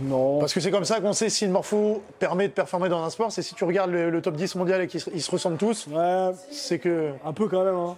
Non. 0.00 0.38
Parce 0.38 0.54
que 0.54 0.60
c'est 0.60 0.70
comme 0.70 0.84
ça 0.84 1.00
qu'on 1.00 1.12
sait 1.12 1.28
si 1.28 1.44
une 1.44 1.50
morpho 1.50 2.02
permet 2.20 2.46
de 2.46 2.52
performer 2.52 2.88
dans 2.88 3.02
un 3.02 3.10
sport. 3.10 3.32
C'est 3.32 3.42
si 3.42 3.56
tu 3.56 3.64
regardes 3.64 3.90
le, 3.90 4.10
le 4.10 4.22
top 4.22 4.36
10 4.36 4.54
mondial 4.54 4.80
et 4.82 4.86
qu'ils 4.86 5.00
se, 5.00 5.10
ils 5.12 5.20
se 5.22 5.30
ressemblent 5.30 5.56
tous, 5.56 5.88
Ouais, 5.88 6.30
c'est 6.52 6.78
que. 6.78 7.10
un 7.24 7.32
peu 7.32 7.48
quand 7.48 7.64
même, 7.64 7.74
hein. 7.74 7.96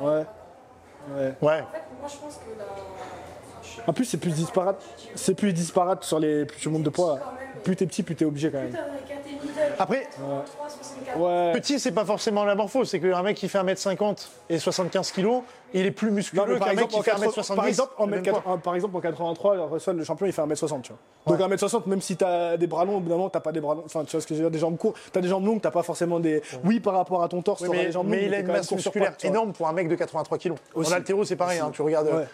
Ouais. 0.00 0.24
Ouais. 1.16 1.32
Ouais. 1.42 1.60
En 1.60 1.72
fait, 1.72 1.82
moi 2.00 2.08
je 2.08 2.16
pense 2.18 2.34
que 2.36 2.56
la. 2.56 2.64
enfin, 2.66 2.76
je 3.64 3.68
sais 3.68 3.82
En 3.84 3.92
plus, 3.92 4.04
c'est 4.04 4.18
plus 4.18 4.30
disparate. 4.32 4.80
C'est 5.16 5.34
plus 5.34 5.52
disparate 5.52 6.04
sur 6.04 6.20
les. 6.20 6.44
Plus 6.44 6.58
tu 6.60 6.68
montes 6.68 6.84
de 6.84 6.90
poids. 6.90 7.18
Plus 7.64 7.74
t'es 7.74 7.86
petit, 7.86 8.04
plus 8.04 8.14
t'es 8.14 8.24
obligé 8.24 8.50
quand 8.52 8.58
même. 8.58 8.76
Après, 9.78 10.08
3, 10.12 10.44
64. 10.68 11.18
Ouais. 11.18 11.52
petit, 11.52 11.78
c'est 11.80 11.92
pas 11.92 12.04
forcément 12.04 12.44
la 12.44 12.54
morpho. 12.54 12.84
C'est 12.84 13.00
qu'un 13.00 13.22
mec 13.22 13.36
qui 13.36 13.48
fait 13.48 13.58
1m50 13.58 14.28
et 14.48 14.58
75 14.58 15.12
kg, 15.12 15.26
il 15.74 15.84
est 15.86 15.90
plus 15.90 16.10
musculeux 16.10 16.58
qu'un 16.58 16.72
mec 16.74 16.88
qui 16.88 17.02
fait 17.02 17.10
80 17.10 17.26
1m70. 17.28 17.54
par 17.54 17.66
exemple, 17.66 17.92
en 17.98 18.04
le 18.06 18.10
même 18.12 18.20
mètre 18.20 18.32
poids. 18.32 18.42
80 18.42 18.58
par 18.58 18.74
exemple, 18.74 18.96
en 18.96 19.00
83, 19.00 19.66
Russell, 19.70 19.96
le 19.96 20.04
champion, 20.04 20.26
il 20.26 20.32
fait 20.32 20.42
1m60, 20.42 20.80
tu 20.82 20.92
vois. 21.26 21.36
Donc 21.36 21.50
1m60, 21.52 21.82
même 21.86 22.00
si 22.00 22.16
t'as 22.16 22.56
des 22.56 22.66
bras 22.66 22.84
longs, 22.84 22.96
au 22.96 23.00
bout 23.00 23.08
d'un 23.08 23.16
moment, 23.16 23.28
t'as 23.30 23.40
pas 23.40 23.52
des 23.52 23.60
bras 23.60 23.74
longs. 23.74 23.82
Enfin, 23.84 24.04
tu 24.04 24.12
vois 24.12 24.20
ce 24.20 24.26
que 24.26 24.34
je 24.34 24.38
veux 24.42 24.44
dire, 24.44 24.50
des 24.52 24.58
jambes 24.58 24.76
courtes. 24.78 24.96
T'as 25.12 25.20
des 25.20 25.28
jambes 25.28 25.44
longues, 25.44 25.60
t'as 25.60 25.70
pas 25.70 25.82
forcément 25.82 26.20
des. 26.20 26.42
Oui, 26.64 26.80
par 26.80 26.94
rapport 26.94 27.22
à 27.22 27.28
ton 27.28 27.42
torse, 27.42 27.62
Oui, 27.62 27.68
mais, 27.70 27.86
des 27.86 27.92
jambes 27.92 28.06
mais 28.08 28.16
longues. 28.18 28.26
il 28.26 28.34
a 28.34 28.38
une 28.40 28.46
masse 28.46 28.70
musculaire 28.70 29.14
énorme 29.22 29.52
pour 29.52 29.68
un 29.68 29.72
mec 29.72 29.88
de 29.88 29.94
83 29.94 30.38
kg. 30.38 30.52
Aussi. 30.74 30.92
En 30.92 30.96
haltéro, 30.96 31.24
c'est 31.24 31.36
pareil. 31.36 31.58
hein, 31.58 31.70
tu 31.72 31.82
regardes, 31.82 32.08
Ouais. 32.08 32.24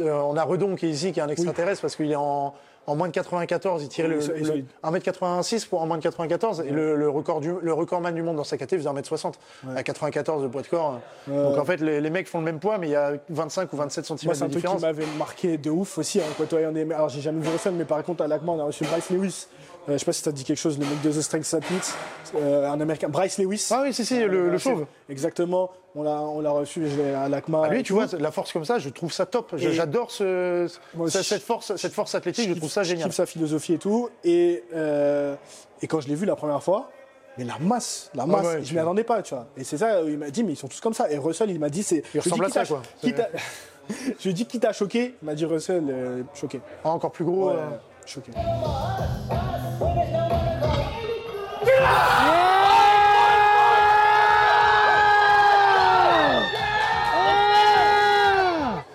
euh, 0.00 0.12
on 0.22 0.36
a 0.36 0.42
Redon 0.44 0.74
qui 0.76 0.86
est 0.86 0.90
ici, 0.90 1.12
qui 1.12 1.20
est 1.20 1.22
un 1.22 1.28
extraterrestre 1.28 1.82
parce 1.82 1.96
qu'il 1.96 2.10
est 2.10 2.16
en, 2.16 2.54
en 2.90 2.96
moins 2.96 3.08
de 3.08 3.12
94. 3.12 3.82
Il 3.82 3.88
tirait 3.88 4.08
le, 4.08 4.20
ça- 4.20 4.32
le- 4.32 4.44
solide. 4.44 4.66
1m86 4.84 5.68
pour 5.68 5.80
en 5.82 5.86
moins 5.86 5.96
de 5.98 6.02
94. 6.02 6.60
Et 6.66 6.70
le, 6.70 6.96
le 6.96 7.08
record 7.08 7.40
du, 7.40 7.52
le 7.60 7.72
recordman 7.72 8.14
du 8.14 8.22
monde 8.22 8.36
dans 8.36 8.44
sa 8.44 8.56
catégorie 8.56 8.84
faisait 8.84 9.00
1m60 9.00 9.34
à 9.76 9.82
94 9.82 10.42
de 10.42 10.48
poids 10.48 10.62
de 10.62 10.66
corps. 10.66 11.00
Donc 11.28 11.58
en 11.58 11.64
fait, 11.64 11.76
les, 11.80 12.00
les 12.00 12.10
mecs 12.10 12.28
font 12.28 12.38
le 12.38 12.44
même 12.44 12.58
poids, 12.60 12.78
mais 12.78 12.88
il 12.88 12.92
y 12.92 12.96
a 12.96 13.12
25 13.28 13.72
ou 13.72 13.76
27 13.76 14.04
cm 14.06 14.18
Moi, 14.24 14.34
c'est 14.34 14.40
de 14.40 14.44
un 14.44 14.48
truc 14.48 14.50
qui 14.50 14.56
différence. 14.56 14.82
m'avait 14.82 15.06
marqué 15.18 15.56
de 15.58 15.70
ouf 15.70 15.98
aussi, 15.98 16.20
hein, 16.20 16.24
côtoyant 16.36 16.72
des. 16.72 16.82
Alors, 16.92 17.08
j'ai 17.08 17.20
jamais 17.20 17.40
vu 17.40 17.48
Russell, 17.48 17.74
mais 17.74 17.84
par 17.84 18.02
contre, 18.02 18.22
à 18.22 18.28
l'ACMA, 18.28 18.52
on 18.52 18.60
a 18.60 18.64
reçu 18.64 18.84
Bryce 18.84 19.10
Lewis. 19.10 19.46
Euh, 19.90 19.94
je 19.94 19.98
sais 19.98 20.04
pas 20.04 20.12
si 20.12 20.22
ça 20.22 20.30
dit 20.32 20.44
quelque 20.44 20.56
chose, 20.58 20.78
le 20.78 20.86
mec 20.86 21.00
de 21.02 21.10
The 21.10 21.20
Strength 21.20 21.54
Athletes, 21.54 21.94
euh, 22.36 22.70
un 22.70 22.80
américain. 22.80 23.08
Bryce 23.08 23.38
Lewis. 23.38 23.66
Ah 23.72 23.80
oui, 23.82 23.92
si, 23.92 24.04
si, 24.04 24.20
le, 24.20 24.48
le 24.48 24.58
chauve. 24.58 24.86
Exactement. 25.08 25.70
On 25.96 26.04
l'a, 26.04 26.20
on 26.22 26.40
l'a 26.40 26.50
reçu 26.52 26.86
je 26.88 27.00
à 27.14 27.28
l'ACMA. 27.28 27.62
Ah, 27.64 27.68
lui, 27.68 27.82
tu 27.82 27.92
vois, 27.92 28.06
la 28.18 28.30
force 28.30 28.52
comme 28.52 28.64
ça, 28.64 28.78
je 28.78 28.88
trouve 28.90 29.12
ça 29.12 29.26
top. 29.26 29.54
Je- 29.56 29.68
Et- 29.68 29.72
J'adore 29.72 30.12
ce, 30.12 30.68
cette, 31.08 31.42
force, 31.42 31.74
cette 31.74 31.92
force 31.92 32.14
athlétique, 32.14 32.48
je 32.48 32.54
trouve 32.54 32.70
ça 32.70 32.84
génial. 32.84 33.08
kiffe 33.08 33.16
sa 33.16 33.26
philosophie 33.26 33.72
et 33.74 33.78
tout. 33.78 34.08
Et, 34.22 34.62
euh, 34.72 35.34
et 35.82 35.88
quand 35.88 36.00
je 36.00 36.06
l'ai 36.08 36.14
vu 36.14 36.26
la 36.26 36.36
première 36.36 36.62
fois, 36.62 36.90
mais 37.38 37.44
la 37.44 37.58
masse, 37.58 38.10
la 38.14 38.26
masse, 38.26 38.46
ouais, 38.46 38.62
je 38.62 38.72
m'y 38.72 38.78
attendais 38.78 39.02
pas, 39.04 39.22
tu 39.22 39.34
vois. 39.34 39.46
Et 39.56 39.64
c'est 39.64 39.78
ça, 39.78 40.00
il 40.02 40.18
m'a 40.18 40.30
dit, 40.30 40.44
mais 40.44 40.52
ils 40.52 40.56
sont 40.56 40.68
tous 40.68 40.80
comme 40.80 40.94
ça. 40.94 41.10
Et 41.10 41.18
Russell, 41.18 41.50
il 41.50 41.58
m'a 41.58 41.70
dit, 41.70 41.82
c'est. 41.82 42.02
Il 42.14 42.20
je 42.20 42.20
ressemble 42.20 42.44
à 42.44 42.48
ça, 42.50 42.64
quoi. 42.64 42.82
je 43.02 44.22
lui 44.22 44.30
ai 44.30 44.32
dit, 44.32 44.46
qui 44.46 44.60
t'a 44.60 44.72
choqué 44.72 45.16
Il 45.22 45.26
m'a 45.26 45.34
dit, 45.34 45.44
Russell, 45.44 45.84
euh, 45.90 46.22
choqué. 46.34 46.60
Ah, 46.84 46.90
encore 46.90 47.10
plus 47.10 47.24
gros. 47.24 47.48
Ouais, 47.48 47.56
euh, 47.56 47.68
choqué. 48.06 48.32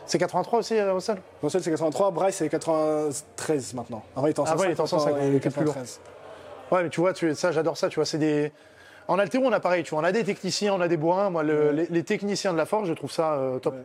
C'est 0.07 0.19
83 0.19 0.59
aussi, 0.59 0.77
euh, 0.77 0.93
Russell? 0.93 1.17
Russell, 1.41 1.63
c'est 1.63 1.71
83, 1.71 2.11
Bryce, 2.11 2.35
c'est 2.35 2.47
93 2.49 3.73
maintenant. 3.73 4.03
Avant, 4.15 4.27
il 4.27 4.31
était 4.31 4.39
en 4.39 4.45
Avant, 4.45 4.63
il 4.63 4.71
était 4.71 4.81
en 4.81 4.85
105, 4.85 5.09
105, 5.09 5.23
il 5.23 5.35
était 5.35 5.49
plus 5.49 5.63
lourd. 5.63 5.73
93. 5.73 5.99
Ouais, 6.71 6.83
mais 6.83 6.89
tu 6.89 6.99
vois, 7.01 7.13
tu, 7.13 7.33
ça, 7.33 7.51
j'adore 7.51 7.75
ça. 7.75 7.89
Tu 7.89 7.95
vois, 7.95 8.05
c'est 8.05 8.19
des. 8.19 8.51
En 9.07 9.17
altéro, 9.19 9.45
on 9.45 9.51
a 9.51 9.59
pareil. 9.59 9.83
Tu 9.83 9.91
vois, 9.91 9.99
on 9.99 10.03
a 10.03 10.11
des 10.11 10.23
techniciens, 10.23 10.73
on 10.73 10.81
a 10.81 10.87
des 10.87 10.97
bourrins. 10.97 11.29
Moi, 11.31 11.43
le- 11.43 11.71
les, 11.71 11.87
les 11.89 12.03
techniciens 12.03 12.53
de 12.53 12.57
la 12.57 12.65
force, 12.65 12.87
je 12.87 12.93
trouve 12.93 13.11
ça 13.11 13.33
euh, 13.33 13.57
top. 13.59 13.75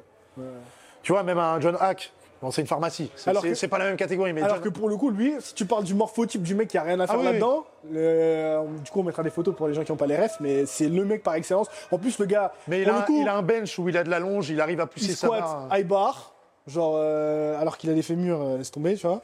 Tu 1.03 1.13
vois, 1.13 1.23
même 1.23 1.39
un 1.39 1.59
John 1.61 1.77
Hack. 1.81 2.13
Bon, 2.43 2.51
c'est 2.51 2.63
une 2.63 2.67
pharmacie. 2.67 3.11
C'est 3.17 3.69
pas 3.69 3.79
la 3.79 3.85
même 3.85 3.97
catégorie, 3.97 4.33
mais 4.33 4.41
Alors 4.43 4.57
John- 4.57 4.65
que 4.65 4.69
pour 4.71 4.89
le 4.89 4.97
coup, 4.97 5.11
lui, 5.11 5.35
si 5.41 5.53
tu 5.55 5.67
parles 5.67 5.85
du 5.85 5.93
morphotype 5.95 6.43
du 6.43 6.55
mec 6.55 6.69
qui 6.69 6.79
a 6.79 6.83
rien 6.83 6.99
à 6.99 7.07
faire 7.07 7.19
oui, 7.19 7.25
là-dedans, 7.27 7.65
le- 7.91 8.61
du 8.83 8.91
coup, 8.91 9.01
on 9.01 9.03
mettra 9.03 9.23
des 9.23 9.29
photos 9.31 9.55
pour 9.55 9.69
les 9.69 9.75
gens 9.75 9.85
qui 9.85 9.93
n'ont 9.93 9.99
pas 9.99 10.07
les 10.07 10.17
refs, 10.17 10.39
mais 10.41 10.65
c'est 10.65 10.89
le 10.89 11.05
mec 11.05 11.23
par 11.23 11.35
excellence. 11.35 11.69
En 11.91 11.99
plus, 11.99 12.19
le 12.19 12.25
gars, 12.27 12.53
mais 12.67 12.81
il 12.81 12.85
pour 12.87 12.95
a, 12.95 12.99
un- 12.99 13.03
coup, 13.03 13.21
il 13.21 13.29
a 13.29 13.37
un 13.37 13.43
bench 13.43 13.79
où 13.79 13.89
il 13.91 13.97
a 13.99 14.05
de 14.05 14.11
la 14.11 14.21
longe, 14.21 14.49
il 14.49 14.61
arrive 14.61 14.81
à 14.81 14.87
pousser 14.87 15.07
il 15.07 15.17
sa 15.17 15.27
squat 15.27 15.41
barre. 15.41 15.69
high 15.79 15.87
bar, 15.87 16.33
genre, 16.67 16.95
euh, 16.97 17.61
alors 17.61 17.77
qu'il 17.77 17.91
a 17.91 17.95
des 17.95 18.03
fémurs, 18.03 18.41
euh, 18.41 18.57
laisse 18.59 18.71
tomber, 18.71 18.95
tu 18.95 19.07
vois. 19.07 19.21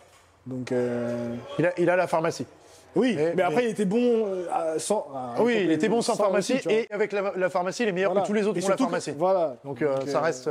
Donc, 0.47 0.71
euh, 0.73 1.35
Il 1.59 1.67
a, 1.67 1.73
il 1.79 1.89
a 1.89 1.97
la 1.97 2.07
pharmacie. 2.07 2.47
oui, 2.95 3.15
Mais- 3.17 3.33
mais, 3.35 3.43
après, 3.43 3.57
mais- 3.57 3.65
il 3.65 3.71
était 3.71 3.85
bon 3.87 3.99
euh, 4.27 4.79
sans. 4.79 5.07
Ah 5.15 5.37
oui, 5.41 5.57
il 5.65 5.73
était 5.73 5.89
bon 5.89 6.03
sans 6.03 6.17
pharmacie 6.17 6.55
aussi, 6.59 6.69
et 6.69 6.87
avec 6.93 7.13
la, 7.13 7.33
la 7.35 7.49
pharmacie, 7.49 7.83
il 7.85 7.89
est 7.89 7.93
meilleur 7.93 8.11
Voilà. 8.13 8.23
que 8.23 8.27
tous 8.31 8.35
les 8.35 8.47
autres 8.47 8.59
Et 8.59 8.61
qui 8.61 8.67
ont 8.67 8.71
la 8.71 8.77
que- 8.77 8.83
pharmacie. 8.83 9.15
Voilà. 9.17 9.57
Donc, 9.65 9.81
euh, 9.81 9.97
ça 10.07 10.19
euh, 10.19 10.21
reste. 10.21 10.51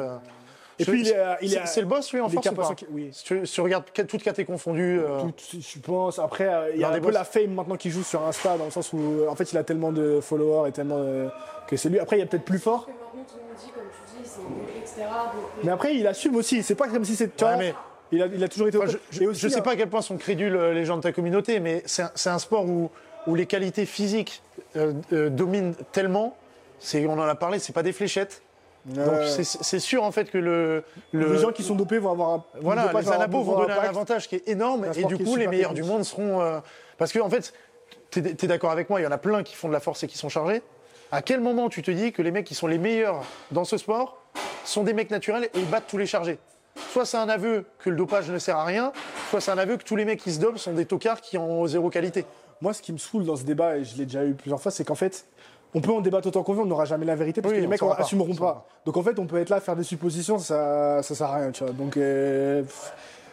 Et 0.78 0.84
je- 0.84 0.92
puis, 0.92 1.02
il 1.02 1.08
est, 1.10 1.16
il 1.42 1.50
c'est- 1.50 1.56
est- 1.58 1.66
c'est 1.68 1.82
le 1.82 1.88
boss, 1.88 2.12
lui, 2.12 2.20
en 2.22 2.28
ou 2.28 2.30
pas 2.30 2.70
oui. 2.92 3.10
si 3.14 3.24
tu, 3.24 3.46
si 3.46 3.54
tu 3.54 3.62
regardes 3.62 3.86
toutes 4.08 4.22
catégories 4.24 4.46
confondues. 4.46 5.00
euh, 5.00 5.22
Tout- 5.22 5.60
je 5.62 5.80
pense. 5.80 6.20
Après, 6.20 6.48
euh, 6.54 6.72
il 6.74 6.82
y 6.82 6.84
a 6.84 6.90
un 6.90 6.92
des 6.92 7.00
peu 7.00 7.06
boss. 7.06 7.14
la 7.14 7.24
fame 7.24 7.54
maintenant 7.54 7.78
qui 7.78 7.90
joue 7.90 8.04
sur 8.04 8.22
Insta, 8.26 8.58
dans 8.58 8.66
le 8.66 8.72
sens 8.72 8.92
où, 8.92 8.98
euh, 9.00 9.28
en 9.30 9.36
fait, 9.36 9.52
il 9.54 9.58
a 9.58 9.64
tellement 9.64 9.92
de 9.94 10.20
followers 10.22 10.68
et 10.70 10.72
tellement 10.74 10.98
euh, 10.98 11.30
que 11.68 11.78
c'est 11.78 11.88
lui. 11.90 12.00
Après, 12.00 12.18
il 12.18 12.20
y 12.20 12.24
a 12.24 12.26
peut-être 12.26 12.44
plus 12.46 12.60
fort. 12.60 12.86
Que 12.88 12.92
maintenant 12.92 13.24
tout 13.28 13.36
le 13.38 13.44
monde 13.44 13.56
dit, 13.58 13.72
comme 13.72 13.84
tu 13.84 14.22
dis, 14.24 14.30
c'est 14.30 14.42
nul, 14.42 14.82
etc. 14.82 14.96
Donc, 15.34 15.44
Mais 15.64 15.72
après, 15.72 15.96
il 15.96 16.06
assume 16.08 16.36
aussi. 16.36 16.62
C'est 16.62 16.76
pas 16.76 16.88
comme 16.90 17.06
si 17.06 17.16
c'est. 17.16 17.42
Ouais, 17.42 17.58
mais- 17.58 17.74
il, 18.12 18.22
a, 18.22 18.26
il 18.28 18.44
a 18.44 18.48
toujours 18.50 18.68
été. 18.68 18.78
Enfin, 18.78 18.88
je, 18.88 18.92
top. 18.94 19.02
je- 19.12 19.24
Et 19.24 19.28
aussi, 19.28 19.40
je 19.42 19.48
sais 19.48 19.60
hein, 19.60 19.62
pas 19.62 19.72
à 19.72 19.76
quel 19.78 19.90
point 19.90 20.02
sont 20.02 20.18
crédules 20.18 20.56
les 20.74 20.84
gens 20.86 20.98
de 20.98 21.02
ta 21.02 21.12
communauté, 21.14 21.60
mais 21.62 21.84
c'est 21.86 22.30
un, 22.30 22.40
sport 22.40 22.66
où, 22.66 22.92
où 23.28 23.36
les 23.36 23.46
qualités 23.46 23.86
physiques 23.86 24.42
euh, 24.76 24.92
euh, 25.14 25.30
dominent 25.30 25.74
tellement. 25.94 26.36
On 26.94 27.18
en 27.18 27.22
a 27.22 27.36
parlé, 27.36 27.60
c'est 27.60 27.72
pas 27.74 27.82
des 27.84 27.94
fléchettes. 27.94 28.42
Donc 28.86 29.24
c'est- 29.26 29.80
sûr 29.80 30.04
en 30.04 30.12
fait 30.12 30.30
que 30.30 30.38
le, 30.38 30.84
le- 31.12 31.34
les 31.34 31.40
gens 31.40 31.52
qui 31.52 31.64
sont 31.64 31.74
dopés 31.76 31.98
vont 31.98 32.12
avoir 32.12 32.30
un. 32.32 32.44
voilà, 32.62 32.92
les 32.94 33.10
anabos 33.12 33.42
vont 33.42 33.58
donner 33.58 33.74
un 33.74 33.90
avantage 33.90 34.28
qui 34.28 34.36
est 34.36 34.48
énorme 34.48 34.86
et 34.96 35.04
du 35.06 35.18
coup 35.18 35.36
les 35.36 35.48
meilleurs 35.48 35.74
du 35.74 35.82
monde 35.84 36.04
seront 36.04 36.42
euh, 36.42 36.60
parce 37.00 37.12
que 37.12 37.20
en 37.20 37.30
fait 37.30 37.54
t'es 38.12 38.20
es, 38.22 38.48
d'accord 38.48 38.72
avec 38.72 38.90
moi, 38.90 39.02
il 39.02 39.04
y 39.04 39.08
en 39.08 39.12
a 39.12 39.18
plein 39.18 39.42
qui 39.44 39.56
font 39.56 39.68
de 39.68 39.74
la 39.74 39.80
force 39.80 40.04
et 40.04 40.08
qui 40.08 40.18
sont 40.18 40.30
chargés. 40.30 40.62
À 41.12 41.22
quel 41.22 41.42
moment 41.42 41.68
tu 41.70 41.82
te 41.82 41.92
dis 41.92 42.12
que 42.12 42.22
les 42.22 42.32
mecs 42.32 42.46
qui 42.46 42.56
sont 42.56 42.68
les 42.68 42.78
meilleurs 42.78 43.24
dans 43.52 43.66
ce 43.66 43.78
sport 43.78 44.22
sont 44.64 44.84
des 44.84 44.94
mecs 44.94 45.10
naturels 45.10 45.46
et 45.54 45.60
ils 45.60 45.66
battent 45.70 45.88
tous 45.88 45.98
les 45.98 46.06
chargés? 46.06 46.38
Soit 46.92 47.06
c'est 47.06 47.18
un 47.18 47.28
aveu 47.30 47.66
que 47.80 47.90
le 47.90 47.96
dopage 47.96 48.30
ne 48.30 48.38
sert 48.38 48.58
à 48.58 48.66
rien, 48.66 48.92
soit 49.30 49.42
c'est 49.42 49.52
un 49.52 49.58
aveu 49.58 49.78
que 49.78 49.84
tous 49.84 49.96
les 49.96 50.06
mecs 50.06 50.20
qui 50.22 50.32
se 50.32 50.40
dopent 50.40 50.58
sont 50.58 50.74
des 50.74 50.86
tocards 50.86 51.22
qui 51.22 51.38
ont 51.38 51.66
zéro 51.68 51.90
qualité. 51.90 52.26
Moi, 52.62 52.74
ce 52.74 52.82
qui 52.82 52.94
me 52.94 52.98
saoule 52.98 53.26
dans 53.26 53.36
ce 53.36 53.44
débat, 53.44 53.78
et 53.78 53.84
je 53.84 53.98
l'ai 53.98 54.06
déjà 54.06 54.24
eu 54.26 54.34
plusieurs 54.34 54.62
fois, 54.62 54.72
c'est 54.72 54.84
qu'en 54.86 54.96
fait, 54.96 55.26
on 55.76 55.82
peut 55.82 55.92
en 55.92 56.02
débattre 56.02 56.28
autant 56.30 56.42
qu'on 56.42 56.54
veut, 56.54 56.62
on 56.62 56.66
n'aura 56.66 56.86
jamais 56.86 57.06
la 57.06 57.16
vérité 57.16 57.42
parce 57.42 57.52
Oui, 57.52 57.58
que 57.58 57.62
les 57.62 57.68
mecs 57.68 57.80
saura 57.80 57.98
pas, 57.98 58.04
pas. 58.40 58.66
Donc 58.86 58.98
en 58.98 59.04
fait, 59.04 59.20
on 59.20 59.28
peut 59.28 59.38
être 59.40 59.50
là 59.50 59.60
faire 59.60 59.76
des 59.76 59.84
suppositions, 59.84 60.40
ça, 60.40 61.04
ça 61.04 61.14
sert 61.16 61.28
à 61.28 61.36
rien, 61.36 61.52
tu 61.52 61.64
vois. 61.64 61.74
Donc 61.74 61.98
euh, 61.98 62.64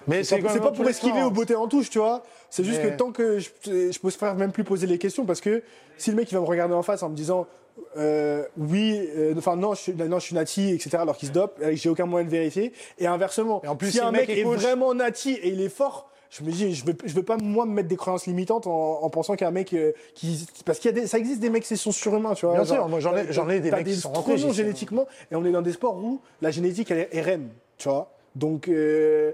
Mais 0.09 0.25
c'est 0.25 0.39
pas, 0.41 0.59
pas 0.59 0.73
pour 0.73 0.89
esquiver 0.89 1.23
aux 1.23 1.31
beautés 1.31 1.55
en 1.55 1.69
touche, 1.69 1.89
tu 1.89 1.99
vois. 1.99 2.23
C'est 2.51 2.65
juste 2.65 2.81
Mais- 2.83 2.91
que 2.91 2.97
tant 2.97 3.13
que 3.13 3.39
je, 3.39 3.49
je 3.65 3.99
peux 3.99 4.11
faire 4.11 4.35
même 4.35 4.53
plus 4.53 4.65
poser 4.65 4.87
les 4.87 4.99
questions 4.99 5.25
parce 5.25 5.41
que 5.41 5.63
si 5.97 6.11
le 6.11 6.17
mec 6.17 6.31
il 6.31 6.35
va 6.35 6.41
me 6.41 6.47
regarder 6.47 6.75
en 6.75 6.83
face 6.83 7.03
en 7.03 7.09
me 7.09 7.15
disant 7.17 7.47
euh, 7.97 8.45
oui, 8.59 9.09
euh, 9.17 9.33
enfin 9.39 9.57
non, 9.57 9.73
je 9.75 9.81
suis, 9.81 9.93
non, 9.95 10.19
je 10.19 10.25
suis 10.25 10.35
nati, 10.35 10.71
etc. 10.71 10.99
alors 11.01 11.17
qu'il 11.17 11.29
se 11.29 11.33
dope, 11.33 11.59
j'ai 11.73 11.89
aucun 11.89 12.05
moyen 12.05 12.27
de 12.27 12.31
vérifier. 12.31 12.73
Et 12.99 13.07
inversement, 13.07 13.63
Et 13.65 13.69
en 13.69 13.77
plus, 13.77 13.87
si 13.87 13.93
si 13.95 14.01
un 14.01 14.11
mec 14.11 14.29
mec 14.29 14.37
est 14.37 14.41
est 14.41 14.45
coach- 14.45 14.61
vraiment 14.61 14.93
nati 14.93 15.33
et 15.33 15.49
il 15.49 15.61
est 15.63 15.71
fort, 15.71 16.11
je 16.35 16.43
me 16.43 16.51
dis, 16.51 16.75
je 16.75 16.85
veux, 16.87 16.95
je 17.05 17.13
veux 17.13 17.23
pas 17.23 17.37
moi 17.37 17.67
me 17.67 17.73
mettre 17.73 17.89
des 17.89 17.97
croyances 17.97 18.27
limitantes 18.27 18.67
en, 18.67 19.03
en 19.03 19.11
pensant 19.11 19.37
qu'un 19.37 19.51
mec 19.51 19.75
euh, 19.75 19.93
qui, 20.15 20.47
parce 20.65 20.79
qu'il 20.79 20.91
y 20.91 20.99
a 20.99 21.01
des, 21.03 21.07
ça 21.07 21.19
existe 21.19 21.41
des 21.41 21.51
mecs 21.51 21.63
qui 21.65 21.77
sont 21.77 21.93
surhumains, 21.93 22.33
tu 22.35 22.47
vois. 22.47 22.55
Bien 22.55 22.65
genre, 22.65 22.77
sûr, 22.77 22.89
moi, 22.89 23.01
j'en 23.01 23.15
ai- 23.17 23.31
j'en 23.33 23.49
ai 23.51 23.61
des 23.61 23.71
mecs 23.71 23.85
qui 23.87 23.95
sont 23.97 24.11
rentrés, 24.13 24.39
génétiquement 24.39 25.07
et 25.31 25.37
on 25.37 25.45
est 25.45 25.53
dans 25.53 25.61
des 25.63 25.73
sports 25.73 25.97
où 25.97 26.21
la 26.41 26.51
génétique 26.51 26.91
elle 26.91 27.07
est, 27.13 27.21
reine, 27.21 27.51
tu 27.77 27.89
vois. 27.91 28.11
Donc 28.35 28.69
euh, 28.69 29.33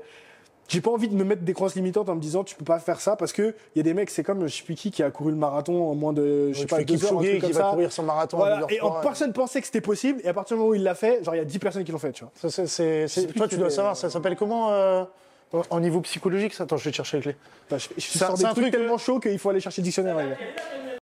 j'ai 0.67 0.81
pas 0.81 0.91
envie 0.91 1.09
de 1.09 1.15
me 1.15 1.23
mettre 1.25 1.43
des 1.43 1.53
croyances 1.55 1.77
limitantes 1.77 2.09
en 2.09 2.17
me 2.17 2.21
disant 2.21 2.43
tu 2.43 2.57
peux 2.57 2.65
pas 2.65 2.81
faire 2.81 3.01
ça 3.01 3.15
parce 3.15 3.33
que 3.33 3.55
il 3.75 3.79
y 3.79 3.81
a 3.81 3.85
des 3.85 3.95
mecs, 3.95 4.11
c'est 4.11 4.25
comme 4.25 4.49
je 4.49 4.57
sais 4.57 4.65
plus 4.65 4.75
qui 4.75 4.91
qui 4.91 5.05
a 5.05 5.11
couru 5.13 5.31
le 5.31 5.37
marathon 5.37 5.89
en 5.89 5.95
moins 5.95 6.13
de 6.13 6.53
je 6.53 6.59
sais 6.59 6.67
pas 6.67 6.83
deux 6.83 7.05
heures, 7.05 7.13
un 7.13 7.23
truc 7.23 7.41
comme 7.41 7.49
qui 7.51 7.53
va 7.57 7.63
ça. 7.65 7.71
courir 7.71 7.93
son 7.93 8.03
marathon 8.03 8.39
à 8.39 8.41
Voilà. 8.41 8.67
2h03, 8.67 8.75
Et 8.75 8.81
en- 8.81 8.95
ouais. 8.97 9.01
personne 9.03 9.33
pensait 9.33 9.61
que 9.61 9.67
c'était 9.67 9.81
possible 9.81 10.21
et 10.25 10.29
à 10.29 10.35
partir 10.35 10.57
du 10.57 10.59
moment 10.59 10.73
où 10.73 10.75
il 10.75 10.83
l'a 10.83 10.97
fait, 10.97 11.23
genre 11.23 11.37
il 11.37 11.39
y 11.39 11.41
a 11.41 11.45
10 11.45 11.61
personnes 11.61 11.85
qui 11.85 11.93
l'ont 11.93 11.99
fait, 11.99 12.11
tu 12.13 12.25
vois. 12.25 12.33
Ça, 12.51 12.67
c'est- 12.67 13.07
toi, 13.35 13.47
qui 13.47 13.55
tu 13.55 13.61
dois 13.61 13.71
savoir, 13.71 13.97
ça 13.97 14.11
s'appelle 14.11 14.35
comment 14.35 14.73
euh, 14.73 15.05
en 15.53 15.81
niveau 15.81 16.01
psychologique 16.03 16.55
ça 16.55 16.65
Attends, 16.65 16.77
je 16.77 16.85
vais 16.85 16.91
te 16.91 16.97
chercher 16.97 17.17
les 17.19 17.23
clés. 17.23 17.37
Enfin, 17.67 17.79
je, 17.79 18.01
je 18.01 18.07
C'est- 18.07 18.19
sors 18.19 18.37
des 18.37 18.45
trucs 18.45 18.57
truc, 18.57 18.71
tellement 18.73 18.99
chauds 18.99 19.21
qu'il 19.21 19.39
faut 19.39 19.51
aller 19.51 19.61
chercher 19.61 19.83
le 19.83 19.85
dictionnaire. 19.85 20.17